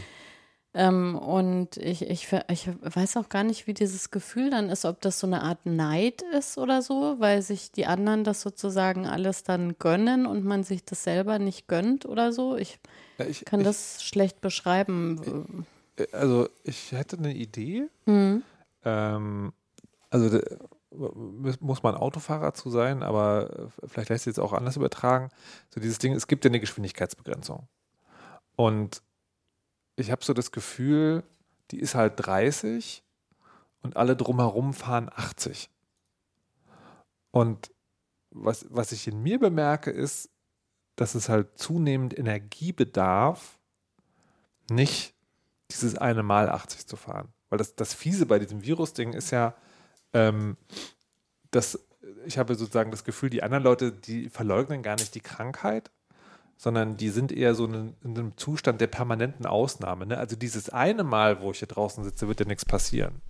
Ähm, 0.79 1.15
und 1.17 1.77
ich, 1.77 2.07
ich, 2.07 2.31
ich 2.49 2.69
weiß 2.81 3.17
auch 3.17 3.29
gar 3.29 3.43
nicht, 3.43 3.65
wie 3.65 3.73
dieses 3.73 4.11
Gefühl 4.11 4.51
dann 4.51 4.69
ist, 4.69 4.85
ob 4.85 5.01
das 5.01 5.19
so 5.19 5.25
eine 5.25 5.41
Art 5.41 5.65
Neid 5.65 6.21
ist 6.37 6.59
oder 6.59 6.83
so, 6.83 7.15
weil 7.17 7.41
sich 7.41 7.71
die 7.71 7.87
anderen 7.87 8.23
das 8.23 8.41
sozusagen 8.41 9.07
alles 9.07 9.41
dann 9.43 9.79
gönnen 9.79 10.27
und 10.27 10.45
man 10.45 10.63
sich 10.63 10.85
das 10.85 11.03
selber 11.03 11.39
nicht 11.39 11.67
gönnt 11.67 12.05
oder 12.05 12.31
so. 12.31 12.55
Ich 12.55 12.77
Ja, 13.17 13.25
ich, 13.25 13.43
kann 13.43 13.61
ich, 13.61 13.65
das 13.65 14.03
schlecht 14.03 14.39
beschreiben. 14.39 15.65
Also 16.11 16.47
ich 16.63 16.91
hätte 16.91 17.17
eine 17.17 17.33
Idee. 17.33 17.87
Hm. 18.05 18.43
Ähm, 18.85 19.53
also 20.11 20.39
muss- 20.91 21.59
muss 21.59 21.81
man 21.81 21.95
Autofahrer 21.95 22.53
zu 22.53 22.69
sein, 22.69 23.01
aber 23.01 23.49
äh, 23.81 23.87
vielleicht 23.87 24.09
lässt 24.09 24.25
sich 24.25 24.31
jetzt 24.31 24.39
auch 24.39 24.53
anders 24.53 24.75
übertragen. 24.75 25.29
So 25.73 25.81
dieses 25.81 25.97
Ding, 25.97 26.13
es 26.13 26.27
gibt 26.27 26.45
ja 26.45 26.49
eine 26.51 26.59
Geschwindigkeitsbegrenzung. 26.59 27.67
Und 28.55 29.01
ich 29.97 30.12
habe 30.12 30.23
so 30.23 30.33
das 30.33 30.51
Gefühl, 30.51 31.23
die 31.71 31.79
ist 31.79 31.95
halt 31.95 32.13
30 32.17 33.03
und 33.81 33.97
alle 33.97 34.15
drumherum 34.15 34.73
fahren 34.73 35.10
80. 35.13 35.69
Und 37.31 37.71
was, 38.31 38.67
was 38.69 38.91
ich 38.91 39.07
in 39.07 39.21
mir 39.21 39.39
bemerke, 39.39 39.91
ist, 39.91 40.29
dass 40.95 41.15
es 41.15 41.29
halt 41.29 41.57
zunehmend 41.57 42.17
Energie 42.17 42.71
bedarf, 42.71 43.60
nicht 44.69 45.13
dieses 45.71 45.97
eine 45.97 46.23
Mal 46.23 46.49
80 46.49 46.88
zu 46.88 46.95
fahren. 46.95 47.33
Weil 47.49 47.57
das, 47.57 47.75
das 47.75 47.93
Fiese 47.93 48.25
bei 48.25 48.39
diesem 48.39 48.63
Virus-Ding 48.63 49.13
ist 49.13 49.31
ja, 49.31 49.55
ähm, 50.13 50.57
dass 51.51 51.79
ich 52.25 52.38
habe 52.38 52.55
sozusagen 52.55 52.91
das 52.91 53.03
Gefühl, 53.03 53.29
die 53.29 53.43
anderen 53.43 53.63
Leute, 53.63 53.91
die 53.91 54.29
verleugnen 54.29 54.81
gar 54.81 54.95
nicht 54.95 55.15
die 55.15 55.21
Krankheit, 55.21 55.91
sondern 56.57 56.97
die 56.97 57.09
sind 57.09 57.31
eher 57.31 57.55
so 57.55 57.65
in, 57.65 57.93
in 58.03 58.17
einem 58.17 58.37
Zustand 58.37 58.81
der 58.81 58.87
permanenten 58.87 59.45
Ausnahme. 59.45 60.07
Ne? 60.07 60.17
Also 60.17 60.35
dieses 60.35 60.69
eine 60.69 61.03
Mal, 61.03 61.39
wo 61.39 61.51
ich 61.51 61.59
hier 61.59 61.67
draußen 61.67 62.03
sitze, 62.03 62.27
wird 62.27 62.39
ja 62.39 62.45
nichts 62.45 62.65
passieren. 62.65 63.21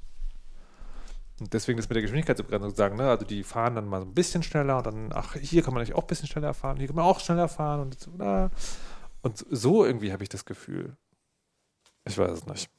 Und 1.40 1.54
deswegen 1.54 1.78
ist 1.78 1.90
mit 1.90 1.96
der 1.96 2.02
Geschwindigkeitsbegrenzung 2.02 2.72
zu 2.72 2.78
sagen, 2.78 2.96
ne? 2.96 3.10
also 3.10 3.26
die 3.26 3.44
fahren 3.44 3.76
dann 3.76 3.88
mal 3.88 4.00
so 4.00 4.08
ein 4.08 4.14
bisschen 4.14 4.42
schneller 4.42 4.78
und 4.78 4.88
dann, 4.88 5.10
ach, 5.14 5.36
hier 5.36 5.62
kann 5.62 5.74
man 5.74 5.84
nicht 5.84 5.94
auch 5.94 6.02
ein 6.02 6.08
bisschen 6.08 6.28
schneller 6.28 6.54
fahren, 6.54 6.78
hier 6.78 6.88
kann 6.88 6.96
man 6.96 7.06
auch 7.06 7.20
schneller 7.20 7.48
fahren 7.48 7.82
und, 7.82 8.00
so, 8.00 8.12
na. 8.18 8.50
und 9.22 9.46
so 9.52 9.86
irgendwie 9.86 10.12
habe 10.12 10.24
ich 10.24 10.30
das 10.30 10.46
Gefühl. 10.46 10.96
Ich 12.06 12.18
weiß 12.18 12.32
es 12.32 12.46
nicht. 12.48 12.70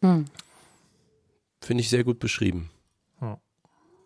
Hm. 0.00 0.24
Finde 1.60 1.80
ich 1.82 1.90
sehr 1.90 2.04
gut 2.04 2.18
beschrieben. 2.18 2.70
Ja. 3.20 3.38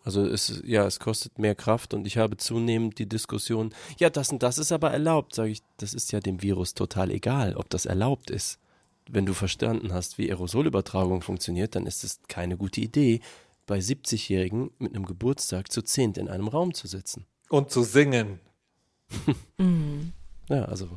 Also 0.03 0.25
es, 0.25 0.63
ja, 0.65 0.87
es 0.87 0.99
kostet 0.99 1.39
mehr 1.39 1.55
Kraft 1.55 1.93
und 1.93 2.07
ich 2.07 2.17
habe 2.17 2.37
zunehmend 2.37 2.99
die 2.99 3.09
Diskussion, 3.09 3.75
ja, 3.99 4.09
das 4.09 4.31
und 4.31 4.43
das 4.43 4.57
ist 4.59 4.73
aber 4.73 4.91
erlaubt, 4.91 5.35
sage 5.35 5.51
ich, 5.51 5.63
das 5.77 5.93
ist 5.93 6.11
ja 6.13 6.21
dem 6.21 6.43
Virus 6.43 6.75
total 6.75 7.11
egal, 7.11 7.55
ob 7.55 7.69
das 7.69 7.85
erlaubt 7.85 8.31
ist. 8.31 8.59
Wenn 9.11 9.27
du 9.27 9.35
verstanden 9.35 9.93
hast, 9.93 10.19
wie 10.19 10.31
Aerosolübertragung 10.31 11.21
funktioniert, 11.21 11.75
dann 11.75 11.87
ist 11.87 12.05
es 12.05 12.21
keine 12.29 12.57
gute 12.57 12.81
Idee, 12.81 13.21
bei 13.67 13.79
70-Jährigen 13.79 14.71
mit 14.79 14.95
einem 14.95 15.05
Geburtstag 15.05 15.71
zu 15.71 15.83
zehnt 15.83 16.17
in 16.17 16.29
einem 16.29 16.49
Raum 16.49 16.75
zu 16.75 16.87
sitzen. 16.87 17.27
Und 17.49 17.71
zu 17.71 17.83
singen. 17.83 18.41
Ja, 20.49 20.65
also 20.65 20.89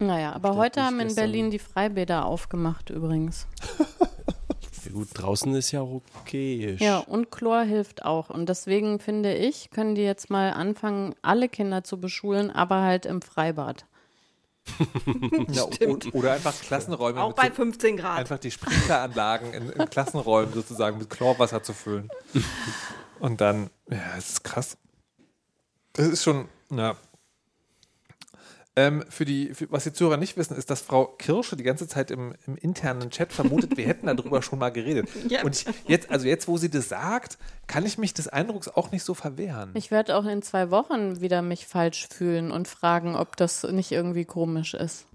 Naja, 0.00 0.32
aber 0.32 0.56
heute 0.56 0.82
haben 0.82 0.98
in 0.98 1.14
Berlin 1.14 1.52
die 1.52 1.60
Freibäder 1.60 2.24
aufgemacht 2.24 2.90
übrigens. 2.90 3.46
gut, 4.94 5.08
draußen 5.12 5.54
ist 5.54 5.72
ja 5.72 5.82
okay. 5.82 6.76
Ja, 6.80 6.98
und 7.00 7.30
Chlor 7.30 7.62
hilft 7.62 8.04
auch. 8.04 8.30
Und 8.30 8.48
deswegen 8.48 8.98
finde 9.00 9.34
ich, 9.34 9.70
können 9.70 9.94
die 9.94 10.02
jetzt 10.02 10.30
mal 10.30 10.52
anfangen, 10.52 11.14
alle 11.20 11.48
Kinder 11.48 11.84
zu 11.84 12.00
beschulen, 12.00 12.50
aber 12.50 12.80
halt 12.82 13.04
im 13.04 13.20
Freibad. 13.20 13.84
Ja, 15.50 15.64
o- 15.64 15.98
oder 16.12 16.32
einfach 16.32 16.58
Klassenräume 16.58 17.20
Auch 17.22 17.34
bei 17.34 17.48
so, 17.48 17.54
15 17.54 17.98
Grad. 17.98 18.18
einfach 18.18 18.38
die 18.38 18.50
Sprinkleranlagen 18.50 19.52
in, 19.52 19.68
in 19.70 19.90
Klassenräumen 19.90 20.54
sozusagen 20.54 20.96
mit 20.96 21.10
Chlorwasser 21.10 21.62
zu 21.62 21.74
füllen. 21.74 22.08
Und 23.20 23.42
dann, 23.42 23.68
ja, 23.90 24.16
es 24.16 24.30
ist 24.30 24.44
krass. 24.44 24.78
Das 25.92 26.06
ist 26.08 26.24
schon, 26.24 26.48
na. 26.70 26.96
Ähm, 28.76 29.04
für 29.08 29.24
die, 29.24 29.54
für, 29.54 29.70
was 29.70 29.84
die 29.84 29.92
Zuhörer 29.92 30.16
nicht 30.16 30.36
wissen, 30.36 30.56
ist, 30.56 30.68
dass 30.68 30.80
Frau 30.80 31.06
Kirsche 31.06 31.54
die 31.54 31.62
ganze 31.62 31.86
Zeit 31.86 32.10
im, 32.10 32.34
im 32.46 32.56
internen 32.56 33.10
Chat 33.10 33.32
vermutet, 33.32 33.76
wir 33.76 33.86
hätten 33.86 34.06
darüber 34.08 34.42
schon 34.42 34.58
mal 34.58 34.70
geredet. 34.72 35.08
Ja. 35.28 35.44
Und 35.44 35.54
ich, 35.54 35.66
jetzt, 35.86 36.10
also 36.10 36.26
jetzt, 36.26 36.48
wo 36.48 36.56
sie 36.58 36.68
das 36.70 36.88
sagt, 36.88 37.38
kann 37.68 37.86
ich 37.86 37.98
mich 37.98 38.14
des 38.14 38.26
Eindrucks 38.26 38.66
auch 38.68 38.90
nicht 38.90 39.04
so 39.04 39.14
verwehren. 39.14 39.70
Ich 39.74 39.92
werde 39.92 40.16
auch 40.16 40.24
in 40.24 40.42
zwei 40.42 40.70
Wochen 40.72 41.20
wieder 41.20 41.40
mich 41.40 41.66
falsch 41.68 42.08
fühlen 42.08 42.50
und 42.50 42.66
fragen, 42.66 43.14
ob 43.14 43.36
das 43.36 43.62
nicht 43.62 43.92
irgendwie 43.92 44.24
komisch 44.24 44.74
ist. 44.74 45.06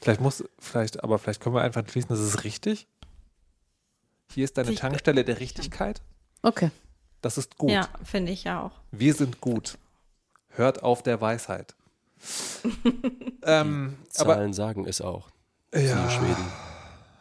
Vielleicht 0.00 0.22
muss, 0.22 0.42
vielleicht, 0.58 1.04
aber 1.04 1.18
vielleicht 1.18 1.42
können 1.42 1.54
wir 1.54 1.62
einfach 1.62 1.86
schließen, 1.86 2.08
das 2.08 2.20
ist 2.20 2.42
richtig. 2.44 2.86
Hier 4.32 4.44
ist 4.44 4.56
deine 4.56 4.72
Ich- 4.72 4.78
Tankstelle 4.80 5.24
der 5.24 5.40
Richtigkeit. 5.40 6.00
Okay. 6.42 6.70
Das 7.20 7.36
ist 7.38 7.58
gut. 7.58 7.70
Ja, 7.70 7.88
finde 8.02 8.32
ich 8.32 8.44
ja 8.44 8.62
auch. 8.62 8.72
Wir 8.92 9.12
sind 9.14 9.40
gut. 9.42 9.76
Hört 10.48 10.82
auf 10.82 11.02
der 11.02 11.20
Weisheit. 11.20 11.74
ähm, 13.42 13.96
aber 14.16 14.34
Zahlen 14.34 14.52
sagen 14.52 14.86
es 14.86 15.00
auch. 15.00 15.30
Ja, 15.74 16.08
Schweden. 16.10 16.44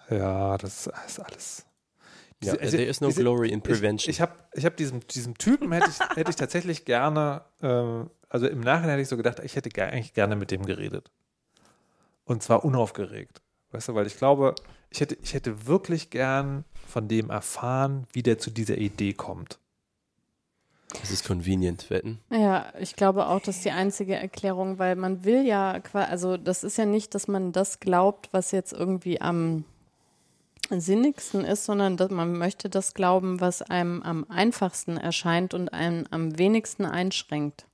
ja, 0.10 0.58
das 0.58 0.88
ist 1.08 1.20
alles. 1.20 1.66
Ja, 2.44 2.54
also 2.54 2.78
there 2.78 2.84
is 2.90 3.02
no 3.02 3.08
diese- 3.08 3.22
glory 3.22 3.50
in 3.50 3.62
prevention. 3.62 4.10
Ich, 4.12 4.18
ich 4.18 4.22
habe 4.22 4.34
ich 4.54 4.66
hab 4.66 4.76
diesem, 4.78 5.06
diesem 5.08 5.38
Typen 5.38 5.72
hätte 5.72 5.90
ich, 5.90 6.18
hätte 6.18 6.30
ich 6.30 6.36
tatsächlich 6.36 6.86
gerne, 6.86 7.44
ähm, 7.62 8.10
also 8.30 8.48
im 8.48 8.60
Nachhinein 8.60 8.92
hätte 8.92 9.02
ich 9.02 9.08
so 9.08 9.18
gedacht, 9.18 9.40
ich 9.40 9.56
hätte 9.56 9.70
ge 9.70 9.84
eigentlich 9.84 10.14
gerne 10.14 10.36
mit 10.36 10.52
dem 10.52 10.66
geredet. 10.66 11.10
Und 12.26 12.44
zwar 12.44 12.64
unaufgeregt. 12.66 13.42
Weißt 13.72 13.88
du, 13.88 13.96
weil 13.96 14.08
ich 14.08 14.18
glaube, 14.18 14.56
ich 14.90 15.02
hätte, 15.02 15.16
ich 15.22 15.34
hätte 15.34 15.66
wirklich 15.68 16.10
gern 16.10 16.64
von 16.88 17.08
dem 17.08 17.30
erfahren, 17.30 18.08
wie 18.14 18.24
der 18.24 18.38
zu 18.38 18.52
dieser 18.52 18.78
Idee 18.78 19.14
kommt. 19.14 19.60
Das 21.02 21.12
ist 21.12 21.26
convenient, 21.26 21.90
wetten. 21.90 22.20
Ja, 22.30 22.72
ich 22.80 22.96
glaube 22.96 23.28
auch, 23.28 23.40
das 23.40 23.58
ist 23.58 23.66
die 23.66 23.72
einzige 23.72 24.16
Erklärung, 24.16 24.80
weil 24.80 24.96
man 24.96 25.24
will 25.24 25.46
ja, 25.46 25.82
also 25.94 26.38
das 26.38 26.64
ist 26.64 26.78
ja 26.78 26.86
nicht, 26.86 27.16
dass 27.16 27.28
man 27.28 27.52
das 27.52 27.80
glaubt, 27.80 28.30
was 28.32 28.52
jetzt 28.52 28.74
irgendwie 28.74 29.20
am 29.20 29.66
sinnigsten 30.70 31.44
ist, 31.44 31.66
sondern 31.66 31.98
dass 31.98 32.10
man 32.10 32.38
möchte 32.38 32.70
das 32.70 32.94
glauben, 32.94 33.42
was 33.42 33.62
einem 33.62 34.02
am 34.02 34.26
einfachsten 34.30 34.98
erscheint 34.98 35.54
und 35.54 35.74
einem 35.74 36.06
am 36.10 36.38
wenigsten 36.38 36.86
einschränkt. 36.86 37.66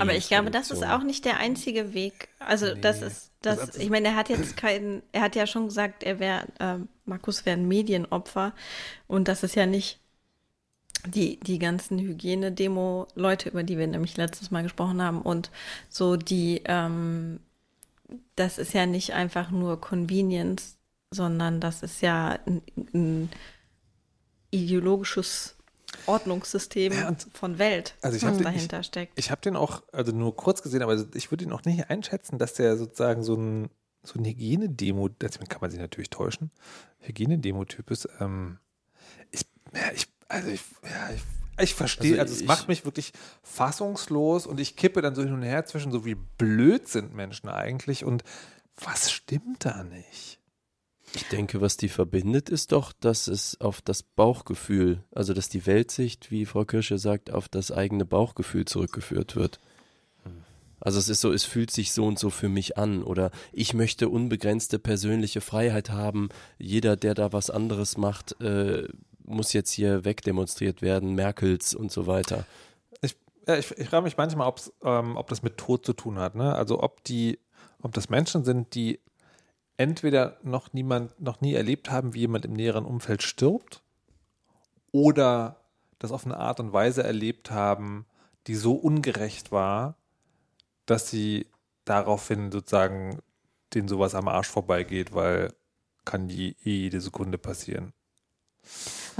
Aber 0.00 0.14
ich 0.14 0.28
glaube, 0.28 0.50
das 0.50 0.70
ist 0.70 0.84
auch 0.84 1.02
nicht 1.02 1.24
der 1.24 1.36
einzige 1.38 1.94
Weg. 1.94 2.28
Also 2.40 2.74
das 2.74 3.02
ist, 3.02 3.30
das, 3.40 3.76
ich 3.76 3.88
meine, 3.88 4.08
er 4.08 4.16
hat 4.16 4.28
jetzt 4.28 4.56
keinen, 4.56 5.02
er 5.12 5.22
hat 5.22 5.36
ja 5.36 5.46
schon 5.46 5.66
gesagt, 5.66 6.02
er 6.02 6.18
wäre, 6.18 6.46
ähm, 6.58 6.88
Markus 7.04 7.46
wäre 7.46 7.56
ein 7.56 7.68
Medienopfer 7.68 8.52
und 9.06 9.28
das 9.28 9.42
ist 9.44 9.54
ja 9.54 9.66
nicht 9.66 9.99
die, 11.06 11.38
die 11.40 11.58
ganzen 11.58 11.98
Hygienedemo-Leute, 11.98 13.48
über 13.50 13.62
die 13.62 13.78
wir 13.78 13.86
nämlich 13.86 14.16
letztes 14.16 14.50
Mal 14.50 14.62
gesprochen 14.62 15.00
haben 15.02 15.22
und 15.22 15.50
so 15.88 16.16
die, 16.16 16.62
ähm, 16.64 17.40
das 18.36 18.58
ist 18.58 18.72
ja 18.74 18.86
nicht 18.86 19.12
einfach 19.14 19.50
nur 19.50 19.80
Convenience, 19.80 20.76
sondern 21.10 21.60
das 21.60 21.82
ist 21.82 22.00
ja 22.02 22.38
ein, 22.46 22.62
ein 22.94 23.30
ideologisches 24.50 25.56
Ordnungssystem 26.06 26.92
Ja, 26.92 27.14
von 27.34 27.58
Welt, 27.58 27.94
Also 28.02 28.16
ich 28.16 28.22
was 28.24 28.36
den- 28.36 28.44
dahinter 28.44 28.82
steckt. 28.82 29.18
Ich 29.18 29.30
habe 29.30 29.40
den 29.40 29.56
auch, 29.56 29.82
also 29.92 30.12
nur 30.12 30.34
kurz 30.36 30.62
gesehen, 30.62 30.82
aber 30.82 31.04
ich 31.14 31.30
würde 31.30 31.44
ihn 31.44 31.52
auch 31.52 31.64
nicht 31.64 31.90
einschätzen, 31.90 32.38
dass 32.38 32.54
der 32.54 32.76
sozusagen 32.76 33.22
so 33.22 33.34
ein, 33.34 33.70
so 34.02 34.18
ein 34.18 34.24
Hygienedemo, 34.24 35.08
deswegen 35.08 35.48
kann 35.48 35.60
man 35.60 35.70
sich 35.70 35.80
natürlich 35.80 36.10
täuschen, 36.10 36.50
Hygienedemo-Typ 37.00 37.90
ist. 37.90 38.08
Ähm, 38.20 38.58
ich, 39.30 39.42
ich, 39.94 40.06
also 40.30 40.48
ich, 40.48 40.60
ja, 40.84 41.10
ich, 41.14 41.22
Ich 41.62 41.74
verstehe, 41.74 42.12
also, 42.12 42.22
Also 42.22 42.34
es 42.34 42.40
ich- 42.42 42.46
macht 42.48 42.68
mich 42.68 42.84
wirklich 42.86 43.12
fassungslos 43.42 44.46
und 44.46 44.58
ich 44.60 44.76
kippe 44.76 45.02
dann 45.02 45.14
so 45.14 45.22
hin 45.22 45.32
und 45.34 45.42
her 45.42 45.66
zwischen 45.66 45.92
so 45.92 46.04
wie 46.06 46.14
blöd 46.14 46.88
sind 46.88 47.14
Menschen 47.14 47.48
eigentlich 47.50 48.04
und 48.04 48.24
was 48.82 49.10
stimmt 49.12 49.64
da 49.66 49.84
nicht? 49.84 50.38
Ich 51.14 51.24
denke, 51.28 51.60
was 51.60 51.76
die 51.76 51.88
verbindet, 51.88 52.48
ist 52.48 52.70
doch, 52.72 52.92
dass 52.92 53.26
es 53.26 53.60
auf 53.60 53.82
das 53.82 54.02
Bauchgefühl, 54.04 55.02
also 55.12 55.34
dass 55.34 55.48
die 55.48 55.66
Weltsicht, 55.66 56.30
wie 56.30 56.46
Frau 56.46 56.64
Kirsche 56.64 56.98
sagt, 56.98 57.30
auf 57.32 57.48
das 57.48 57.72
eigene 57.72 58.04
Bauchgefühl 58.06 58.64
zurückgeführt 58.64 59.34
wird. 59.36 59.58
Also 60.82 60.98
es 60.98 61.08
ist 61.10 61.20
so, 61.20 61.30
es 61.32 61.44
fühlt 61.44 61.70
sich 61.72 61.92
so 61.92 62.06
und 62.06 62.18
so 62.18 62.30
für 62.30 62.48
mich 62.48 62.78
an 62.78 63.02
oder 63.02 63.32
ich 63.52 63.74
möchte 63.74 64.08
unbegrenzte 64.08 64.78
persönliche 64.78 65.42
Freiheit 65.42 65.90
haben. 65.90 66.30
Jeder, 66.58 66.96
der 66.96 67.12
da 67.14 67.34
was 67.34 67.50
anderes 67.50 67.98
macht, 67.98 68.40
äh, 68.40 68.88
muss 69.30 69.52
jetzt 69.52 69.70
hier 69.70 70.04
wegdemonstriert 70.04 70.82
werden, 70.82 71.14
Merkels 71.14 71.74
und 71.74 71.90
so 71.90 72.06
weiter. 72.06 72.44
Ja, 73.46 73.56
ich, 73.56 73.70
ich 73.78 73.88
frage 73.88 74.04
mich 74.04 74.16
manchmal, 74.16 74.52
ähm, 74.84 75.16
ob 75.16 75.28
das 75.28 75.42
mit 75.42 75.56
Tod 75.56 75.84
zu 75.84 75.92
tun 75.92 76.18
hat. 76.18 76.34
Ne? 76.34 76.54
Also 76.54 76.82
ob 76.82 77.02
die, 77.04 77.38
ob 77.82 77.92
das 77.94 78.08
Menschen 78.08 78.44
sind, 78.44 78.74
die 78.74 79.00
entweder 79.76 80.36
noch 80.42 80.72
niemand, 80.72 81.18
noch 81.20 81.40
nie 81.40 81.54
erlebt 81.54 81.90
haben, 81.90 82.14
wie 82.14 82.20
jemand 82.20 82.44
im 82.44 82.52
näheren 82.52 82.84
Umfeld 82.84 83.22
stirbt, 83.22 83.82
oder 84.92 85.56
das 85.98 86.12
auf 86.12 86.24
eine 86.24 86.36
Art 86.36 86.60
und 86.60 86.72
Weise 86.72 87.02
erlebt 87.02 87.50
haben, 87.50 88.06
die 88.46 88.54
so 88.54 88.74
ungerecht 88.74 89.52
war, 89.52 89.96
dass 90.86 91.08
sie 91.10 91.46
daraufhin 91.84 92.50
sozusagen 92.50 93.20
denen 93.74 93.88
sowas 93.88 94.14
am 94.14 94.28
Arsch 94.28 94.48
vorbeigeht, 94.48 95.14
weil 95.14 95.52
kann 96.04 96.28
die 96.28 96.56
eh 96.64 96.82
jede 96.82 97.00
Sekunde 97.00 97.38
passieren. 97.38 97.92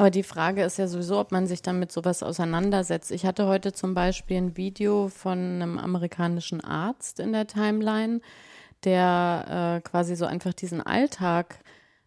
Aber 0.00 0.08
die 0.08 0.22
Frage 0.22 0.62
ist 0.62 0.78
ja 0.78 0.88
sowieso, 0.88 1.18
ob 1.18 1.30
man 1.30 1.46
sich 1.46 1.60
dann 1.60 1.78
mit 1.78 1.92
sowas 1.92 2.22
auseinandersetzt. 2.22 3.10
Ich 3.10 3.26
hatte 3.26 3.46
heute 3.46 3.74
zum 3.74 3.92
Beispiel 3.92 4.38
ein 4.38 4.56
Video 4.56 5.08
von 5.08 5.36
einem 5.36 5.76
amerikanischen 5.76 6.64
Arzt 6.64 7.20
in 7.20 7.34
der 7.34 7.46
Timeline, 7.46 8.22
der 8.84 9.76
äh, 9.76 9.86
quasi 9.86 10.16
so 10.16 10.24
einfach 10.24 10.54
diesen 10.54 10.80
Alltag, 10.80 11.58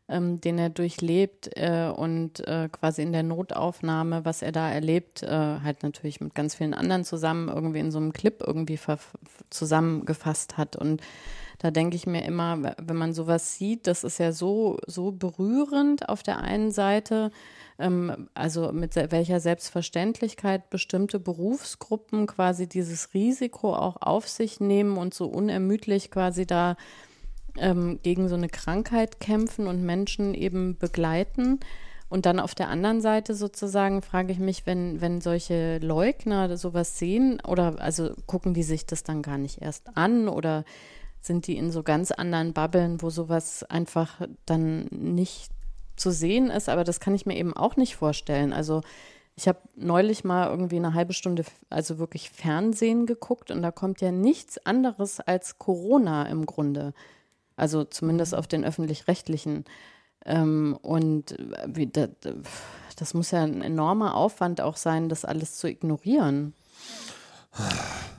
ähm, 0.08 0.42
den 0.42 0.58
er 0.58 0.72
durchlebt 0.72 1.52
äh, 1.56 1.94
und 1.96 2.40
äh, 2.48 2.68
quasi 2.70 3.04
in 3.04 3.12
der 3.12 3.22
Notaufnahme, 3.22 4.26
was 4.26 4.42
er 4.42 4.52
da 4.52 4.72
erlebt, 4.72 5.22
äh, 5.22 5.28
halt 5.28 5.84
natürlich 5.84 6.20
mit 6.20 6.34
ganz 6.34 6.56
vielen 6.56 6.74
anderen 6.74 7.04
zusammen 7.04 7.48
irgendwie 7.48 7.78
in 7.78 7.92
so 7.92 8.00
einem 8.00 8.12
Clip 8.12 8.42
irgendwie 8.44 8.80
zusammengefasst 9.52 10.58
hat. 10.58 10.76
Und 10.76 11.04
da 11.60 11.70
denke 11.70 11.96
ich 11.96 12.08
mir 12.08 12.26
immer, 12.26 12.74
wenn 12.82 12.98
man 12.98 13.14
sowas 13.14 13.56
sieht, 13.56 13.86
das 13.86 14.04
ist 14.04 14.18
ja 14.18 14.32
so, 14.32 14.80
so 14.88 15.12
berührend 15.12 16.10
auf 16.10 16.24
der 16.24 16.40
einen 16.40 16.72
Seite, 16.72 17.30
ähm, 17.80 18.30
also 18.34 18.72
mit 18.72 18.96
welcher 18.96 19.40
Selbstverständlichkeit 19.40 20.70
bestimmte 20.70 21.20
Berufsgruppen 21.20 22.28
quasi 22.28 22.68
dieses 22.68 23.14
Risiko 23.14 23.76
auch 23.76 23.98
auf 24.02 24.28
sich 24.28 24.60
nehmen 24.60 24.98
und 24.98 25.14
so 25.14 25.28
unermüdlich 25.28 26.12
quasi 26.12 26.46
da 26.46 26.76
ähm, 27.58 28.00
gegen 28.04 28.30
so 28.30 28.36
eine 28.36 28.50
Krankheit 28.50 29.20
kämpfen 29.20 29.68
und 29.68 29.84
Menschen 29.84 30.34
eben 30.34 30.78
begleiten. 30.78 31.60
Und 32.10 32.28
dann 32.28 32.40
auf 32.40 32.54
der 32.54 32.70
anderen 32.70 33.02
Seite 33.02 33.34
sozusagen 33.34 34.04
frage 34.04 34.32
ich 34.32 34.40
mich, 34.40 34.68
wenn, 34.68 35.02
wenn 35.02 35.20
solche 35.20 35.80
Leugner 35.80 36.56
sowas 36.58 37.00
sehen 37.00 37.42
oder 37.48 37.80
also 37.80 38.12
gucken 38.28 38.54
die 38.54 38.62
sich 38.62 38.86
das 38.86 39.04
dann 39.04 39.24
gar 39.24 39.40
nicht 39.40 39.64
erst 39.64 39.98
an 39.98 40.28
oder 40.28 40.64
sind 41.22 41.48
die 41.48 41.58
in 41.58 41.72
so 41.72 41.82
ganz 41.82 42.12
anderen 42.12 42.54
Bubblen, 42.54 43.02
wo 43.02 43.10
sowas 43.10 43.64
einfach 43.64 44.22
dann 44.46 44.86
nicht 44.92 45.50
zu 45.96 46.12
sehen 46.12 46.50
ist, 46.50 46.70
aber 46.70 46.84
das 46.84 47.00
kann 47.00 47.16
ich 47.16 47.26
mir 47.26 47.38
eben 47.38 47.56
auch 47.56 47.76
nicht 47.76 47.96
vorstellen. 47.96 48.54
Also 48.54 48.82
ich 49.36 49.48
habe 49.48 49.60
neulich 49.76 50.24
mal 50.24 50.50
irgendwie 50.50 50.76
eine 50.76 50.94
halbe 50.94 51.14
Stunde, 51.14 51.44
also 51.70 51.98
wirklich 51.98 52.30
Fernsehen 52.30 53.06
geguckt 53.06 53.50
und 53.52 53.62
da 53.62 53.72
kommt 53.72 54.02
ja 54.02 54.12
nichts 54.12 54.64
anderes 54.66 55.20
als 55.20 55.58
Corona 55.58 56.24
im 56.28 56.46
Grunde. 56.46 56.94
Also 57.56 57.84
zumindest 57.84 58.36
auf 58.36 58.48
den 58.48 58.64
öffentlich-rechtlichen. 58.64 59.66
Ähm, 60.26 60.78
und 60.82 61.36
wie, 61.68 61.88
das, 61.88 62.10
das 62.96 63.14
muss 63.14 63.32
ja 63.32 63.44
ein 63.44 63.62
enormer 63.62 64.16
Aufwand 64.16 64.62
auch 64.62 64.78
sein, 64.78 65.10
das 65.10 65.26
alles 65.26 65.58
zu 65.58 65.68
ignorieren. 65.68 66.54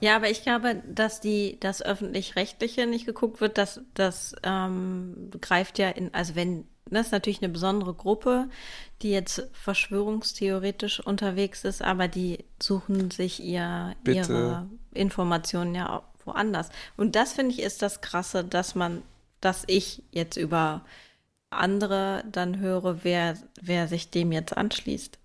Ja, 0.01 0.17
aber 0.17 0.31
ich 0.31 0.43
glaube, 0.43 0.83
dass 0.87 1.21
die 1.21 1.59
das 1.61 1.83
öffentlich-rechtliche 1.83 2.87
nicht 2.87 3.07
geguckt 3.07 3.41
wird, 3.41 3.59
das, 3.59 3.81
das 3.95 4.35
ähm, 4.43 5.31
greift 5.41 5.79
ja 5.79 5.89
in, 5.89 6.13
also 6.13 6.35
wenn, 6.35 6.67
das 6.91 7.07
ist 7.07 7.13
natürlich 7.13 7.43
eine 7.43 7.53
besondere 7.53 7.95
Gruppe, 7.95 8.49
die 9.03 9.11
jetzt 9.11 9.49
verschwörungstheoretisch 9.53 11.01
unterwegs 11.01 11.65
ist, 11.65 11.83
aber 11.83 12.09
die 12.09 12.45
suchen 12.63 13.11
sich 13.11 13.43
ihr, 13.43 13.95
Bitte. 14.05 14.19
ihre 14.33 14.69
Informationen 14.93 15.75
ja 15.75 15.91
auch 15.99 16.03
woanders. 16.25 16.69
Und 16.97 17.17
das 17.17 17.33
finde 17.33 17.53
ich 17.53 17.63
ist 17.63 17.83
das 17.83 18.01
Krasse, 18.01 18.45
dass 18.45 18.75
man, 18.75 19.03
dass 19.41 19.65
ich 19.67 20.03
jetzt 20.13 20.37
über 20.37 20.85
andere 21.51 22.25
dann 22.31 22.59
höre, 22.59 23.05
wer, 23.05 23.37
wer 23.61 23.89
sich 23.89 24.11
dem 24.11 24.33
jetzt 24.33 24.57
anschließt. 24.57 25.19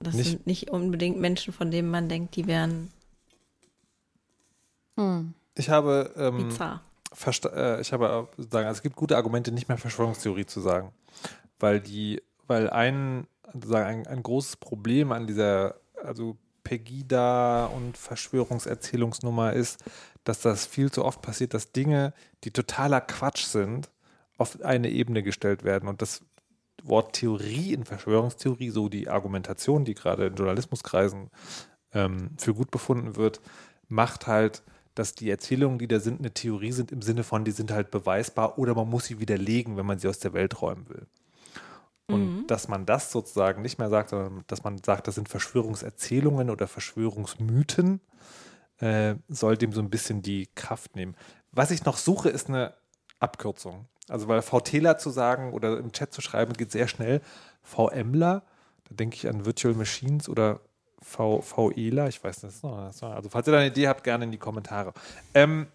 Das 0.00 0.14
Nicht- 0.14 0.28
sind 0.30 0.46
nicht 0.46 0.70
unbedingt 0.70 1.18
Menschen, 1.18 1.52
von 1.52 1.70
denen 1.70 1.90
man 1.90 2.08
denkt, 2.08 2.36
die 2.36 2.46
wären 2.46 2.90
Hm. 4.96 5.34
Ich 5.54 5.70
habe 5.70 6.12
ähm, 6.16 6.48
bizarr. 6.48 6.80
versta- 7.14 7.52
äh, 7.54 7.80
ich 7.80 7.92
habe 7.92 8.10
auch 8.10 8.28
sagen, 8.36 8.66
also 8.66 8.78
es 8.78 8.82
gibt 8.82 8.96
gute 8.96 9.16
Argumente, 9.16 9.52
nicht 9.52 9.68
mehr 9.68 9.78
Verschwörungstheorie 9.78 10.46
zu 10.46 10.60
sagen, 10.60 10.92
weil 11.58 11.80
die, 11.80 12.22
weil 12.46 12.68
ein, 12.70 13.26
sagen, 13.64 13.86
ein, 13.86 14.06
ein 14.06 14.22
großes 14.22 14.56
Problem 14.56 15.12
an 15.12 15.26
dieser, 15.26 15.76
also 16.02 16.36
Pegida 16.64 17.66
und 17.66 17.96
Verschwörungserzählungsnummer 17.96 19.52
ist, 19.52 19.82
dass 20.24 20.40
das 20.40 20.66
viel 20.66 20.90
zu 20.90 21.04
oft 21.04 21.22
passiert, 21.22 21.54
dass 21.54 21.72
Dinge, 21.72 22.12
die 22.44 22.50
totaler 22.50 23.00
Quatsch 23.00 23.44
sind, 23.44 23.90
auf 24.38 24.60
eine 24.62 24.90
Ebene 24.90 25.22
gestellt 25.22 25.64
werden 25.64 25.88
und 25.88 26.02
das 26.02 26.22
Wort 26.82 27.14
Theorie 27.14 27.72
in 27.72 27.84
Verschwörungstheorie, 27.84 28.70
so 28.70 28.88
die 28.88 29.08
Argumentation, 29.08 29.84
die 29.84 29.94
gerade 29.94 30.26
in 30.26 30.34
Journalismuskreisen 30.34 31.30
ähm, 31.92 32.30
für 32.36 32.52
gut 32.54 32.70
befunden 32.70 33.16
wird, 33.16 33.40
macht 33.88 34.26
halt, 34.26 34.62
dass 34.96 35.14
die 35.14 35.30
Erzählungen, 35.30 35.78
die 35.78 35.86
da 35.86 36.00
sind, 36.00 36.18
eine 36.18 36.32
Theorie 36.32 36.72
sind 36.72 36.90
im 36.90 37.02
Sinne 37.02 37.22
von, 37.22 37.44
die 37.44 37.52
sind 37.52 37.70
halt 37.70 37.90
beweisbar 37.90 38.58
oder 38.58 38.74
man 38.74 38.88
muss 38.88 39.04
sie 39.04 39.20
widerlegen, 39.20 39.76
wenn 39.76 39.86
man 39.86 39.98
sie 39.98 40.08
aus 40.08 40.18
der 40.18 40.32
Welt 40.32 40.60
räumen 40.60 40.88
will. 40.88 41.06
Und 42.08 42.46
dass 42.46 42.68
man 42.68 42.86
das 42.86 43.10
sozusagen 43.10 43.62
nicht 43.62 43.78
mehr 43.78 43.88
sagt, 43.88 44.10
sondern 44.10 44.44
dass 44.46 44.62
man 44.62 44.78
sagt, 44.78 45.08
das 45.08 45.16
sind 45.16 45.28
Verschwörungserzählungen 45.28 46.50
oder 46.50 46.68
Verschwörungsmythen, 46.68 48.00
äh, 48.78 49.16
soll 49.28 49.56
dem 49.56 49.72
so 49.72 49.80
ein 49.80 49.90
bisschen 49.90 50.22
die 50.22 50.48
Kraft 50.54 50.94
nehmen. 50.94 51.16
Was 51.50 51.70
ich 51.70 51.84
noch 51.84 51.96
suche, 51.96 52.28
ist 52.28 52.48
eine 52.48 52.74
Abkürzung. 53.18 53.86
Also 54.08 54.28
weil 54.28 54.40
VTler 54.42 54.98
zu 54.98 55.10
sagen 55.10 55.52
oder 55.52 55.78
im 55.78 55.90
Chat 55.92 56.12
zu 56.12 56.20
schreiben, 56.20 56.52
geht 56.52 56.70
sehr 56.70 56.86
schnell. 56.86 57.20
VMler, 57.62 58.44
da 58.88 58.94
denke 58.94 59.16
ich 59.16 59.28
an 59.28 59.44
Virtual 59.44 59.74
Machines 59.74 60.28
oder 60.28 60.60
v, 61.00 61.42
VEler, 61.42 62.08
ich 62.08 62.22
weiß 62.22 62.42
nicht. 62.44 62.64
Also 62.64 63.28
falls 63.28 63.46
ihr 63.46 63.52
da 63.52 63.58
eine 63.58 63.68
Idee 63.68 63.88
habt, 63.88 64.04
gerne 64.04 64.24
in 64.24 64.32
die 64.32 64.38
Kommentare. 64.38 64.92
Ähm, 65.34 65.66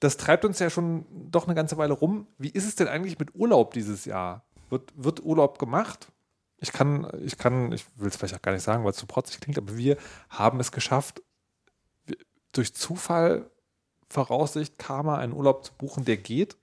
das 0.00 0.16
treibt 0.16 0.44
uns 0.44 0.58
ja 0.58 0.68
schon 0.68 1.06
doch 1.30 1.46
eine 1.46 1.54
ganze 1.54 1.76
Weile 1.76 1.92
rum. 1.92 2.26
Wie 2.38 2.50
ist 2.50 2.66
es 2.66 2.74
denn 2.74 2.88
eigentlich 2.88 3.18
mit 3.18 3.34
Urlaub 3.34 3.72
dieses 3.72 4.04
Jahr? 4.04 4.44
Wird, 4.68 4.92
wird 4.96 5.24
Urlaub 5.24 5.58
gemacht? 5.58 6.08
Ich 6.58 6.72
kann, 6.72 7.06
ich 7.24 7.38
kann, 7.38 7.72
ich 7.72 7.84
will 7.96 8.08
es 8.08 8.16
vielleicht 8.16 8.34
auch 8.34 8.42
gar 8.42 8.52
nicht 8.52 8.62
sagen, 8.62 8.84
weil 8.84 8.92
es 8.92 8.96
zu 8.96 9.06
protzig 9.06 9.40
klingt, 9.40 9.58
aber 9.58 9.76
wir 9.76 9.96
haben 10.28 10.60
es 10.60 10.72
geschafft, 10.72 11.22
durch 12.52 12.74
Zufall, 12.74 13.50
Voraussicht, 14.08 14.78
Karma, 14.78 15.18
einen 15.18 15.32
Urlaub 15.32 15.64
zu 15.64 15.72
buchen, 15.74 16.04
der 16.04 16.18
geht. 16.18 16.56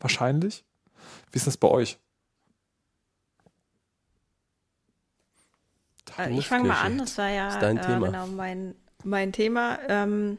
Wahrscheinlich. 0.00 0.64
Wie 1.30 1.36
ist 1.36 1.46
das 1.46 1.56
bei 1.56 1.68
euch? 1.68 1.98
Äh, 6.18 6.30
Ich 6.38 6.48
fange 6.48 6.68
mal 6.68 6.80
an, 6.80 6.98
das 6.98 7.18
war 7.18 7.28
ja 7.28 7.58
dein 7.58 7.78
äh, 7.78 7.86
genau 7.86 8.26
mein, 8.26 8.74
mein 9.04 9.32
Thema, 9.32 9.78
ähm, 9.88 10.38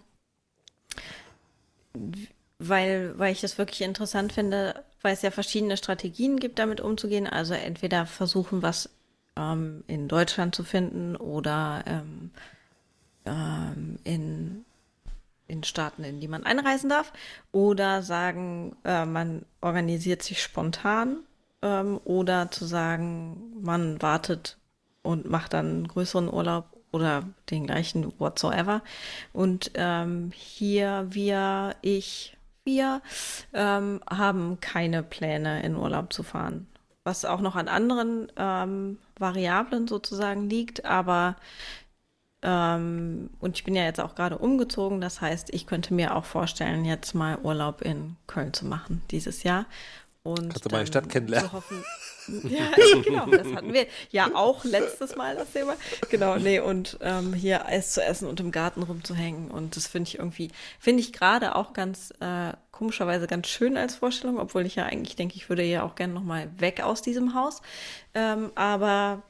weil, 2.60 3.18
weil 3.18 3.32
ich 3.32 3.42
das 3.42 3.58
wirklich 3.58 3.82
interessant 3.82 4.34
finde, 4.34 4.84
weil 5.02 5.14
es 5.14 5.22
ja 5.22 5.32
verschiedene 5.32 5.78
Strategien 5.78 6.40
gibt, 6.40 6.60
damit 6.60 6.82
umzugehen. 6.82 7.28
Also 7.28 7.54
entweder 7.54 8.06
versuchen, 8.06 8.62
was 8.62 8.90
ähm, 9.36 9.84
in 9.88 10.08
Deutschland 10.08 10.56
zu 10.56 10.64
finden 10.64 11.16
oder 11.16 11.84
ähm, 11.86 12.32
ähm, 13.26 14.00
in, 14.04 14.66
in 15.48 15.64
Staaten, 15.64 16.04
in 16.04 16.20
die 16.20 16.28
man 16.28 16.44
einreisen 16.44 16.90
darf, 16.90 17.14
oder 17.52 18.02
sagen, 18.02 18.76
äh, 18.84 19.06
man 19.06 19.46
organisiert 19.62 20.24
sich 20.24 20.42
spontan 20.42 21.18
ähm, 21.62 22.00
oder 22.04 22.50
zu 22.52 22.66
sagen, 22.66 23.54
man 23.62 24.02
wartet 24.02 24.58
und 25.08 25.30
macht 25.30 25.54
dann 25.54 25.66
einen 25.66 25.88
größeren 25.88 26.32
Urlaub 26.32 26.66
oder 26.92 27.24
den 27.50 27.66
gleichen 27.66 28.12
whatsoever. 28.20 28.82
Und 29.34 29.72
ähm, 29.76 30.32
hier, 30.34 31.08
wir, 31.10 31.76
ich, 31.82 32.38
wir 32.66 33.02
ähm, 33.54 34.02
haben 34.10 34.60
keine 34.60 35.04
Pläne, 35.04 35.64
in 35.64 35.76
Urlaub 35.76 36.12
zu 36.12 36.24
fahren. 36.24 36.68
Was 37.04 37.24
auch 37.24 37.40
noch 37.40 37.56
an 37.56 37.70
anderen 37.70 38.32
ähm, 38.36 38.98
Variablen 39.18 39.88
sozusagen 39.88 40.50
liegt, 40.50 40.84
aber 40.84 41.38
ähm, 42.42 43.30
und 43.40 43.58
ich 43.58 43.64
bin 43.64 43.76
ja 43.76 43.84
jetzt 43.84 44.00
auch 44.00 44.14
gerade 44.14 44.38
umgezogen. 44.38 45.02
Das 45.02 45.22
heißt, 45.22 45.54
ich 45.54 45.66
könnte 45.68 45.94
mir 45.94 46.16
auch 46.16 46.26
vorstellen, 46.26 46.86
jetzt 46.86 47.16
mal 47.16 47.40
Urlaub 47.42 47.82
in 47.82 48.18
Köln 48.28 48.54
zu 48.54 48.66
machen 48.66 49.02
dieses 49.10 49.44
Jahr. 49.44 49.66
Und 50.28 50.50
Kannst 50.50 50.66
du 50.66 50.70
die 50.70 50.86
Stadt 50.86 51.10
kennenlernen. 51.10 51.50
zu 51.50 51.56
hoffen- 51.56 51.84
ja, 52.50 52.70
genau, 53.06 53.26
das 53.28 53.48
hatten 53.54 53.72
wir 53.72 53.88
ja 54.10 54.36
auch 54.36 54.66
letztes 54.66 55.16
Mal 55.16 55.38
das 55.38 55.50
Thema. 55.54 55.78
Genau, 56.10 56.36
nee, 56.36 56.60
und 56.60 56.98
ähm, 57.00 57.34
hier 57.34 57.66
Eis 57.66 57.94
zu 57.94 58.04
essen 58.04 58.28
und 58.28 58.42
im 58.42 58.52
Garten 58.52 58.84
rumzuhängen. 58.84 59.50
Und 59.50 59.78
das 59.78 59.88
finde 59.88 60.10
ich 60.10 60.20
irgendwie, 60.20 60.52
finde 60.78 61.00
ich 61.00 61.14
gerade 61.14 61.56
auch 61.56 61.72
ganz 61.72 62.12
äh, 62.20 62.52
komischerweise 62.72 63.28
ganz 63.28 63.48
schön 63.48 63.78
als 63.78 63.96
Vorstellung, 63.96 64.40
obwohl 64.40 64.66
ich 64.66 64.76
ja 64.76 64.86
eigentlich 64.86 65.16
denke, 65.16 65.36
ich 65.38 65.48
würde 65.48 65.64
ja 65.64 65.84
auch 65.84 65.96
gerne 65.96 66.14
nochmal 66.14 66.50
weg 66.60 66.82
aus 66.82 67.02
diesem 67.02 67.34
Haus. 67.34 67.62
Ähm, 68.14 68.52
aber 68.56 69.24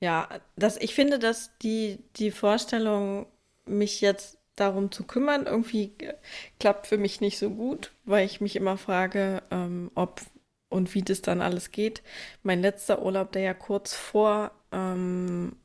ja, 0.00 0.28
das, 0.56 0.76
ich 0.76 0.94
finde, 0.94 1.18
dass 1.18 1.56
die, 1.62 1.98
die 2.16 2.30
Vorstellung, 2.30 3.26
mich 3.66 4.00
jetzt 4.02 4.36
darum 4.56 4.92
zu 4.92 5.04
kümmern, 5.04 5.46
irgendwie 5.46 5.92
äh, 5.98 6.14
klappt 6.58 6.86
für 6.86 6.98
mich 6.98 7.20
nicht 7.20 7.38
so 7.38 7.50
gut, 7.50 7.92
weil 8.04 8.26
ich 8.26 8.40
mich 8.40 8.56
immer 8.56 8.76
frage, 8.76 9.42
ähm, 9.50 9.90
ob 9.94 10.20
und 10.68 10.94
wie 10.94 11.02
das 11.02 11.20
dann 11.20 11.40
alles 11.40 11.72
geht. 11.72 12.02
Mein 12.42 12.62
letzter 12.62 13.02
Urlaub, 13.02 13.32
der 13.32 13.42
ja 13.42 13.54
kurz 13.54 13.92
vor 13.92 14.52
ähm, 14.70 15.56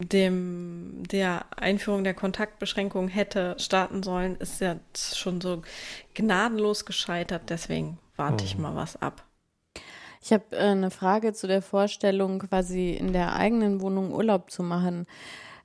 dem, 0.00 1.02
der 1.10 1.46
Einführung 1.56 2.04
der 2.04 2.14
Kontaktbeschränkung 2.14 3.08
hätte 3.08 3.54
starten 3.58 4.02
sollen, 4.02 4.36
ist 4.36 4.60
ja 4.60 4.76
schon 4.96 5.40
so 5.40 5.62
gnadenlos 6.14 6.84
gescheitert. 6.84 7.42
Deswegen 7.48 7.98
warte 8.16 8.44
ich 8.44 8.58
mal 8.58 8.74
was 8.74 9.00
ab. 9.00 9.24
Ich 10.20 10.32
habe 10.32 10.44
äh, 10.52 10.70
eine 10.70 10.90
Frage 10.90 11.32
zu 11.32 11.46
der 11.46 11.62
Vorstellung, 11.62 12.38
quasi 12.38 12.92
in 12.92 13.12
der 13.12 13.36
eigenen 13.36 13.80
Wohnung 13.80 14.12
Urlaub 14.12 14.50
zu 14.50 14.62
machen. 14.62 15.06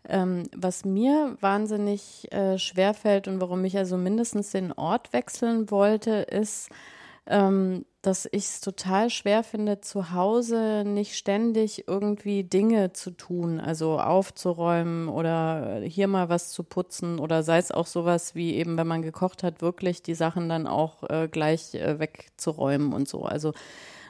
Ähm, 0.08 0.44
was 0.56 0.86
mir 0.86 1.38
wahnsinnig 1.42 2.32
äh, 2.32 2.58
schwerfällt 2.58 3.28
und 3.28 3.42
warum 3.42 3.64
ich 3.66 3.78
also 3.78 3.98
mindestens 3.98 4.52
den 4.52 4.72
Ort 4.72 5.14
wechseln 5.14 5.70
wollte, 5.72 6.12
ist, 6.12 6.70
ähm, 7.28 7.86
dass 8.02 8.28
ich 8.32 8.46
es 8.46 8.62
total 8.62 9.10
schwer 9.10 9.44
finde, 9.44 9.82
zu 9.82 10.12
Hause 10.12 10.84
nicht 10.86 11.16
ständig 11.16 11.88
irgendwie 11.88 12.44
Dinge 12.44 12.94
zu 12.94 13.12
tun, 13.12 13.60
also 13.60 14.00
aufzuräumen 14.00 15.10
oder 15.10 15.82
hier 15.82 16.08
mal 16.08 16.30
was 16.30 16.50
zu 16.52 16.64
putzen 16.64 17.20
oder 17.20 17.44
sei 17.44 17.58
es 17.58 17.72
auch 17.72 17.88
sowas 17.88 18.36
wie 18.36 18.56
eben, 18.56 18.78
wenn 18.78 18.88
man 18.88 19.02
gekocht 19.02 19.44
hat, 19.44 19.62
wirklich 19.62 20.02
die 20.02 20.16
Sachen 20.16 20.48
dann 20.50 20.66
auch 20.66 21.04
äh, 21.10 21.28
gleich 21.28 21.76
äh, 21.76 22.00
wegzuräumen 22.00 22.94
und 22.94 23.08
so. 23.10 23.24
Also 23.26 23.54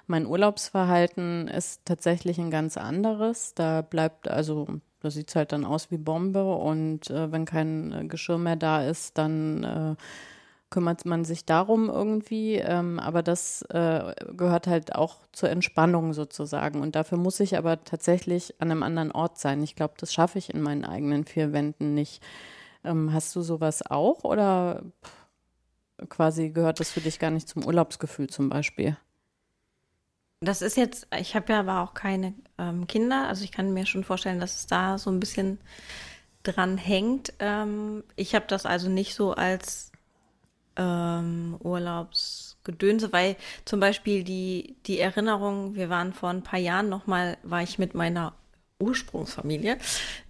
mein 0.08 0.26
Urlaubsverhalten 0.26 1.48
ist 1.48 1.82
tatsächlich 1.86 2.40
ein 2.40 2.52
ganz 2.52 2.78
anderes. 2.78 3.54
Da 3.54 3.82
bleibt 3.82 4.28
also, 4.28 4.68
da 5.02 5.10
sieht 5.10 5.30
es 5.30 5.36
halt 5.36 5.52
dann 5.52 5.66
aus 5.66 5.92
wie 5.92 5.98
Bombe 5.98 6.54
und 6.54 7.10
äh, 7.10 7.32
wenn 7.32 7.46
kein 7.46 7.92
äh, 7.94 8.06
Geschirr 8.06 8.38
mehr 8.38 8.56
da 8.56 8.84
ist, 8.84 9.18
dann 9.18 9.64
äh, 9.64 9.96
kümmert 10.70 11.06
man 11.06 11.26
sich 11.26 11.46
darum 11.46 11.90
irgendwie. 11.90 12.56
Ähm, 12.56 13.00
aber 13.00 13.24
das 13.24 13.64
äh, 13.70 14.14
gehört 14.36 14.68
halt 14.68 14.96
auch 14.96 15.18
zur 15.32 15.50
Entspannung 15.50 16.14
sozusagen. 16.14 16.82
Und 16.82 16.96
dafür 16.96 17.18
muss 17.18 17.40
ich 17.40 17.58
aber 17.58 17.84
tatsächlich 17.84 18.56
an 18.62 18.72
einem 18.72 18.84
anderen 18.84 19.12
Ort 19.12 19.40
sein. 19.40 19.64
Ich 19.64 19.76
glaube, 19.76 19.96
das 19.98 20.14
schaffe 20.14 20.38
ich 20.38 20.54
in 20.54 20.62
meinen 20.62 20.86
eigenen 20.86 21.26
vier 21.26 21.54
Wänden 21.54 21.94
nicht. 21.94 22.24
Ähm, 22.84 23.12
hast 23.14 23.36
du 23.36 23.42
sowas 23.42 23.82
auch 23.86 24.24
oder 24.24 24.84
pff, 25.04 26.10
quasi 26.10 26.50
gehört 26.50 26.80
das 26.80 26.92
für 26.92 27.02
dich 27.02 27.20
gar 27.20 27.32
nicht 27.32 27.48
zum 27.50 27.66
Urlaubsgefühl 27.66 28.30
zum 28.30 28.50
Beispiel? 28.50 28.98
Das 30.42 30.62
ist 30.62 30.78
jetzt, 30.78 31.08
ich 31.20 31.36
habe 31.36 31.52
ja 31.52 31.60
aber 31.60 31.82
auch 31.82 31.94
keine 31.94 32.34
ähm, 32.58 32.88
Kinder, 32.88 33.28
also 33.28 33.44
ich 33.44 33.52
kann 33.52 33.74
mir 33.74 33.86
schon 33.86 34.06
vorstellen, 34.06 34.40
dass 34.40 34.56
es 34.56 34.68
da 34.68 34.98
so 34.98 35.10
ein 35.12 35.20
bisschen 35.20 35.60
dran 36.44 36.78
hängt. 36.78 37.34
Ähm, 37.40 38.04
ich 38.16 38.36
habe 38.36 38.46
das 38.48 38.66
also 38.66 38.88
nicht 38.90 39.16
so 39.16 39.34
als 39.34 39.92
ähm, 40.78 41.58
Urlaubsgedönse, 41.62 43.12
weil 43.12 43.36
zum 43.66 43.82
Beispiel 43.82 44.24
die, 44.24 44.78
die 44.86 45.00
Erinnerung, 45.00 45.76
wir 45.76 45.90
waren 45.90 46.14
vor 46.14 46.30
ein 46.30 46.44
paar 46.44 46.60
Jahren 46.60 46.88
nochmal, 46.88 47.38
war 47.44 47.62
ich 47.62 47.78
mit 47.78 47.94
meiner 47.94 48.34
Ursprungsfamilie 48.82 49.78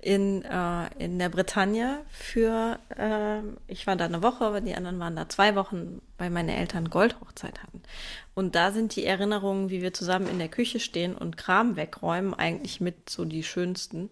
in, 0.02 0.44
äh, 0.44 0.88
in 0.98 1.20
der 1.20 1.30
Bretagne 1.30 2.00
für, 2.10 2.80
äh, 2.98 3.42
ich 3.68 3.86
war 3.86 3.96
da 3.96 4.06
eine 4.06 4.24
Woche, 4.24 4.44
aber 4.44 4.62
die 4.62 4.74
anderen 4.74 5.00
waren 5.00 5.16
da 5.16 5.30
zwei 5.30 5.56
Wochen, 5.56 6.02
weil 6.18 6.32
meine 6.32 6.56
Eltern 6.56 6.90
Goldhochzeit 6.90 7.62
hatten. 7.62 7.82
Und 8.34 8.56
da 8.56 8.72
sind 8.72 8.96
die 8.96 9.06
Erinnerungen, 9.06 9.70
wie 9.70 9.82
wir 9.82 9.94
zusammen 9.94 10.28
in 10.28 10.40
der 10.40 10.48
Küche 10.48 10.80
stehen 10.80 11.16
und 11.16 11.38
Kram 11.38 11.76
wegräumen, 11.76 12.34
eigentlich 12.34 12.82
mit 12.82 13.10
so 13.10 13.26
die 13.26 13.44
schönsten 13.44 14.10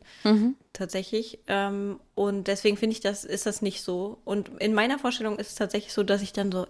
tatsächlich. 0.74 1.40
Ähm, 1.48 2.00
und 2.14 2.48
deswegen 2.48 2.78
finde 2.78 2.94
ich, 2.94 3.00
das 3.00 3.24
ist 3.24 3.46
das 3.46 3.62
nicht 3.62 3.82
so. 3.82 4.20
Und 4.24 4.50
in 4.60 4.74
meiner 4.74 5.00
Vorstellung 5.00 5.40
ist 5.40 5.50
es 5.50 5.56
tatsächlich 5.56 5.94
so, 5.94 6.04
dass 6.04 6.22
ich 6.22 6.34
dann 6.34 6.52
so 6.52 6.68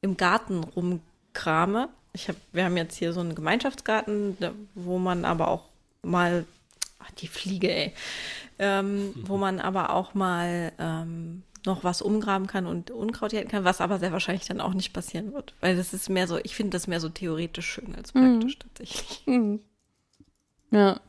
im 0.00 0.16
Garten 0.16 0.64
rumkrame. 0.64 1.88
Ich 2.12 2.28
hab, 2.28 2.36
wir 2.52 2.64
haben 2.64 2.76
jetzt 2.76 2.96
hier 2.96 3.12
so 3.12 3.20
einen 3.20 3.34
Gemeinschaftsgarten, 3.34 4.36
wo 4.74 4.98
man 4.98 5.24
aber 5.24 5.48
auch 5.48 5.68
mal, 6.02 6.44
ach, 7.04 7.10
die 7.12 7.28
Fliege, 7.28 7.70
ey, 7.70 7.92
ähm, 8.58 9.14
wo 9.26 9.36
man 9.36 9.60
aber 9.60 9.90
auch 9.90 10.14
mal 10.14 10.72
ähm, 10.78 11.42
noch 11.66 11.82
was 11.84 12.02
umgraben 12.02 12.46
kann 12.46 12.66
und 12.66 12.90
Unkraut 12.90 13.32
jäten 13.32 13.48
kann, 13.50 13.64
was 13.64 13.80
aber 13.80 13.98
sehr 13.98 14.12
wahrscheinlich 14.12 14.46
dann 14.46 14.60
auch 14.60 14.74
nicht 14.74 14.92
passieren 14.92 15.32
wird. 15.32 15.54
Weil 15.60 15.76
das 15.76 15.94
ist 15.94 16.10
mehr 16.10 16.26
so, 16.26 16.38
ich 16.38 16.54
finde 16.54 16.70
das 16.70 16.86
mehr 16.86 17.00
so 17.00 17.08
theoretisch 17.08 17.66
schön 17.66 17.94
als 17.94 18.12
praktisch 18.12 18.58
tatsächlich. 18.58 19.24
Ja. 20.70 21.00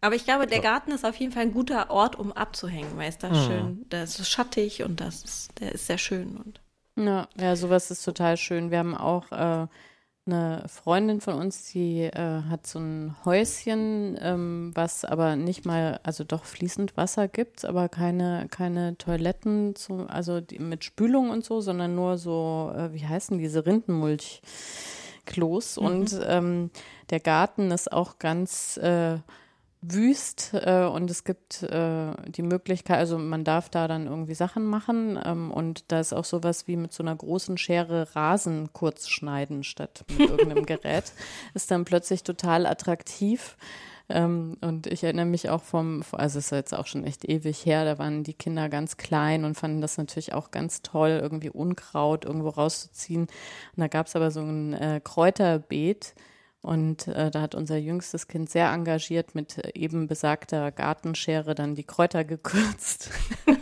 Aber 0.00 0.14
ich 0.14 0.24
glaube, 0.24 0.46
der 0.46 0.60
Garten 0.60 0.92
ist 0.92 1.04
auf 1.04 1.16
jeden 1.16 1.32
Fall 1.32 1.42
ein 1.42 1.52
guter 1.52 1.90
Ort, 1.90 2.16
um 2.16 2.32
abzuhängen, 2.32 2.96
weil 2.96 3.08
es 3.08 3.18
da 3.18 3.30
Mhm. 3.30 3.34
schön, 3.34 3.86
da 3.88 4.02
ist 4.02 4.18
es 4.20 4.28
schattig 4.30 4.82
und 4.82 5.00
das 5.00 5.22
ist, 5.24 5.60
der 5.60 5.72
ist 5.72 5.86
sehr 5.86 5.98
schön 5.98 6.36
und 6.36 6.60
Ja, 6.96 7.28
ja, 7.38 7.56
sowas 7.56 7.90
ist 7.90 8.04
total 8.04 8.36
schön. 8.36 8.70
Wir 8.70 8.78
haben 8.78 8.94
auch 8.96 9.30
äh, 9.32 9.66
eine 10.26 10.64
Freundin 10.66 11.20
von 11.20 11.34
uns, 11.34 11.70
die 11.70 12.00
äh, 12.02 12.42
hat 12.50 12.66
so 12.66 12.80
ein 12.80 13.14
Häuschen, 13.24 14.18
ähm, 14.20 14.72
was 14.74 15.04
aber 15.04 15.36
nicht 15.36 15.64
mal, 15.64 16.00
also 16.02 16.24
doch 16.24 16.44
fließend 16.44 16.96
Wasser 16.96 17.28
gibt, 17.28 17.64
aber 17.64 17.88
keine, 17.88 18.48
keine 18.50 18.98
Toiletten, 18.98 19.76
zu, 19.76 20.08
also 20.08 20.40
die, 20.40 20.58
mit 20.58 20.82
Spülung 20.84 21.30
und 21.30 21.44
so, 21.44 21.60
sondern 21.60 21.94
nur 21.94 22.18
so, 22.18 22.72
äh, 22.76 22.92
wie 22.92 23.06
heißen 23.06 23.38
diese 23.38 23.64
Rindenmulchklos. 23.66 25.78
Und 25.78 26.18
ähm, 26.26 26.70
der 27.10 27.20
Garten 27.20 27.70
ist 27.70 27.92
auch 27.92 28.18
ganz 28.18 28.78
äh, 28.78 29.18
wüst 29.82 30.52
äh, 30.54 30.84
und 30.84 31.10
es 31.10 31.24
gibt 31.24 31.62
äh, 31.62 32.12
die 32.26 32.42
Möglichkeit, 32.42 32.98
also 32.98 33.18
man 33.18 33.44
darf 33.44 33.68
da 33.68 33.86
dann 33.88 34.06
irgendwie 34.06 34.34
Sachen 34.34 34.64
machen 34.64 35.18
ähm, 35.22 35.50
und 35.50 35.90
da 35.92 36.00
ist 36.00 36.12
auch 36.12 36.24
sowas 36.24 36.66
wie 36.66 36.76
mit 36.76 36.92
so 36.92 37.02
einer 37.02 37.14
großen 37.14 37.58
Schere 37.58 38.14
Rasen 38.14 38.72
kurz 38.72 39.08
schneiden 39.08 39.64
statt 39.64 40.04
mit 40.08 40.30
irgendeinem 40.30 40.66
Gerät. 40.66 41.12
Ist 41.54 41.70
dann 41.70 41.84
plötzlich 41.84 42.22
total 42.22 42.66
attraktiv. 42.66 43.56
Ähm, 44.08 44.56
und 44.60 44.86
ich 44.86 45.02
erinnere 45.02 45.26
mich 45.26 45.50
auch 45.50 45.62
vom, 45.62 46.02
also 46.12 46.38
es 46.38 46.46
ist 46.46 46.52
jetzt 46.52 46.74
auch 46.74 46.86
schon 46.86 47.04
echt 47.04 47.24
ewig 47.28 47.66
her, 47.66 47.84
da 47.84 47.98
waren 47.98 48.22
die 48.22 48.34
Kinder 48.34 48.68
ganz 48.68 48.96
klein 48.96 49.44
und 49.44 49.56
fanden 49.56 49.80
das 49.80 49.98
natürlich 49.98 50.32
auch 50.32 50.52
ganz 50.52 50.82
toll, 50.82 51.18
irgendwie 51.20 51.50
Unkraut 51.50 52.24
irgendwo 52.24 52.50
rauszuziehen. 52.50 53.22
Und 53.22 53.30
da 53.76 53.88
gab 53.88 54.06
es 54.06 54.14
aber 54.14 54.30
so 54.30 54.40
ein 54.40 54.74
äh, 54.74 55.00
Kräuterbeet. 55.02 56.14
Und 56.66 57.06
äh, 57.06 57.30
da 57.30 57.42
hat 57.42 57.54
unser 57.54 57.76
jüngstes 57.76 58.26
Kind 58.26 58.50
sehr 58.50 58.72
engagiert 58.72 59.36
mit 59.36 59.56
äh, 59.58 59.70
eben 59.74 60.08
besagter 60.08 60.72
Gartenschere 60.72 61.54
dann 61.54 61.76
die 61.76 61.84
Kräuter 61.84 62.24
gekürzt. 62.24 63.08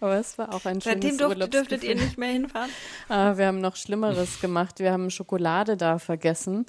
Aber 0.00 0.14
es 0.14 0.38
war 0.38 0.54
auch 0.54 0.64
ein 0.64 0.80
seitdem 0.80 1.18
schönes 1.18 1.36
durft, 1.36 1.54
dürftet 1.54 1.82
ihr 1.82 1.96
nicht 1.96 2.18
mehr 2.18 2.28
hinfahren. 2.28 2.70
Aber 3.08 3.36
wir 3.38 3.48
haben 3.48 3.60
noch 3.60 3.74
Schlimmeres 3.74 4.40
gemacht. 4.40 4.78
Wir 4.78 4.92
haben 4.92 5.10
Schokolade 5.10 5.76
da 5.76 5.98
vergessen. 5.98 6.66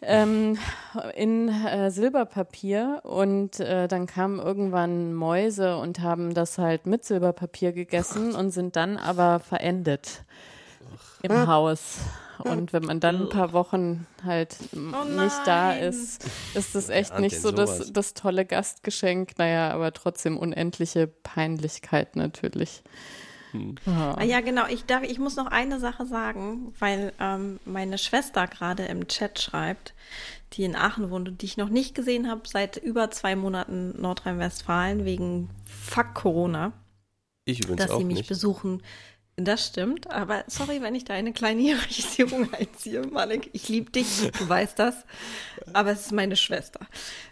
Ähm, 0.00 0.58
in 1.14 1.48
äh, 1.48 1.92
Silberpapier 1.92 3.02
und 3.04 3.60
äh, 3.60 3.86
dann 3.86 4.06
kamen 4.06 4.40
irgendwann 4.40 5.14
Mäuse 5.14 5.76
und 5.76 6.00
haben 6.00 6.34
das 6.34 6.58
halt 6.58 6.86
mit 6.86 7.04
Silberpapier 7.04 7.70
gegessen 7.70 8.34
und 8.34 8.50
sind 8.50 8.74
dann 8.74 8.96
aber 8.96 9.38
verendet 9.38 10.24
im 11.22 11.46
Haus. 11.46 11.98
Und 12.44 12.72
wenn 12.72 12.84
man 12.84 13.00
dann 13.00 13.22
ein 13.22 13.28
paar 13.28 13.52
Wochen 13.52 14.06
halt 14.24 14.56
Oh 14.74 15.04
nicht 15.04 15.40
da 15.46 15.72
ist, 15.72 16.24
ist 16.54 16.74
das 16.74 16.88
echt 16.88 17.12
ahnt 17.12 17.20
nicht 17.20 17.40
so 17.40 17.50
das, 17.52 17.92
das 17.92 18.14
tolle 18.14 18.44
Gastgeschenk. 18.44 19.38
Naja, 19.38 19.70
aber 19.70 19.92
trotzdem 19.92 20.36
unendliche 20.38 21.06
Peinlichkeit 21.06 22.16
natürlich. 22.16 22.82
Ja. 23.86 24.14
Ah, 24.16 24.22
ja, 24.24 24.40
genau. 24.40 24.66
Ich, 24.68 24.86
darf, 24.86 25.02
ich 25.02 25.18
muss 25.18 25.36
noch 25.36 25.46
eine 25.46 25.78
Sache 25.78 26.06
sagen, 26.06 26.72
weil 26.78 27.12
ähm, 27.20 27.60
meine 27.66 27.98
Schwester 27.98 28.46
gerade 28.46 28.84
im 28.84 29.08
Chat 29.08 29.40
schreibt, 29.40 29.92
die 30.54 30.64
in 30.64 30.74
Aachen 30.74 31.10
wohnt 31.10 31.28
und 31.28 31.42
die 31.42 31.46
ich 31.46 31.56
noch 31.58 31.68
nicht 31.68 31.94
gesehen 31.94 32.30
habe 32.30 32.42
seit 32.46 32.78
über 32.78 33.10
zwei 33.10 33.36
Monaten 33.36 34.00
Nordrhein-Westfalen 34.00 35.04
wegen 35.04 35.50
Fuck 35.66 36.14
Corona, 36.14 36.72
Ich 37.44 37.62
übrigens 37.62 37.82
dass 37.82 37.90
auch 37.90 37.98
sie 37.98 38.04
mich 38.04 38.18
nicht. 38.18 38.28
besuchen 38.28 38.82
Das 39.36 39.66
stimmt, 39.66 40.10
aber 40.10 40.44
sorry, 40.46 40.82
wenn 40.82 40.94
ich 40.94 41.04
da 41.04 41.14
eine 41.14 41.32
kleine 41.32 41.62
Hierarchisierung 41.62 42.52
einziehe, 42.58 43.00
Malik. 43.06 43.48
Ich 43.54 43.66
liebe 43.68 43.90
dich, 43.90 44.30
du 44.38 44.46
weißt 44.48 44.78
das. 44.78 44.94
Aber 45.72 45.90
es 45.92 46.02
ist 46.02 46.12
meine 46.12 46.36
Schwester. 46.36 46.80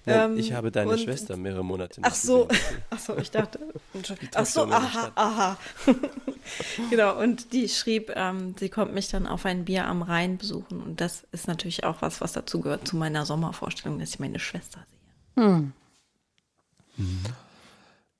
Nein, 0.06 0.32
Ähm, 0.32 0.38
ich 0.38 0.54
habe 0.54 0.70
deine 0.70 0.92
und- 0.92 1.00
Schwester 1.00 1.36
mehrere 1.36 1.62
Monate 1.62 2.00
nicht 2.00 2.10
Ach 2.10 2.14
so, 2.14 2.46
gesehen. 2.46 2.64
ach 2.90 2.98
so, 2.98 3.16
ich 3.18 3.30
dachte. 3.30 3.60
Ach 4.34 4.46
so, 4.46 4.64
aha, 4.64 5.12
aha. 5.14 5.58
genau, 6.88 7.20
und 7.20 7.52
die 7.52 7.68
schrieb, 7.68 8.10
ähm, 8.16 8.54
sie 8.58 8.70
kommt 8.70 8.94
mich 8.94 9.08
dann 9.10 9.26
auf 9.26 9.44
ein 9.44 9.66
Bier 9.66 9.84
am 9.86 10.00
Rhein 10.00 10.38
besuchen. 10.38 10.80
Und 10.82 11.02
das 11.02 11.24
ist 11.32 11.48
natürlich 11.48 11.84
auch 11.84 12.00
was, 12.00 12.22
was 12.22 12.32
dazu 12.32 12.60
gehört 12.62 12.88
zu 12.88 12.96
meiner 12.96 13.26
Sommervorstellung, 13.26 13.98
dass 13.98 14.10
ich 14.14 14.18
meine 14.20 14.38
Schwester 14.40 14.86
sehe. 15.36 15.44
Hm. 15.44 15.72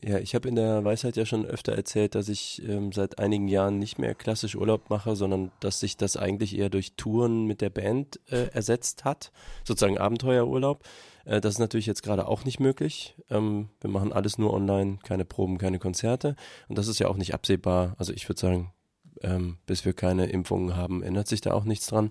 Ja, 0.03 0.19
ich 0.19 0.35
habe 0.35 0.49
in 0.49 0.55
der 0.55 0.83
Weisheit 0.83 1.17
ja 1.17 1.27
schon 1.27 1.45
öfter 1.45 1.75
erzählt, 1.75 2.15
dass 2.15 2.31
ich 2.31 2.63
ähm, 2.67 2.91
seit 2.91 3.19
einigen 3.19 3.49
Jahren 3.49 3.79
nicht 3.79 3.99
mehr 3.99 4.15
klassisch 4.15 4.55
Urlaub 4.55 4.89
mache, 4.89 5.15
sondern 5.15 5.53
dass 5.61 5.81
sich 5.81 5.99
das 5.99 6.17
eigentlich 6.17 6.57
eher 6.57 6.71
durch 6.71 6.95
Touren 6.97 7.45
mit 7.45 7.61
der 7.61 7.69
Band 7.69 8.19
äh, 8.31 8.47
ersetzt 8.53 9.05
hat, 9.05 9.31
sozusagen 9.63 9.99
Abenteuerurlaub. 9.99 10.85
Äh, 11.27 11.43
das 11.43 11.55
ist 11.55 11.59
natürlich 11.59 11.85
jetzt 11.85 12.03
gerade 12.03 12.29
auch 12.29 12.47
nicht 12.47 12.61
möglich. 12.61 13.15
Ähm, 13.29 13.69
wir 13.83 13.91
machen 13.91 14.13
alles 14.13 14.39
nur 14.39 14.55
online, 14.55 14.99
keine 15.03 15.27
Proben, 15.27 15.59
keine 15.59 15.79
Konzerte. 15.79 16.35
Und 16.69 16.79
das 16.79 16.89
ist 16.89 16.99
ja 16.99 17.09
auch 17.09 17.17
nicht 17.17 17.35
absehbar. 17.35 17.95
Also 17.99 18.15
ich 18.15 18.27
würde 18.27 18.41
sagen, 18.41 18.73
ähm, 19.23 19.59
bis 19.67 19.85
wir 19.85 19.93
keine 19.93 20.27
Impfungen 20.27 20.77
haben, 20.77 21.03
ändert 21.03 21.29
sich 21.29 21.43
da 21.43 21.53
auch 21.53 21.65
nichts 21.65 21.87
dran. 21.87 22.11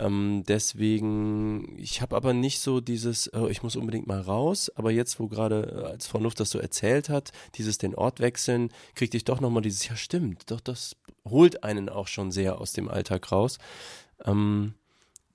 Ähm, 0.00 0.44
deswegen, 0.48 1.76
ich 1.78 2.00
habe 2.00 2.16
aber 2.16 2.32
nicht 2.32 2.60
so 2.60 2.80
dieses, 2.80 3.32
oh, 3.34 3.48
ich 3.48 3.62
muss 3.62 3.76
unbedingt 3.76 4.06
mal 4.06 4.20
raus, 4.20 4.72
aber 4.74 4.90
jetzt, 4.90 5.20
wo 5.20 5.28
gerade, 5.28 5.82
äh, 5.84 5.90
als 5.90 6.06
Frau 6.06 6.18
Luft 6.18 6.40
das 6.40 6.50
so 6.50 6.58
erzählt 6.58 7.10
hat, 7.10 7.32
dieses 7.56 7.76
den 7.76 7.94
Ort 7.94 8.18
wechseln, 8.18 8.70
kriegte 8.94 9.18
ich 9.18 9.24
doch 9.24 9.40
nochmal 9.40 9.62
dieses, 9.62 9.86
ja 9.86 9.96
stimmt, 9.96 10.50
doch 10.50 10.60
das 10.60 10.96
holt 11.28 11.64
einen 11.64 11.90
auch 11.90 12.06
schon 12.08 12.30
sehr 12.30 12.58
aus 12.58 12.72
dem 12.72 12.88
Alltag 12.88 13.30
raus. 13.30 13.58
Ähm, 14.24 14.72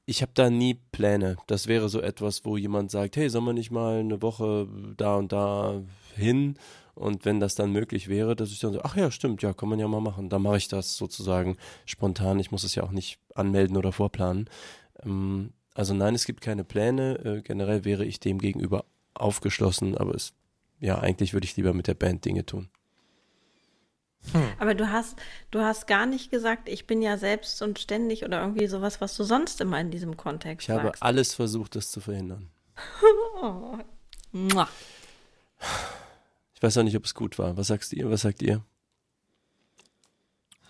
ich 0.07 0.21
habe 0.23 0.31
da 0.33 0.49
nie 0.49 0.75
Pläne. 0.91 1.37
Das 1.47 1.67
wäre 1.67 1.87
so 1.87 2.01
etwas, 2.01 2.43
wo 2.43 2.57
jemand 2.57 2.89
sagt, 2.89 3.17
hey, 3.17 3.29
sollen 3.29 3.45
wir 3.45 3.53
nicht 3.53 3.71
mal 3.71 3.99
eine 3.99 4.21
Woche 4.21 4.67
da 4.97 5.15
und 5.15 5.31
da 5.31 5.81
hin? 6.15 6.57
Und 6.95 7.25
wenn 7.25 7.39
das 7.39 7.55
dann 7.55 7.71
möglich 7.71 8.07
wäre, 8.07 8.35
dass 8.35 8.51
ich 8.51 8.59
dann 8.59 8.73
so, 8.73 8.81
ach 8.83 8.95
ja, 8.95 9.11
stimmt, 9.11 9.41
ja, 9.41 9.53
kann 9.53 9.69
man 9.69 9.79
ja 9.79 9.87
mal 9.87 9.99
machen. 10.01 10.29
Dann 10.29 10.41
mache 10.41 10.57
ich 10.57 10.67
das 10.69 10.95
sozusagen 10.95 11.57
spontan. 11.85 12.39
Ich 12.39 12.51
muss 12.51 12.63
es 12.63 12.73
ja 12.75 12.83
auch 12.83 12.91
nicht 12.91 13.19
anmelden 13.33 13.75
oder 13.77 13.91
vorplanen. 13.91 14.49
Ähm, 15.03 15.51
also 15.73 15.93
nein, 15.93 16.15
es 16.15 16.25
gibt 16.25 16.39
keine 16.41 16.63
Pläne. 16.63 17.19
Äh, 17.23 17.41
generell 17.41 17.83
wäre 17.83 18.05
ich 18.05 18.19
dem 18.21 18.39
gegenüber 18.39 18.85
aufgeschlossen, 19.13 19.97
aber 19.97 20.15
es, 20.15 20.33
ja, 20.79 20.97
eigentlich 20.99 21.33
würde 21.33 21.45
ich 21.45 21.55
lieber 21.57 21.73
mit 21.73 21.87
der 21.87 21.95
Band 21.95 22.23
Dinge 22.23 22.45
tun. 22.45 22.69
Aber 24.57 24.73
du 24.73 24.89
hast, 24.89 25.17
du 25.51 25.59
hast 25.59 25.85
gar 25.85 26.05
nicht 26.07 26.31
gesagt, 26.31 26.67
ich 26.67 26.87
bin 26.87 27.01
ja 27.01 27.17
selbst 27.17 27.61
und 27.61 27.77
ständig 27.77 28.23
oder 28.25 28.41
irgendwie 28.41 28.65
sowas, 28.67 28.99
was 28.99 29.15
du 29.15 29.23
sonst 29.23 29.61
immer 29.61 29.79
in 29.79 29.91
diesem 29.91 30.17
Kontext 30.17 30.67
Ich 30.67 30.73
habe 30.73 30.87
sagst. 30.87 31.03
alles 31.03 31.35
versucht, 31.35 31.75
das 31.75 31.91
zu 31.91 31.99
verhindern. 31.99 32.49
Oh. 33.41 34.65
Weiß 36.65 36.79
auch 36.79 36.83
nicht, 36.83 36.97
ob 36.97 37.05
es 37.05 37.13
gut 37.13 37.37
war. 37.37 37.55
Was 37.57 37.67
sagst 37.67 37.93
ihr? 37.93 38.09
Was 38.09 38.21
sagt 38.21 38.41
ihr? 38.41 38.63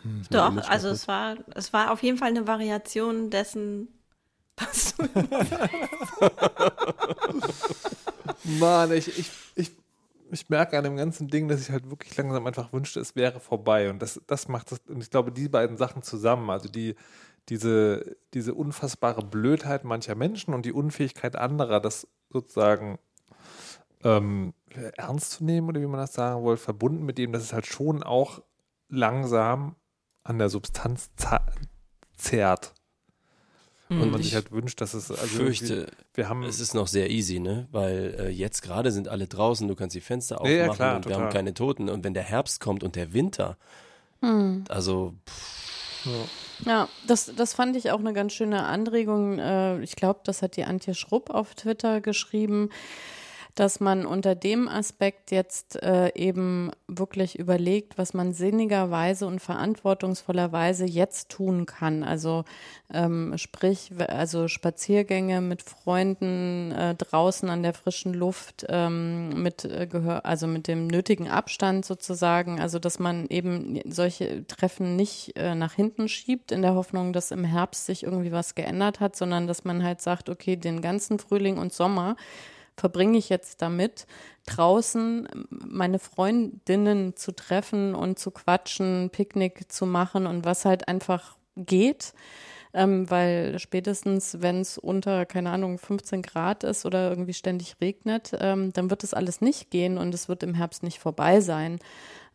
Mein 0.03 0.27
Doch, 0.29 0.67
also 0.67 0.89
es 0.89 1.07
war, 1.07 1.37
es 1.55 1.71
war 1.71 1.89
auf 1.89 2.03
jeden 2.03 2.17
Fall 2.17 2.31
eine 2.31 2.45
Variation 2.47 3.29
dessen, 3.29 3.87
was 4.57 4.93
du 4.97 5.07
Mann, 8.59 8.91
ich, 8.91 9.07
ich, 9.17 9.31
ich, 9.55 9.71
ich 10.31 10.49
merke 10.49 10.77
an 10.77 10.83
dem 10.83 10.97
ganzen 10.97 11.29
Ding, 11.29 11.47
dass 11.47 11.61
ich 11.61 11.69
halt 11.69 11.89
wirklich 11.89 12.17
langsam 12.17 12.45
einfach 12.45 12.73
wünschte, 12.73 12.99
es 12.99 13.15
wäre 13.15 13.39
vorbei. 13.39 13.89
Und 13.89 14.01
das, 14.01 14.19
das 14.27 14.49
macht 14.49 14.73
das, 14.73 14.81
und 14.89 15.01
ich 15.01 15.09
glaube, 15.09 15.31
die 15.31 15.47
beiden 15.47 15.77
Sachen 15.77 16.03
zusammen, 16.03 16.49
also 16.49 16.67
die, 16.67 16.95
diese, 17.47 18.17
diese 18.33 18.53
unfassbare 18.53 19.23
Blödheit 19.23 19.85
mancher 19.85 20.15
Menschen 20.15 20.53
und 20.53 20.65
die 20.65 20.73
Unfähigkeit 20.73 21.37
anderer, 21.37 21.79
das 21.79 22.05
sozusagen 22.31 22.99
ähm, 24.03 24.53
ernst 24.97 25.31
zu 25.31 25.43
nehmen 25.43 25.69
oder 25.69 25.81
wie 25.81 25.85
man 25.87 25.99
das 25.99 26.13
sagen 26.13 26.45
will, 26.45 26.57
verbunden 26.57 27.05
mit 27.05 27.17
dem, 27.17 27.31
dass 27.31 27.43
es 27.43 27.53
halt 27.53 27.65
schon 27.65 28.03
auch 28.03 28.41
langsam 28.89 29.75
an 30.23 30.37
der 30.39 30.49
Substanz 30.49 31.09
zerrt. 32.17 32.73
Und 33.87 34.01
Und 34.01 34.11
man 34.11 34.19
ich 34.19 34.27
sich 34.27 34.35
halt 34.35 34.51
wünscht, 34.51 34.81
dass 34.81 34.95
es 34.95 35.11
also 35.11 35.25
fürchte, 35.27 35.91
wir 36.15 36.27
haben 36.27 36.41
Es 36.43 36.59
ist 36.59 36.73
noch 36.73 36.87
sehr 36.87 37.11
easy, 37.11 37.39
ne? 37.39 37.67
Weil 37.71 38.15
äh, 38.19 38.29
jetzt 38.29 38.63
gerade 38.63 38.91
sind 38.91 39.07
alle 39.07 39.27
draußen, 39.27 39.67
du 39.67 39.75
kannst 39.75 39.95
die 39.95 40.01
Fenster 40.01 40.41
aufmachen 40.41 40.57
ja, 40.57 40.69
klar, 40.73 40.95
und 40.95 41.05
wir 41.05 41.11
total. 41.11 41.25
haben 41.27 41.33
keine 41.33 41.53
Toten. 41.53 41.89
Und 41.89 42.03
wenn 42.03 42.15
der 42.15 42.23
Herbst 42.23 42.59
kommt 42.59 42.83
und 42.83 42.95
der 42.95 43.13
Winter, 43.13 43.57
Hm. 44.21 44.63
also 44.69 45.13
pff, 45.29 46.05
Ja, 46.65 46.87
das, 47.05 47.31
das 47.35 47.53
fand 47.53 47.75
ich 47.75 47.91
auch 47.91 47.99
eine 47.99 48.13
ganz 48.13 48.33
schöne 48.33 48.63
Anregung. 48.63 49.37
Äh, 49.37 49.81
Ich 49.83 49.95
glaube, 49.95 50.21
das 50.23 50.41
hat 50.41 50.55
die 50.57 50.63
Antje 50.63 50.95
Schrupp 50.95 51.29
auf 51.29 51.53
Twitter 51.53 52.01
geschrieben, 52.01 52.69
dass 53.55 53.79
man 53.79 54.05
unter 54.05 54.35
dem 54.35 54.67
Aspekt 54.67 55.31
jetzt 55.31 55.81
äh, 55.81 56.11
eben 56.13 56.71
wirklich 56.89 57.39
überlegt, 57.39 57.97
was 57.97 58.13
man 58.13 58.33
sinnigerweise 58.33 59.25
und 59.25 59.39
verantwortungsvollerweise 59.39 60.85
jetzt 60.85 61.29
tun 61.29 61.65
kann. 61.65 62.03
Also 62.03 62.43
ähm, 62.93 63.37
sprich, 63.37 63.91
also 64.09 64.49
Spaziergänge 64.49 65.39
mit 65.39 65.61
Freunden 65.61 66.73
äh, 66.73 66.95
draußen 66.95 67.49
an 67.49 67.63
der 67.63 67.73
frischen 67.73 68.13
Luft, 68.13 68.65
ähm, 68.67 69.41
mit 69.41 69.63
äh, 69.63 69.87
also 70.23 70.47
mit 70.47 70.67
dem 70.67 70.87
nötigen 70.87 71.29
Abstand 71.29 71.85
sozusagen. 71.85 72.59
Also 72.59 72.77
dass 72.77 72.99
man 72.99 73.25
eben 73.29 73.79
solche 73.85 74.45
Treffen 74.47 74.97
nicht 74.97 75.37
äh, 75.37 75.55
nach 75.55 75.73
hinten 75.73 76.09
schiebt 76.09 76.51
in 76.51 76.61
der 76.61 76.75
Hoffnung, 76.75 77.13
dass 77.13 77.31
im 77.31 77.45
Herbst 77.45 77.85
sich 77.85 78.03
irgendwie 78.03 78.33
was 78.33 78.53
geändert 78.53 78.99
hat, 78.99 79.15
sondern 79.15 79.47
dass 79.47 79.63
man 79.63 79.81
halt 79.81 80.01
sagt, 80.01 80.27
okay, 80.27 80.57
den 80.57 80.81
ganzen 80.81 81.19
Frühling 81.19 81.57
und 81.57 81.71
Sommer 81.71 82.17
verbringe 82.77 83.17
ich 83.17 83.29
jetzt 83.29 83.61
damit, 83.61 84.05
draußen 84.45 85.27
meine 85.49 85.99
Freundinnen 85.99 87.15
zu 87.15 87.31
treffen 87.31 87.95
und 87.95 88.19
zu 88.19 88.31
quatschen, 88.31 89.09
Picknick 89.11 89.71
zu 89.71 89.85
machen 89.85 90.27
und 90.27 90.45
was 90.45 90.65
halt 90.65 90.87
einfach 90.87 91.35
geht. 91.55 92.13
Ähm, 92.73 93.09
weil 93.09 93.57
spätestens, 93.57 94.41
wenn 94.41 94.59
es 94.59 94.77
unter, 94.77 95.25
keine 95.25 95.51
Ahnung, 95.51 95.77
15 95.77 96.21
Grad 96.21 96.65
ist 96.65 96.85
oder 96.85 97.09
irgendwie 97.09 97.33
ständig 97.33 97.77
regnet, 97.79 98.33
ähm, 98.37 98.73
dann 98.73 98.89
wird 98.89 99.01
das 99.03 99.13
alles 99.13 99.39
nicht 99.39 99.71
gehen 99.71 99.97
und 99.97 100.13
es 100.13 100.27
wird 100.27 100.43
im 100.43 100.53
Herbst 100.53 100.83
nicht 100.83 100.99
vorbei 100.99 101.39
sein. 101.39 101.79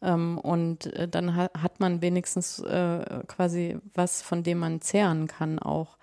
Ähm, 0.00 0.38
und 0.38 0.86
äh, 0.94 1.06
dann 1.06 1.36
ha 1.36 1.50
hat 1.58 1.78
man 1.78 2.00
wenigstens 2.00 2.58
äh, 2.60 3.22
quasi 3.26 3.76
was, 3.92 4.22
von 4.22 4.42
dem 4.42 4.58
man 4.60 4.80
zehren 4.80 5.26
kann 5.26 5.58
auch. 5.58 5.98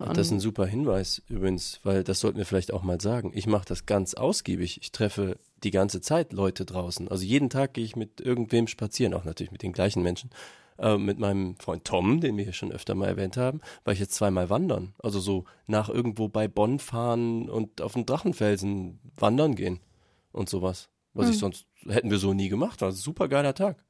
Ach, 0.00 0.12
das 0.12 0.28
ist 0.28 0.32
ein 0.32 0.40
super 0.40 0.64
Hinweis 0.64 1.22
übrigens, 1.28 1.80
weil 1.82 2.04
das 2.04 2.20
sollten 2.20 2.38
wir 2.38 2.46
vielleicht 2.46 2.72
auch 2.72 2.84
mal 2.84 3.00
sagen. 3.00 3.32
Ich 3.34 3.48
mache 3.48 3.64
das 3.66 3.84
ganz 3.84 4.14
ausgiebig. 4.14 4.78
Ich 4.80 4.92
treffe 4.92 5.38
die 5.64 5.72
ganze 5.72 6.00
Zeit 6.00 6.32
Leute 6.32 6.64
draußen. 6.64 7.08
Also 7.08 7.24
jeden 7.24 7.50
Tag 7.50 7.74
gehe 7.74 7.84
ich 7.84 7.96
mit 7.96 8.20
irgendwem 8.20 8.68
spazieren, 8.68 9.12
auch 9.12 9.24
natürlich 9.24 9.50
mit 9.50 9.62
den 9.62 9.72
gleichen 9.72 10.02
Menschen. 10.02 10.30
Äh, 10.78 10.98
mit 10.98 11.18
meinem 11.18 11.56
Freund 11.56 11.84
Tom, 11.84 12.20
den 12.20 12.36
wir 12.36 12.44
hier 12.44 12.52
schon 12.52 12.70
öfter 12.70 12.94
mal 12.94 13.08
erwähnt 13.08 13.36
haben, 13.36 13.60
war 13.82 13.92
ich 13.92 13.98
jetzt 13.98 14.14
zweimal 14.14 14.48
wandern. 14.48 14.94
Also 15.02 15.18
so 15.18 15.46
nach 15.66 15.88
irgendwo 15.88 16.28
bei 16.28 16.46
Bonn 16.46 16.78
fahren 16.78 17.50
und 17.50 17.80
auf 17.80 17.94
den 17.94 18.06
Drachenfelsen 18.06 19.00
wandern 19.16 19.56
gehen 19.56 19.80
und 20.30 20.48
sowas. 20.48 20.90
Was 21.12 21.30
ich 21.30 21.38
sonst 21.38 21.66
hätten 21.88 22.12
wir 22.12 22.18
so 22.18 22.32
nie 22.32 22.48
gemacht. 22.48 22.80
War 22.80 22.90
ein 22.90 22.94
super 22.94 23.26
geiler 23.26 23.54
Tag. 23.54 23.84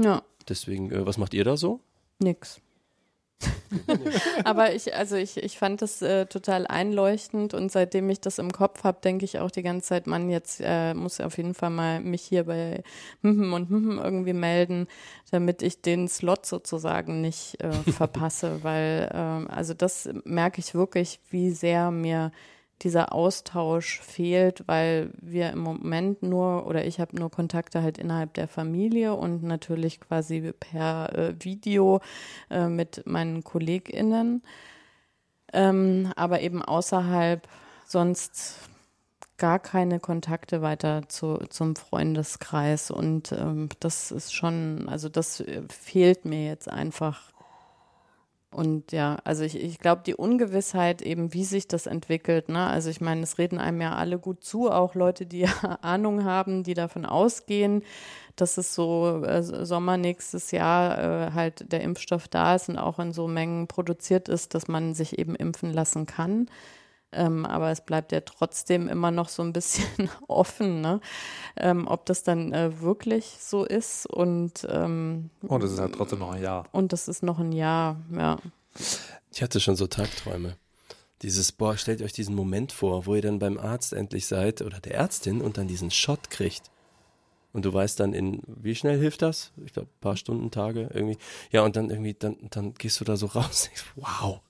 Ja. 0.00 0.24
Deswegen, 0.48 0.90
äh, 0.90 1.06
was 1.06 1.18
macht 1.18 1.34
ihr 1.34 1.44
da 1.44 1.56
so? 1.56 1.80
Nix. 2.18 2.60
Aber 4.44 4.74
ich, 4.74 4.94
also 4.94 5.16
ich, 5.16 5.36
ich 5.36 5.58
fand 5.58 5.82
das 5.82 6.02
äh, 6.02 6.26
total 6.26 6.66
einleuchtend 6.66 7.54
und 7.54 7.70
seitdem 7.72 8.08
ich 8.10 8.20
das 8.20 8.38
im 8.38 8.52
Kopf 8.52 8.84
habe, 8.84 8.98
denke 9.02 9.24
ich 9.24 9.38
auch 9.38 9.50
die 9.50 9.62
ganze 9.62 9.88
Zeit, 9.88 10.06
Mann, 10.06 10.30
jetzt 10.30 10.60
äh, 10.62 10.94
muss 10.94 11.18
ich 11.18 11.24
auf 11.24 11.36
jeden 11.36 11.54
Fall 11.54 11.70
mal 11.70 12.00
mich 12.00 12.22
hier 12.22 12.44
bei 12.44 12.82
Hm 13.22 13.52
und 13.52 13.68
Hm 13.68 14.00
irgendwie 14.02 14.32
melden, 14.32 14.86
damit 15.30 15.62
ich 15.62 15.82
den 15.82 16.08
Slot 16.08 16.46
sozusagen 16.46 17.20
nicht 17.20 17.62
äh, 17.62 17.72
verpasse, 17.92 18.62
weil 18.62 19.10
ähm, 19.12 19.48
also 19.50 19.74
das 19.74 20.08
merke 20.24 20.60
ich 20.60 20.74
wirklich, 20.74 21.20
wie 21.30 21.50
sehr 21.50 21.90
mir 21.90 22.32
dieser 22.82 23.12
Austausch 23.12 24.00
fehlt, 24.00 24.66
weil 24.66 25.10
wir 25.20 25.50
im 25.50 25.60
Moment 25.60 26.22
nur 26.22 26.66
oder 26.66 26.84
ich 26.84 27.00
habe 27.00 27.16
nur 27.16 27.30
Kontakte 27.30 27.82
halt 27.82 27.98
innerhalb 27.98 28.34
der 28.34 28.48
Familie 28.48 29.14
und 29.14 29.42
natürlich 29.42 30.00
quasi 30.00 30.52
per 30.58 31.16
äh, 31.16 31.34
Video 31.42 32.00
äh, 32.50 32.68
mit 32.68 33.06
meinen 33.06 33.44
KollegInnen, 33.44 34.42
ähm, 35.52 36.12
aber 36.16 36.40
eben 36.42 36.62
außerhalb 36.62 37.48
sonst 37.86 38.58
gar 39.38 39.58
keine 39.58 40.00
Kontakte 40.00 40.62
weiter 40.62 41.08
zu, 41.08 41.38
zum 41.48 41.76
Freundeskreis 41.76 42.90
und 42.90 43.32
ähm, 43.32 43.68
das 43.80 44.10
ist 44.10 44.34
schon, 44.34 44.88
also 44.88 45.08
das 45.08 45.40
äh, 45.40 45.62
fehlt 45.68 46.24
mir 46.24 46.46
jetzt 46.46 46.68
einfach. 46.70 47.35
Und 48.50 48.92
ja, 48.92 49.18
also 49.24 49.44
ich, 49.44 49.56
ich 49.62 49.78
glaube, 49.78 50.02
die 50.06 50.14
Ungewissheit 50.14 51.02
eben, 51.02 51.34
wie 51.34 51.44
sich 51.44 51.68
das 51.68 51.86
entwickelt, 51.86 52.48
ne? 52.48 52.66
Also 52.66 52.88
ich 52.90 53.00
meine, 53.00 53.22
es 53.22 53.38
reden 53.38 53.58
einem 53.58 53.80
ja 53.82 53.94
alle 53.96 54.18
gut 54.18 54.44
zu, 54.44 54.70
auch 54.70 54.94
Leute, 54.94 55.26
die 55.26 55.40
ja 55.40 55.50
Ahnung 55.82 56.24
haben, 56.24 56.62
die 56.62 56.74
davon 56.74 57.04
ausgehen, 57.04 57.82
dass 58.36 58.56
es 58.56 58.74
so 58.74 59.22
äh, 59.24 59.42
Sommer 59.42 59.96
nächstes 59.98 60.52
Jahr 60.52 61.28
äh, 61.28 61.32
halt 61.32 61.70
der 61.72 61.82
Impfstoff 61.82 62.28
da 62.28 62.54
ist 62.54 62.68
und 62.68 62.78
auch 62.78 62.98
in 62.98 63.12
so 63.12 63.28
Mengen 63.28 63.66
produziert 63.66 64.28
ist, 64.28 64.54
dass 64.54 64.68
man 64.68 64.94
sich 64.94 65.18
eben 65.18 65.34
impfen 65.34 65.72
lassen 65.72 66.06
kann. 66.06 66.48
Ähm, 67.12 67.46
aber 67.46 67.70
es 67.70 67.80
bleibt 67.80 68.12
ja 68.12 68.20
trotzdem 68.20 68.88
immer 68.88 69.10
noch 69.10 69.28
so 69.28 69.42
ein 69.42 69.52
bisschen 69.52 70.10
offen, 70.28 70.80
ne? 70.80 71.00
ähm, 71.56 71.86
ob 71.86 72.04
das 72.06 72.22
dann 72.22 72.52
äh, 72.52 72.80
wirklich 72.80 73.36
so 73.40 73.64
ist. 73.64 74.06
Und, 74.06 74.66
ähm, 74.68 75.30
und 75.42 75.62
es 75.62 75.72
ist 75.72 75.78
halt 75.78 75.94
trotzdem 75.94 76.18
noch 76.18 76.32
ein 76.32 76.42
Jahr. 76.42 76.66
Und 76.72 76.92
das 76.92 77.08
ist 77.08 77.22
noch 77.22 77.38
ein 77.38 77.52
Jahr, 77.52 77.96
ja. 78.12 78.38
Ich 79.32 79.42
hatte 79.42 79.60
schon 79.60 79.76
so 79.76 79.86
Tagträume. 79.86 80.56
Dieses, 81.22 81.52
boah, 81.52 81.76
stellt 81.78 82.02
euch 82.02 82.12
diesen 82.12 82.34
Moment 82.34 82.72
vor, 82.72 83.06
wo 83.06 83.14
ihr 83.14 83.22
dann 83.22 83.38
beim 83.38 83.56
Arzt 83.56 83.94
endlich 83.94 84.26
seid 84.26 84.60
oder 84.60 84.80
der 84.80 84.94
Ärztin 84.94 85.40
und 85.40 85.56
dann 85.56 85.66
diesen 85.66 85.90
Shot 85.90 86.28
kriegt. 86.28 86.70
Und 87.54 87.64
du 87.64 87.72
weißt 87.72 87.98
dann 88.00 88.12
in, 88.12 88.42
wie 88.46 88.74
schnell 88.74 88.98
hilft 88.98 89.22
das? 89.22 89.52
Ich 89.64 89.72
glaube, 89.72 89.88
ein 89.88 90.00
paar 90.02 90.18
Stunden, 90.18 90.50
Tage 90.50 90.90
irgendwie. 90.92 91.16
Ja, 91.50 91.62
und 91.62 91.74
dann 91.74 91.88
irgendwie, 91.88 92.12
dann, 92.12 92.36
dann 92.50 92.74
gehst 92.74 93.00
du 93.00 93.04
da 93.04 93.16
so 93.16 93.26
raus. 93.26 93.70
Wow. 93.96 94.42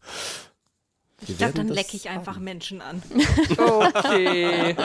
Ich 1.23 1.39
glaube, 1.39 1.55
dann 1.55 1.69
lecke 1.69 1.97
ich 1.97 2.09
einfach 2.09 2.39
Menschen 2.39 2.83
an. 2.83 3.03
Okay. 3.59 4.77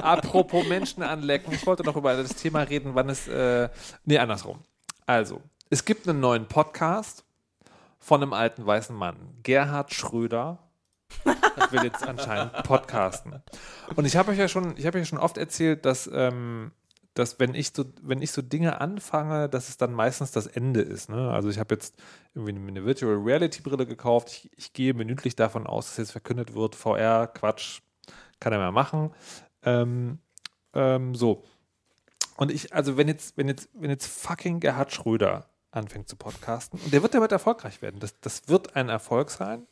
Apropos 0.00 0.66
Menschen 0.68 1.02
anlecken. 1.02 1.52
Ich 1.52 1.66
wollte 1.66 1.82
noch 1.82 1.96
über 1.96 2.14
das 2.16 2.34
Thema 2.34 2.62
reden, 2.62 2.94
wann 2.94 3.08
es. 3.08 3.26
Äh, 3.28 3.68
nee, 4.04 4.18
andersrum. 4.18 4.58
Also, 5.06 5.40
es 5.70 5.84
gibt 5.84 6.08
einen 6.08 6.20
neuen 6.20 6.46
Podcast 6.46 7.24
von 7.98 8.22
einem 8.22 8.32
alten 8.32 8.66
weißen 8.66 8.94
Mann. 8.94 9.16
Gerhard 9.42 9.94
Schröder 9.94 10.58
will 11.70 11.84
jetzt 11.84 12.06
anscheinend 12.06 12.52
podcasten. 12.64 13.42
Und 13.96 14.04
ich 14.04 14.16
habe 14.16 14.32
euch 14.32 14.38
ja 14.38 14.48
schon, 14.48 14.76
ich 14.76 14.86
habe 14.86 14.98
euch 14.98 15.04
ja 15.04 15.08
schon 15.08 15.18
oft 15.18 15.38
erzählt, 15.38 15.84
dass 15.84 16.08
ähm, 16.12 16.72
dass 17.14 17.38
wenn 17.38 17.54
ich 17.54 17.72
so, 17.74 17.84
wenn 18.00 18.22
ich 18.22 18.32
so 18.32 18.40
Dinge 18.40 18.80
anfange, 18.80 19.48
dass 19.48 19.68
es 19.68 19.76
dann 19.76 19.92
meistens 19.92 20.32
das 20.32 20.46
Ende 20.46 20.80
ist. 20.80 21.10
Ne? 21.10 21.30
Also 21.30 21.50
ich 21.50 21.58
habe 21.58 21.74
jetzt 21.74 21.94
irgendwie 22.34 22.56
eine 22.56 22.84
Virtual 22.84 23.16
Reality 23.16 23.60
Brille 23.60 23.86
gekauft. 23.86 24.30
Ich, 24.30 24.50
ich, 24.56 24.72
gehe 24.72 24.94
minütlich 24.94 25.36
davon 25.36 25.66
aus, 25.66 25.88
dass 25.88 25.98
jetzt 25.98 26.12
verkündet 26.12 26.54
wird, 26.54 26.74
VR, 26.74 27.26
Quatsch, 27.26 27.80
kann 28.40 28.52
er 28.52 28.58
mehr 28.58 28.72
machen. 28.72 29.12
Ähm, 29.62 30.18
ähm, 30.72 31.14
so. 31.14 31.44
Und 32.36 32.50
ich, 32.50 32.72
also 32.72 32.96
wenn 32.96 33.08
jetzt, 33.08 33.36
wenn 33.36 33.48
jetzt, 33.48 33.68
wenn 33.74 33.90
jetzt 33.90 34.06
fucking 34.06 34.60
Gerhard 34.60 34.92
Schröder 34.92 35.46
anfängt 35.70 36.08
zu 36.08 36.16
podcasten, 36.16 36.80
und 36.80 36.92
der 36.92 37.02
wird 37.02 37.14
damit 37.14 37.32
erfolgreich 37.32 37.82
werden, 37.82 38.00
das, 38.00 38.18
das 38.20 38.48
wird 38.48 38.74
ein 38.74 38.88
Erfolg 38.88 39.30
sein, 39.30 39.66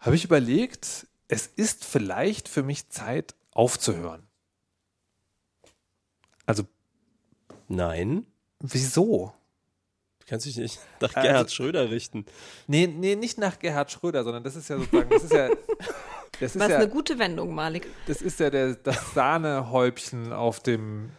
habe 0.00 0.16
ich 0.16 0.24
überlegt, 0.24 1.06
es 1.28 1.46
ist 1.46 1.84
vielleicht 1.84 2.48
für 2.48 2.64
mich 2.64 2.90
Zeit 2.90 3.36
aufzuhören. 3.52 4.26
Also. 6.52 6.68
Nein. 7.68 8.26
Wieso? 8.60 9.32
Du 10.20 10.26
kannst 10.26 10.46
dich 10.46 10.56
nicht 10.56 10.78
nach 11.00 11.14
also, 11.14 11.28
Gerhard 11.28 11.50
Schröder 11.50 11.90
richten. 11.90 12.26
Nee, 12.66 12.86
nee, 12.86 13.16
nicht 13.16 13.38
nach 13.38 13.58
Gerhard 13.58 13.90
Schröder, 13.90 14.22
sondern 14.22 14.44
das 14.44 14.56
ist 14.56 14.68
ja 14.68 14.78
sozusagen, 14.78 15.10
das 15.10 15.24
ist 15.24 15.32
ja. 15.32 15.50
Das 16.40 16.56
ist 16.56 16.60
Was 16.60 16.70
ja, 16.70 16.78
eine 16.78 16.88
gute 16.88 17.18
Wendung, 17.20 17.54
Malik. 17.54 17.86
Das 18.06 18.20
ist 18.20 18.40
ja 18.40 18.50
der, 18.50 18.74
das 18.74 19.14
Sahnehäubchen 19.14 20.32
auf 20.32 20.60
dem 20.60 21.10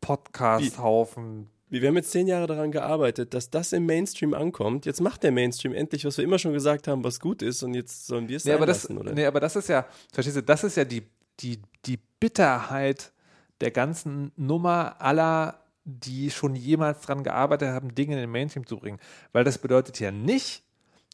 Podcast-Haufen. 0.00 1.50
Wir 1.68 1.86
haben 1.86 1.96
jetzt 1.96 2.12
zehn 2.12 2.26
Jahre 2.26 2.46
daran 2.46 2.72
gearbeitet, 2.72 3.34
dass 3.34 3.50
das 3.50 3.72
im 3.72 3.84
Mainstream 3.84 4.32
ankommt. 4.32 4.86
Jetzt 4.86 5.00
macht 5.00 5.22
der 5.22 5.32
Mainstream 5.32 5.74
endlich, 5.74 6.04
was 6.06 6.16
wir 6.16 6.24
immer 6.24 6.38
schon 6.38 6.54
gesagt 6.54 6.88
haben, 6.88 7.04
was 7.04 7.20
gut 7.20 7.42
ist, 7.42 7.62
und 7.62 7.74
jetzt 7.74 8.06
sollen 8.06 8.28
wir 8.28 8.38
es 8.38 8.44
nee, 8.44 8.52
aber 8.52 8.64
das, 8.64 8.84
lassen, 8.84 8.96
oder? 8.96 9.12
Nee, 9.12 9.26
aber 9.26 9.40
das 9.40 9.54
ist 9.54 9.68
ja, 9.68 9.86
verstehst 10.12 10.38
du, 10.38 10.42
das 10.42 10.64
ist 10.64 10.76
ja 10.76 10.84
die, 10.84 11.02
die, 11.40 11.60
die 11.84 11.98
Bitterheit 12.18 13.12
der 13.60 13.70
ganzen 13.70 14.32
Nummer 14.36 15.00
aller, 15.00 15.60
die 15.84 16.30
schon 16.30 16.54
jemals 16.54 17.00
daran 17.02 17.24
gearbeitet 17.24 17.70
haben, 17.70 17.94
Dinge 17.94 18.14
in 18.14 18.20
den 18.20 18.30
Mainstream 18.30 18.66
zu 18.66 18.76
bringen. 18.76 18.98
Weil 19.32 19.44
das 19.44 19.58
bedeutet 19.58 20.00
ja 20.00 20.10
nicht, 20.10 20.62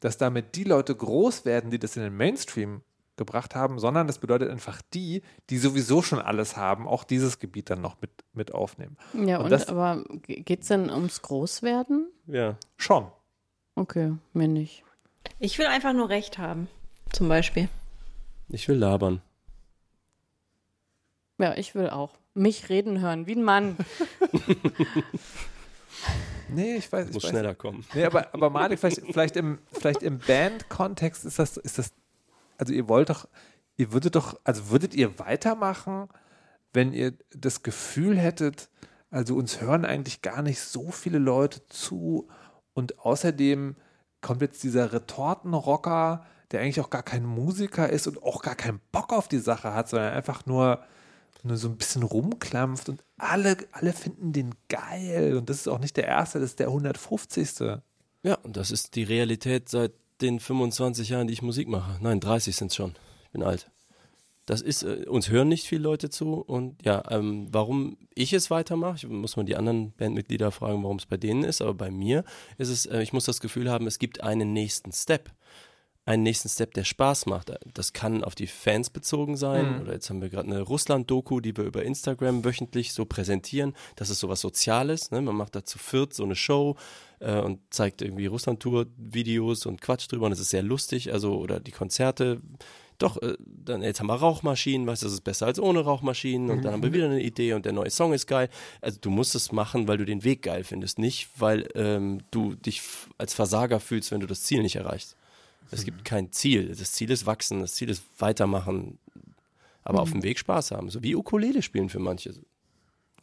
dass 0.00 0.18
damit 0.18 0.54
die 0.56 0.64
Leute 0.64 0.94
groß 0.94 1.44
werden, 1.44 1.70
die 1.70 1.78
das 1.78 1.96
in 1.96 2.02
den 2.02 2.16
Mainstream 2.16 2.82
gebracht 3.16 3.54
haben, 3.54 3.78
sondern 3.78 4.06
das 4.06 4.18
bedeutet 4.18 4.50
einfach 4.50 4.82
die, 4.92 5.22
die 5.48 5.58
sowieso 5.58 6.02
schon 6.02 6.20
alles 6.20 6.56
haben, 6.56 6.86
auch 6.86 7.02
dieses 7.02 7.38
Gebiet 7.38 7.70
dann 7.70 7.80
noch 7.80 8.00
mit, 8.00 8.10
mit 8.34 8.52
aufnehmen. 8.52 8.96
Ja, 9.14 9.38
und, 9.38 9.44
und 9.44 9.50
das, 9.50 9.68
aber 9.68 10.04
geht 10.26 10.62
es 10.62 10.68
denn 10.68 10.90
ums 10.90 11.22
Großwerden? 11.22 12.10
Ja. 12.26 12.56
Schon. 12.76 13.06
Okay, 13.74 14.12
mir 14.34 14.48
nicht. 14.48 14.84
Ich 15.38 15.58
will 15.58 15.66
einfach 15.66 15.92
nur 15.92 16.08
Recht 16.08 16.38
haben, 16.38 16.68
zum 17.12 17.28
Beispiel. 17.28 17.68
Ich 18.48 18.68
will 18.68 18.76
labern. 18.76 19.22
Ja, 21.38 21.56
ich 21.56 21.74
will 21.74 21.90
auch 21.90 22.10
mich 22.36 22.68
reden 22.68 23.00
hören, 23.00 23.26
wie 23.26 23.34
ein 23.34 23.42
Mann. 23.42 23.76
nee, 26.48 26.76
ich 26.76 26.90
weiß. 26.90 27.12
Muss 27.12 27.24
weiß. 27.24 27.30
schneller 27.30 27.54
kommen. 27.54 27.84
Nee, 27.94 28.04
aber, 28.04 28.32
aber 28.32 28.50
Malik, 28.50 28.78
vielleicht, 28.78 29.02
vielleicht 29.10 29.36
im, 29.36 29.58
vielleicht 29.72 30.02
im 30.02 30.18
Band-Kontext 30.18 31.24
ist 31.24 31.38
das, 31.38 31.56
ist 31.56 31.78
das, 31.78 31.92
also 32.58 32.72
ihr 32.72 32.88
wollt 32.88 33.10
doch, 33.10 33.28
ihr 33.76 33.92
würdet 33.92 34.16
doch, 34.16 34.38
also 34.44 34.70
würdet 34.70 34.94
ihr 34.94 35.18
weitermachen, 35.18 36.08
wenn 36.72 36.92
ihr 36.92 37.14
das 37.34 37.62
Gefühl 37.62 38.18
hättet, 38.18 38.68
also 39.10 39.36
uns 39.36 39.60
hören 39.60 39.84
eigentlich 39.84 40.22
gar 40.22 40.42
nicht 40.42 40.60
so 40.60 40.90
viele 40.90 41.18
Leute 41.18 41.66
zu 41.68 42.28
und 42.74 42.98
außerdem 42.98 43.76
kommt 44.20 44.42
jetzt 44.42 44.62
dieser 44.62 44.92
Retortenrocker, 44.92 46.26
der 46.50 46.60
eigentlich 46.60 46.80
auch 46.80 46.90
gar 46.90 47.02
kein 47.02 47.24
Musiker 47.24 47.88
ist 47.88 48.06
und 48.06 48.22
auch 48.22 48.42
gar 48.42 48.54
keinen 48.54 48.80
Bock 48.92 49.12
auf 49.12 49.28
die 49.28 49.38
Sache 49.38 49.72
hat, 49.72 49.88
sondern 49.88 50.12
einfach 50.12 50.46
nur 50.46 50.82
nur 51.46 51.56
so 51.56 51.68
ein 51.68 51.76
bisschen 51.76 52.02
rumklampft 52.02 52.88
und 52.88 53.02
alle, 53.16 53.56
alle 53.72 53.92
finden 53.92 54.32
den 54.32 54.54
geil. 54.68 55.36
Und 55.36 55.48
das 55.48 55.58
ist 55.58 55.68
auch 55.68 55.78
nicht 55.78 55.96
der 55.96 56.06
erste, 56.06 56.40
das 56.40 56.50
ist 56.50 56.58
der 56.58 56.68
150. 56.68 57.80
Ja, 58.22 58.34
und 58.42 58.56
das 58.56 58.70
ist 58.70 58.94
die 58.96 59.04
Realität 59.04 59.68
seit 59.68 59.92
den 60.20 60.40
25 60.40 61.08
Jahren, 61.08 61.26
die 61.26 61.32
ich 61.32 61.42
Musik 61.42 61.68
mache. 61.68 61.98
Nein, 62.02 62.20
30 62.20 62.56
sind 62.56 62.68
es 62.68 62.76
schon. 62.76 62.94
Ich 63.24 63.30
bin 63.30 63.42
alt. 63.42 63.70
Das 64.46 64.62
ist, 64.62 64.84
äh, 64.84 65.04
uns 65.08 65.28
hören 65.28 65.48
nicht 65.48 65.66
viele 65.66 65.82
Leute 65.82 66.08
zu 66.08 66.34
und 66.34 66.84
ja, 66.84 67.02
ähm, 67.10 67.48
warum 67.50 67.98
ich 68.14 68.32
es 68.32 68.48
weitermache, 68.48 69.08
muss 69.08 69.36
man 69.36 69.44
die 69.44 69.56
anderen 69.56 69.92
Bandmitglieder 69.92 70.52
fragen, 70.52 70.84
warum 70.84 70.98
es 70.98 71.06
bei 71.06 71.16
denen 71.16 71.42
ist, 71.42 71.60
aber 71.60 71.74
bei 71.74 71.90
mir 71.90 72.24
ist 72.56 72.68
es, 72.68 72.86
äh, 72.86 73.02
ich 73.02 73.12
muss 73.12 73.24
das 73.24 73.40
Gefühl 73.40 73.68
haben, 73.68 73.88
es 73.88 73.98
gibt 73.98 74.22
einen 74.22 74.52
nächsten 74.52 74.92
Step 74.92 75.32
einen 76.06 76.22
nächsten 76.22 76.48
Step, 76.48 76.72
der 76.74 76.84
Spaß 76.84 77.26
macht. 77.26 77.52
Das 77.74 77.92
kann 77.92 78.22
auf 78.22 78.36
die 78.36 78.46
Fans 78.46 78.90
bezogen 78.90 79.36
sein. 79.36 79.74
Mhm. 79.74 79.80
Oder 79.82 79.92
jetzt 79.94 80.08
haben 80.08 80.22
wir 80.22 80.30
gerade 80.30 80.48
eine 80.48 80.62
Russland-Doku, 80.62 81.40
die 81.40 81.56
wir 81.56 81.64
über 81.64 81.82
Instagram 81.82 82.44
wöchentlich 82.44 82.92
so 82.92 83.04
präsentieren. 83.04 83.74
Das 83.96 84.08
ist 84.08 84.20
sowas 84.20 84.40
Soziales. 84.40 85.10
Ne? 85.10 85.20
Man 85.20 85.34
macht 85.34 85.56
da 85.56 85.64
zu 85.64 85.78
viert 85.78 86.14
so 86.14 86.22
eine 86.22 86.36
Show 86.36 86.76
äh, 87.18 87.40
und 87.40 87.58
zeigt 87.70 88.02
irgendwie 88.02 88.26
Russland-Tour-Videos 88.26 89.66
und 89.66 89.80
Quatsch 89.80 90.10
drüber. 90.10 90.26
Und 90.26 90.32
es 90.32 90.38
ist 90.38 90.50
sehr 90.50 90.62
lustig. 90.62 91.12
Also, 91.12 91.36
oder 91.38 91.58
die 91.58 91.72
Konzerte. 91.72 92.40
Doch, 92.98 93.20
äh, 93.20 93.34
dann 93.40 93.82
jetzt 93.82 93.98
haben 93.98 94.06
wir 94.06 94.14
Rauchmaschinen, 94.14 94.86
weißt 94.86 95.02
du, 95.02 95.06
das 95.06 95.14
ist 95.14 95.24
besser 95.24 95.46
als 95.46 95.58
ohne 95.58 95.80
Rauchmaschinen. 95.80 96.50
Und 96.50 96.64
dann 96.64 96.72
haben 96.72 96.84
wir 96.84 96.92
wieder 96.92 97.06
eine 97.06 97.20
Idee 97.20 97.52
und 97.54 97.64
der 97.64 97.72
neue 97.72 97.90
Song 97.90 98.12
ist 98.12 98.28
geil. 98.28 98.48
Also 98.80 98.98
du 99.00 99.10
musst 99.10 99.34
es 99.34 99.50
machen, 99.50 99.88
weil 99.88 99.98
du 99.98 100.04
den 100.04 100.22
Weg 100.22 100.42
geil 100.42 100.62
findest, 100.62 101.00
nicht 101.00 101.28
weil 101.36 101.68
ähm, 101.74 102.20
du 102.30 102.54
dich 102.54 102.80
als 103.18 103.34
Versager 103.34 103.80
fühlst, 103.80 104.12
wenn 104.12 104.20
du 104.20 104.28
das 104.28 104.44
Ziel 104.44 104.62
nicht 104.62 104.76
erreichst. 104.76 105.16
Es 105.70 105.84
gibt 105.84 106.04
kein 106.04 106.32
Ziel. 106.32 106.74
Das 106.74 106.92
Ziel 106.92 107.10
ist 107.10 107.26
wachsen, 107.26 107.60
das 107.60 107.74
Ziel 107.74 107.90
ist 107.90 108.02
weitermachen, 108.18 108.98
aber 109.82 109.98
mhm. 109.98 110.02
auf 110.02 110.12
dem 110.12 110.22
Weg 110.22 110.38
Spaß 110.38 110.70
haben. 110.70 110.90
So 110.90 111.02
wie 111.02 111.14
Ukulele 111.14 111.62
spielen 111.62 111.88
für 111.88 111.98
manche. 111.98 112.34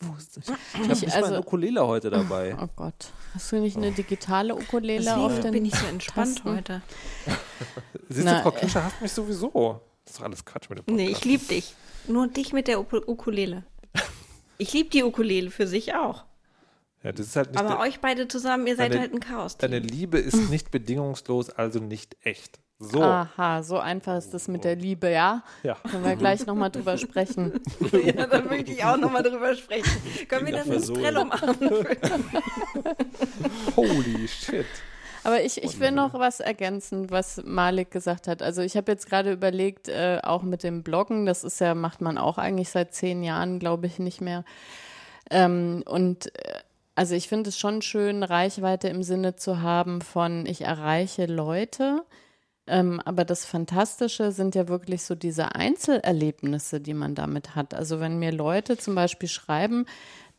Wusste 0.01 0.41
ich. 0.41 0.49
Ich 0.49 0.79
habe 0.79 0.87
nicht 0.87 1.03
also, 1.05 1.19
mal 1.19 1.27
eine 1.27 1.39
Ukulele 1.39 1.87
heute 1.87 2.09
dabei. 2.09 2.55
Oh 2.59 2.67
Gott. 2.75 3.11
Hast 3.33 3.51
du 3.51 3.59
nicht 3.59 3.77
eine 3.77 3.91
digitale 3.91 4.55
Ukulele 4.55 5.03
Deswegen 5.03 5.21
auf 5.21 5.39
den 5.39 5.51
bin 5.51 5.65
ich 5.65 5.75
so 5.75 5.85
entspannt 5.85 6.37
Tasten? 6.37 6.55
heute. 6.55 6.81
Siehst 8.09 8.27
du, 8.27 8.41
Frau 8.41 8.51
Krischer 8.51 8.79
äh, 8.79 8.83
hasst 8.83 9.01
mich 9.01 9.11
sowieso. 9.11 9.81
Das 10.03 10.13
ist 10.13 10.19
doch 10.19 10.25
alles 10.25 10.43
Quatsch 10.43 10.69
mit 10.69 10.79
dem 10.79 10.85
Podcast. 10.85 11.07
Nee, 11.07 11.11
ich 11.11 11.23
liebe 11.23 11.45
dich. 11.45 11.73
Nur 12.07 12.27
dich 12.27 12.51
mit 12.51 12.67
der 12.67 12.79
Ukulele. 12.79 13.63
Ich 14.57 14.73
liebe 14.73 14.89
die 14.89 15.03
Ukulele 15.03 15.51
für 15.51 15.67
sich 15.67 15.95
auch. 15.95 16.25
Ja, 17.03 17.11
das 17.11 17.27
ist 17.27 17.35
halt 17.35 17.51
nicht 17.51 17.59
Aber 17.59 17.69
der, 17.69 17.79
euch 17.79 17.99
beide 17.99 18.27
zusammen, 18.27 18.65
ihr 18.65 18.75
seid 18.75 18.91
deine, 18.91 19.01
halt 19.01 19.13
ein 19.13 19.19
Chaos. 19.19 19.55
-Team. 19.55 19.61
Deine 19.61 19.79
Liebe 19.79 20.17
ist 20.17 20.35
nicht 20.49 20.71
bedingungslos, 20.71 21.49
also 21.49 21.79
nicht 21.79 22.15
echt. 22.23 22.59
So. 22.79 23.01
Aha, 23.01 23.63
so 23.63 23.77
einfach 23.77 24.17
ist 24.17 24.33
das 24.33 24.47
mit 24.47 24.63
der 24.63 24.75
Liebe, 24.75 25.09
ja? 25.09 25.43
Ja. 25.63 25.75
Können 25.89 26.03
wir 26.03 26.15
gleich 26.15 26.45
nochmal 26.47 26.69
drüber 26.69 26.97
sprechen. 26.97 27.61
ja, 28.05 28.25
dann 28.25 28.47
möchte 28.47 28.71
ich 28.71 28.83
auch 28.83 28.97
nochmal 28.97 29.23
drüber 29.23 29.55
sprechen. 29.55 29.89
Können 30.27 30.45
wir 30.47 30.53
das 30.53 30.67
ins 30.67 30.87
Trello 30.87 31.25
machen? 31.25 31.55
Holy 33.75 34.27
shit. 34.27 34.65
Aber 35.23 35.41
ich, 35.41 35.63
ich 35.63 35.79
will 35.79 35.91
noch 35.91 36.13
was 36.13 36.41
ergänzen, 36.41 37.09
was 37.09 37.41
Malik 37.45 37.91
gesagt 37.91 38.27
hat. 38.27 38.41
Also 38.41 38.61
ich 38.61 38.75
habe 38.75 38.91
jetzt 38.91 39.07
gerade 39.07 39.31
überlegt, 39.31 39.87
äh, 39.87 40.19
auch 40.21 40.43
mit 40.43 40.63
dem 40.63 40.83
Bloggen, 40.83 41.25
das 41.25 41.45
ist 41.45 41.59
ja, 41.59 41.75
macht 41.75 42.01
man 42.01 42.17
auch 42.17 42.37
eigentlich 42.37 42.69
seit 42.69 42.93
zehn 42.93 43.23
Jahren, 43.23 43.59
glaube 43.59 43.87
ich, 43.87 43.99
nicht 43.99 44.19
mehr. 44.19 44.43
Ähm, 45.31 45.83
und 45.87 46.27
äh, 46.37 46.52
also 46.95 47.15
ich 47.15 47.27
finde 47.27 47.49
es 47.49 47.57
schon 47.57 47.81
schön, 47.81 48.23
Reichweite 48.23 48.87
im 48.87 49.03
Sinne 49.03 49.35
zu 49.35 49.61
haben 49.61 50.01
von, 50.01 50.45
ich 50.45 50.61
erreiche 50.61 51.25
Leute. 51.25 52.03
Ähm, 52.65 53.01
aber 53.03 53.25
das 53.25 53.45
Fantastische 53.45 54.31
sind 54.31 54.55
ja 54.55 54.69
wirklich 54.69 55.03
so 55.03 55.15
diese 55.15 55.55
Einzelerlebnisse, 55.55 56.79
die 56.79 56.93
man 56.93 57.13
damit 57.13 57.55
hat. 57.55 57.73
Also 57.73 57.99
wenn 57.99 58.19
mir 58.19 58.31
Leute 58.31 58.77
zum 58.77 58.95
Beispiel 58.95 59.27
schreiben, 59.27 59.85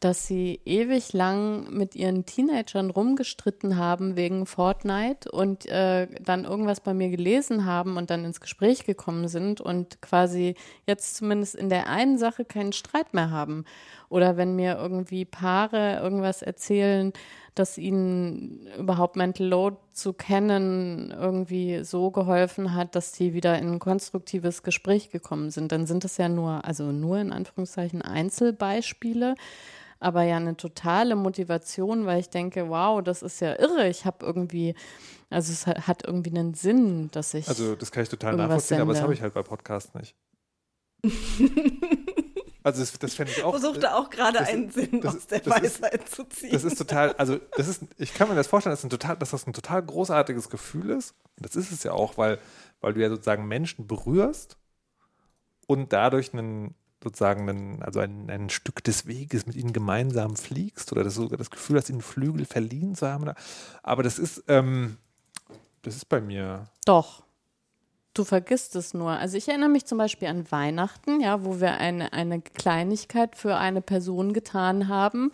dass 0.04 0.26
sie 0.26 0.60
ewig 0.66 1.14
lang 1.14 1.70
mit 1.70 1.96
ihren 1.96 2.26
Teenagern 2.26 2.90
rumgestritten 2.90 3.78
haben 3.78 4.16
wegen 4.16 4.44
Fortnite 4.44 5.32
und 5.32 5.64
äh, 5.64 6.08
dann 6.20 6.44
irgendwas 6.44 6.82
bei 6.82 6.92
mir 6.92 7.08
gelesen 7.08 7.64
haben 7.64 7.96
und 7.96 8.10
dann 8.10 8.26
ins 8.26 8.42
Gespräch 8.42 8.84
gekommen 8.84 9.28
sind 9.28 9.62
und 9.62 10.02
quasi 10.02 10.56
jetzt 10.86 11.16
zumindest 11.16 11.54
in 11.54 11.70
der 11.70 11.88
einen 11.88 12.18
Sache 12.18 12.44
keinen 12.44 12.74
Streit 12.74 13.14
mehr 13.14 13.30
haben. 13.30 13.64
Oder 14.10 14.36
wenn 14.36 14.54
mir 14.56 14.76
irgendwie 14.76 15.24
Paare 15.24 16.00
irgendwas 16.02 16.42
erzählen, 16.42 17.14
dass 17.54 17.78
ihnen 17.78 18.68
überhaupt 18.78 19.16
Mental 19.16 19.46
Load 19.46 19.76
zu 19.92 20.12
kennen 20.12 21.14
irgendwie 21.18 21.82
so 21.82 22.10
geholfen 22.10 22.74
hat, 22.74 22.94
dass 22.94 23.14
sie 23.14 23.32
wieder 23.32 23.58
in 23.58 23.72
ein 23.72 23.78
konstruktives 23.78 24.62
Gespräch 24.62 25.08
gekommen 25.08 25.50
sind, 25.50 25.72
dann 25.72 25.86
sind 25.86 26.04
das 26.04 26.18
ja 26.18 26.28
nur, 26.28 26.62
also 26.66 26.92
nur 26.92 27.16
in 27.20 27.32
Anführungszeichen 27.32 28.02
Einzelbeispiele 28.02 29.34
aber 30.04 30.22
ja 30.22 30.36
eine 30.36 30.56
totale 30.56 31.16
Motivation, 31.16 32.04
weil 32.04 32.20
ich 32.20 32.28
denke, 32.28 32.68
wow, 32.68 33.02
das 33.02 33.22
ist 33.22 33.40
ja 33.40 33.58
irre. 33.58 33.88
Ich 33.88 34.04
habe 34.04 34.24
irgendwie, 34.24 34.74
also 35.30 35.52
es 35.52 35.66
hat 35.66 36.04
irgendwie 36.06 36.30
einen 36.30 36.54
Sinn, 36.54 37.10
dass 37.10 37.32
ich. 37.32 37.48
Also 37.48 37.74
das 37.74 37.90
kann 37.90 38.02
ich 38.02 38.10
total 38.10 38.36
nachvollziehen, 38.36 38.80
aber 38.80 38.92
das 38.92 39.02
habe 39.02 39.14
ich 39.14 39.22
halt 39.22 39.32
bei 39.32 39.42
Podcasts 39.42 39.94
nicht. 39.94 40.14
Also 42.62 42.80
das, 42.80 42.98
das 42.98 43.14
fände 43.14 43.30
ich 43.30 43.42
auch. 43.44 43.50
Versuchte 43.58 43.94
auch 43.94 44.08
gerade 44.08 44.40
einen 44.40 44.70
Sinn 44.70 45.02
das, 45.02 45.16
aus 45.16 45.26
der 45.26 45.44
Weisheit 45.44 46.04
ist, 46.04 46.14
zu 46.14 46.24
ziehen. 46.24 46.50
Das 46.50 46.64
ist 46.64 46.78
total, 46.78 47.12
also 47.12 47.38
das 47.56 47.68
ist, 47.68 47.82
ich 47.98 48.14
kann 48.14 48.28
mir 48.28 48.34
das 48.34 48.46
vorstellen, 48.46 48.72
dass, 48.72 48.82
ein 48.84 48.88
total, 48.90 49.16
dass 49.16 49.30
das 49.30 49.46
ein 49.46 49.52
total 49.52 49.82
großartiges 49.82 50.48
Gefühl 50.48 50.90
ist. 50.90 51.14
Das 51.36 51.56
ist 51.56 51.72
es 51.72 51.82
ja 51.82 51.92
auch, 51.92 52.16
weil, 52.16 52.38
weil 52.80 52.94
du 52.94 53.02
ja 53.02 53.10
sozusagen 53.10 53.46
Menschen 53.46 53.86
berührst 53.86 54.56
und 55.66 55.92
dadurch 55.92 56.32
einen, 56.32 56.74
sozusagen 57.04 57.48
ein, 57.48 57.82
also 57.82 58.00
ein, 58.00 58.30
ein 58.30 58.50
Stück 58.50 58.82
des 58.84 59.06
Weges 59.06 59.46
mit 59.46 59.56
ihnen 59.56 59.72
gemeinsam 59.72 60.36
fliegst 60.36 60.92
oder 60.92 61.04
das, 61.04 61.14
sogar 61.14 61.38
das 61.38 61.50
Gefühl 61.50 61.76
hast, 61.76 61.90
ihnen 61.90 62.00
Flügel 62.00 62.44
verliehen 62.44 62.94
zu 62.94 63.06
haben. 63.06 63.30
Aber 63.82 64.02
das 64.02 64.18
ist, 64.18 64.44
ähm, 64.48 64.98
das 65.82 65.96
ist 65.96 66.08
bei 66.08 66.20
mir. 66.20 66.68
Doch. 66.84 67.22
Du 68.14 68.22
vergisst 68.22 68.76
es 68.76 68.94
nur. 68.94 69.10
Also 69.10 69.36
ich 69.36 69.48
erinnere 69.48 69.68
mich 69.68 69.86
zum 69.86 69.98
Beispiel 69.98 70.28
an 70.28 70.50
Weihnachten, 70.52 71.20
ja, 71.20 71.44
wo 71.44 71.60
wir 71.60 71.78
eine, 71.78 72.12
eine 72.12 72.40
Kleinigkeit 72.40 73.36
für 73.36 73.56
eine 73.56 73.82
Person 73.82 74.32
getan 74.32 74.86
haben, 74.86 75.32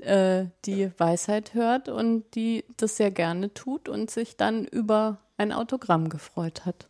äh, 0.00 0.46
die 0.64 0.90
Weisheit 0.98 1.52
hört 1.52 1.90
und 1.90 2.34
die 2.34 2.64
das 2.78 2.96
sehr 2.96 3.10
gerne 3.10 3.52
tut 3.52 3.90
und 3.90 4.10
sich 4.10 4.38
dann 4.38 4.64
über 4.64 5.18
ein 5.36 5.52
Autogramm 5.52 6.08
gefreut 6.08 6.64
hat 6.64 6.86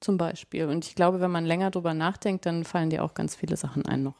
zum 0.00 0.16
Beispiel. 0.16 0.66
Und 0.66 0.84
ich 0.86 0.94
glaube, 0.94 1.20
wenn 1.20 1.30
man 1.30 1.44
länger 1.44 1.70
drüber 1.70 1.94
nachdenkt, 1.94 2.46
dann 2.46 2.64
fallen 2.64 2.90
dir 2.90 3.04
auch 3.04 3.14
ganz 3.14 3.36
viele 3.36 3.56
Sachen 3.56 3.86
ein 3.86 4.02
noch. 4.02 4.16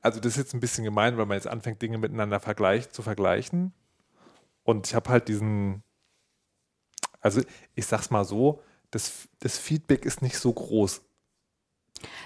Also 0.00 0.20
das 0.20 0.32
ist 0.32 0.38
jetzt 0.38 0.54
ein 0.54 0.60
bisschen 0.60 0.84
gemein, 0.84 1.16
weil 1.16 1.26
man 1.26 1.36
jetzt 1.36 1.46
anfängt, 1.46 1.80
Dinge 1.80 1.98
miteinander 1.98 2.40
vergleich, 2.40 2.90
zu 2.90 3.02
vergleichen. 3.02 3.72
Und 4.62 4.86
ich 4.86 4.94
habe 4.94 5.08
halt 5.10 5.28
diesen, 5.28 5.82
also 7.20 7.40
ich 7.74 7.86
sag's 7.86 8.10
mal 8.10 8.24
so, 8.24 8.60
das, 8.90 9.28
das 9.40 9.58
Feedback 9.58 10.04
ist 10.04 10.22
nicht 10.22 10.38
so 10.38 10.52
groß. 10.52 11.02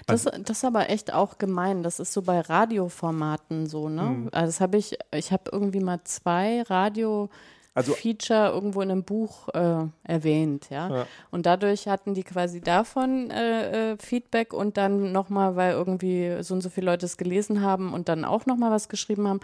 Das, 0.07 0.23
das 0.23 0.57
ist 0.57 0.65
aber 0.65 0.89
echt 0.89 1.13
auch 1.13 1.37
gemein. 1.37 1.83
Das 1.83 1.99
ist 1.99 2.11
so 2.11 2.21
bei 2.21 2.41
Radioformaten 2.41 3.67
so, 3.67 3.87
ne? 3.87 4.03
Mhm. 4.03 4.29
Also 4.33 4.47
das 4.47 4.61
habe 4.61 4.77
ich, 4.77 4.97
ich 5.13 5.31
habe 5.31 5.49
irgendwie 5.51 5.79
mal 5.79 6.03
zwei 6.03 6.63
Radio- 6.63 7.29
also, 7.73 7.93
Feature 7.93 8.49
irgendwo 8.49 8.81
in 8.81 8.91
einem 8.91 9.03
Buch 9.03 9.47
äh, 9.49 9.85
erwähnt, 10.03 10.69
ja? 10.69 10.89
ja? 10.89 11.05
Und 11.31 11.45
dadurch 11.45 11.87
hatten 11.87 12.13
die 12.13 12.23
quasi 12.23 12.61
davon 12.61 13.29
äh, 13.29 13.91
äh, 13.91 13.97
Feedback 13.97 14.53
und 14.53 14.77
dann 14.77 15.11
nochmal, 15.11 15.55
weil 15.55 15.73
irgendwie 15.73 16.37
so 16.41 16.55
und 16.55 16.61
so 16.61 16.69
viele 16.69 16.87
Leute 16.87 17.05
es 17.05 17.17
gelesen 17.17 17.61
haben 17.61 17.93
und 17.93 18.09
dann 18.09 18.25
auch 18.25 18.45
nochmal 18.45 18.71
was 18.71 18.89
geschrieben 18.89 19.27
haben, 19.27 19.39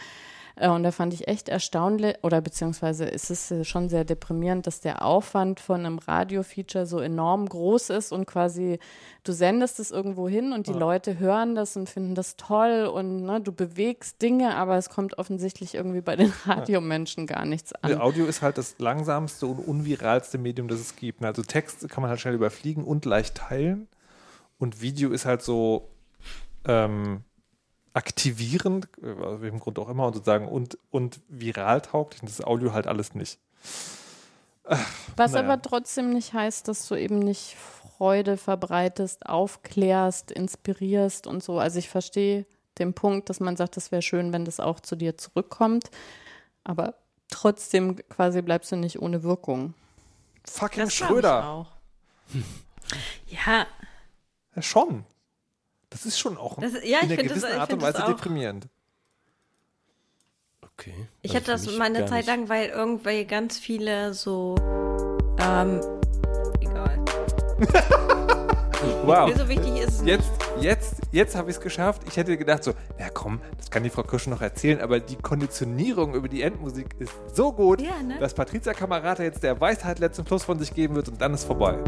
und 0.57 0.83
da 0.83 0.91
fand 0.91 1.13
ich 1.13 1.27
echt 1.27 1.49
erstaunlich, 1.49 2.15
oder 2.21 2.39
beziehungsweise 2.39 3.03
ist 3.03 3.29
es 3.29 3.51
äh, 3.51 3.65
schon 3.65 3.89
sehr 3.89 4.05
deprimierend, 4.05 4.65
dass 4.65 4.79
der 4.79 5.03
Aufwand 5.03 5.59
von 5.59 5.81
einem 5.85 5.99
Radio-Feature 5.99 6.85
so 6.85 6.99
enorm 6.99 7.49
groß 7.49 7.89
ist 7.89 8.13
und 8.13 8.25
quasi 8.25 8.79
du 9.25 9.33
sendest 9.33 9.81
es 9.81 9.91
irgendwo 9.91 10.29
hin 10.29 10.53
und 10.53 10.67
die 10.67 10.71
ja. 10.71 10.77
Leute 10.77 11.19
hören 11.19 11.55
das 11.55 11.75
und 11.75 11.89
finden 11.89 12.15
das 12.15 12.37
toll 12.37 12.85
und 12.85 13.23
ne, 13.23 13.41
du 13.41 13.51
bewegst 13.51 14.21
Dinge, 14.21 14.55
aber 14.55 14.77
es 14.77 14.89
kommt 14.89 15.17
offensichtlich 15.17 15.75
irgendwie 15.75 16.01
bei 16.01 16.15
den 16.15 16.31
Radiomenschen 16.45 17.27
gar 17.27 17.43
nichts 17.43 17.73
an. 17.73 17.89
Der 17.89 18.01
Audio 18.01 18.25
ist 18.25 18.41
halt 18.41 18.57
das 18.57 18.75
langsamste 18.79 19.47
und 19.47 19.59
unviralste 19.59 20.37
Medium, 20.37 20.69
das 20.69 20.79
es 20.79 20.95
gibt. 20.95 21.23
Also 21.25 21.41
Text 21.41 21.89
kann 21.89 22.01
man 22.01 22.09
halt 22.09 22.21
schnell 22.21 22.35
überfliegen 22.35 22.85
und 22.85 23.03
leicht 23.03 23.35
teilen. 23.35 23.89
Und 24.57 24.81
Video 24.81 25.11
ist 25.11 25.25
halt 25.25 25.41
so, 25.41 25.89
ähm, 26.65 27.25
aktivierend, 27.95 28.87
äh, 29.01 29.11
aus 29.23 29.41
welchem 29.41 29.59
Grund 29.59 29.79
auch 29.79 29.89
immer, 29.89 30.07
und 30.07 30.13
sozusagen 30.13 30.47
und, 30.47 30.77
und 30.91 31.21
viral 31.29 31.81
tauglich. 31.81 32.21
Und 32.21 32.29
das 32.29 32.41
Audio 32.41 32.73
halt 32.73 32.87
alles 32.87 33.15
nicht. 33.15 33.39
Ach, 34.65 34.85
Was 35.15 35.31
naja. 35.31 35.45
aber 35.45 35.61
trotzdem 35.61 36.11
nicht 36.11 36.33
heißt, 36.33 36.67
dass 36.67 36.87
du 36.87 36.95
eben 36.95 37.19
nicht 37.19 37.55
Freude 37.97 38.35
verbreitest, 38.35 39.27
aufklärst, 39.27 40.31
inspirierst 40.31 41.27
und 41.27 41.43
so. 41.43 41.59
Also 41.59 41.79
ich 41.79 41.89
verstehe 41.89 42.45
den 42.77 42.93
Punkt, 42.93 43.29
dass 43.29 43.39
man 43.39 43.55
sagt, 43.55 43.77
es 43.77 43.91
wäre 43.91 44.01
schön, 44.01 44.33
wenn 44.33 44.43
das 44.43 44.59
auch 44.59 44.79
zu 44.79 44.95
dir 44.95 45.17
zurückkommt. 45.17 45.89
Aber 46.63 46.95
trotzdem 47.29 47.95
quasi 48.09 48.41
bleibst 48.41 48.71
du 48.71 48.75
nicht 48.75 49.01
ohne 49.01 49.23
Wirkung. 49.23 49.73
Fucking 50.43 50.85
das 50.85 50.93
Schröder. 50.93 51.67
Ja. 53.27 53.65
ja. 54.55 54.61
Schon. 54.61 55.05
Das 55.95 56.05
ist 56.05 56.19
schon 56.19 56.37
auch 56.37 56.59
das, 56.59 56.73
ja, 56.83 56.99
in 56.99 57.11
einer 57.11 57.23
gewissen 57.23 57.49
das, 57.49 57.57
Art 57.57 57.71
und 57.71 57.81
Weise 57.81 58.03
deprimierend. 58.05 58.67
Okay. 60.61 61.07
Ich 61.21 61.33
also 61.33 61.53
hatte 61.53 61.63
das 61.67 61.77
mal 61.77 61.85
eine 61.85 62.05
Zeit 62.05 62.25
lang, 62.25 62.49
weil 62.49 62.67
irgendwie 62.67 63.23
ganz 63.23 63.57
viele 63.57 64.13
so 64.13 64.55
ähm, 65.39 65.79
egal. 66.59 66.99
wow. 69.05 69.29
Mir 69.29 69.37
so 69.37 69.47
wichtig 69.47 69.77
ist 69.79 70.05
jetzt, 70.05 70.31
jetzt, 70.59 70.95
jetzt 71.13 71.33
habe 71.37 71.49
ich 71.49 71.55
es 71.55 71.61
geschafft. 71.61 72.01
Ich 72.09 72.17
hätte 72.17 72.35
gedacht 72.35 72.65
so, 72.65 72.73
ja 72.99 73.07
komm, 73.13 73.39
das 73.55 73.71
kann 73.71 73.83
die 73.83 73.89
Frau 73.89 74.03
Kirsch 74.03 74.27
noch 74.27 74.41
erzählen, 74.41 74.81
aber 74.81 74.99
die 74.99 75.15
Konditionierung 75.15 76.13
über 76.13 76.27
die 76.27 76.41
Endmusik 76.41 76.87
ist 76.99 77.13
so 77.33 77.53
gut, 77.53 77.79
ja, 77.79 78.03
ne? 78.03 78.17
dass 78.19 78.33
Patricia 78.33 78.73
Kamerata 78.73 79.23
jetzt 79.23 79.43
der 79.43 79.61
Weisheit 79.61 79.99
letzten 79.99 80.25
Plus 80.25 80.43
von 80.43 80.59
sich 80.59 80.73
geben 80.73 80.95
wird 80.95 81.07
und 81.07 81.21
dann 81.21 81.33
ist 81.33 81.45
vorbei. 81.45 81.81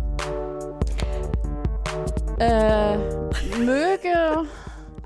Äh, 2.40 2.98
möge 3.58 4.46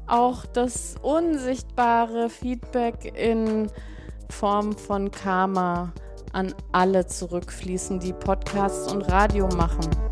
auch 0.06 0.46
das 0.46 0.96
unsichtbare 1.02 2.30
Feedback 2.30 3.18
in 3.18 3.72
Form 4.30 4.74
von 4.74 5.12
Karma 5.12 5.94
an 6.34 6.54
alle 6.74 7.08
zurückfließen, 7.08 8.00
die 8.00 8.14
Podcasts 8.14 8.92
und 8.92 9.04
Radio 9.04 9.48
machen. 9.56 10.11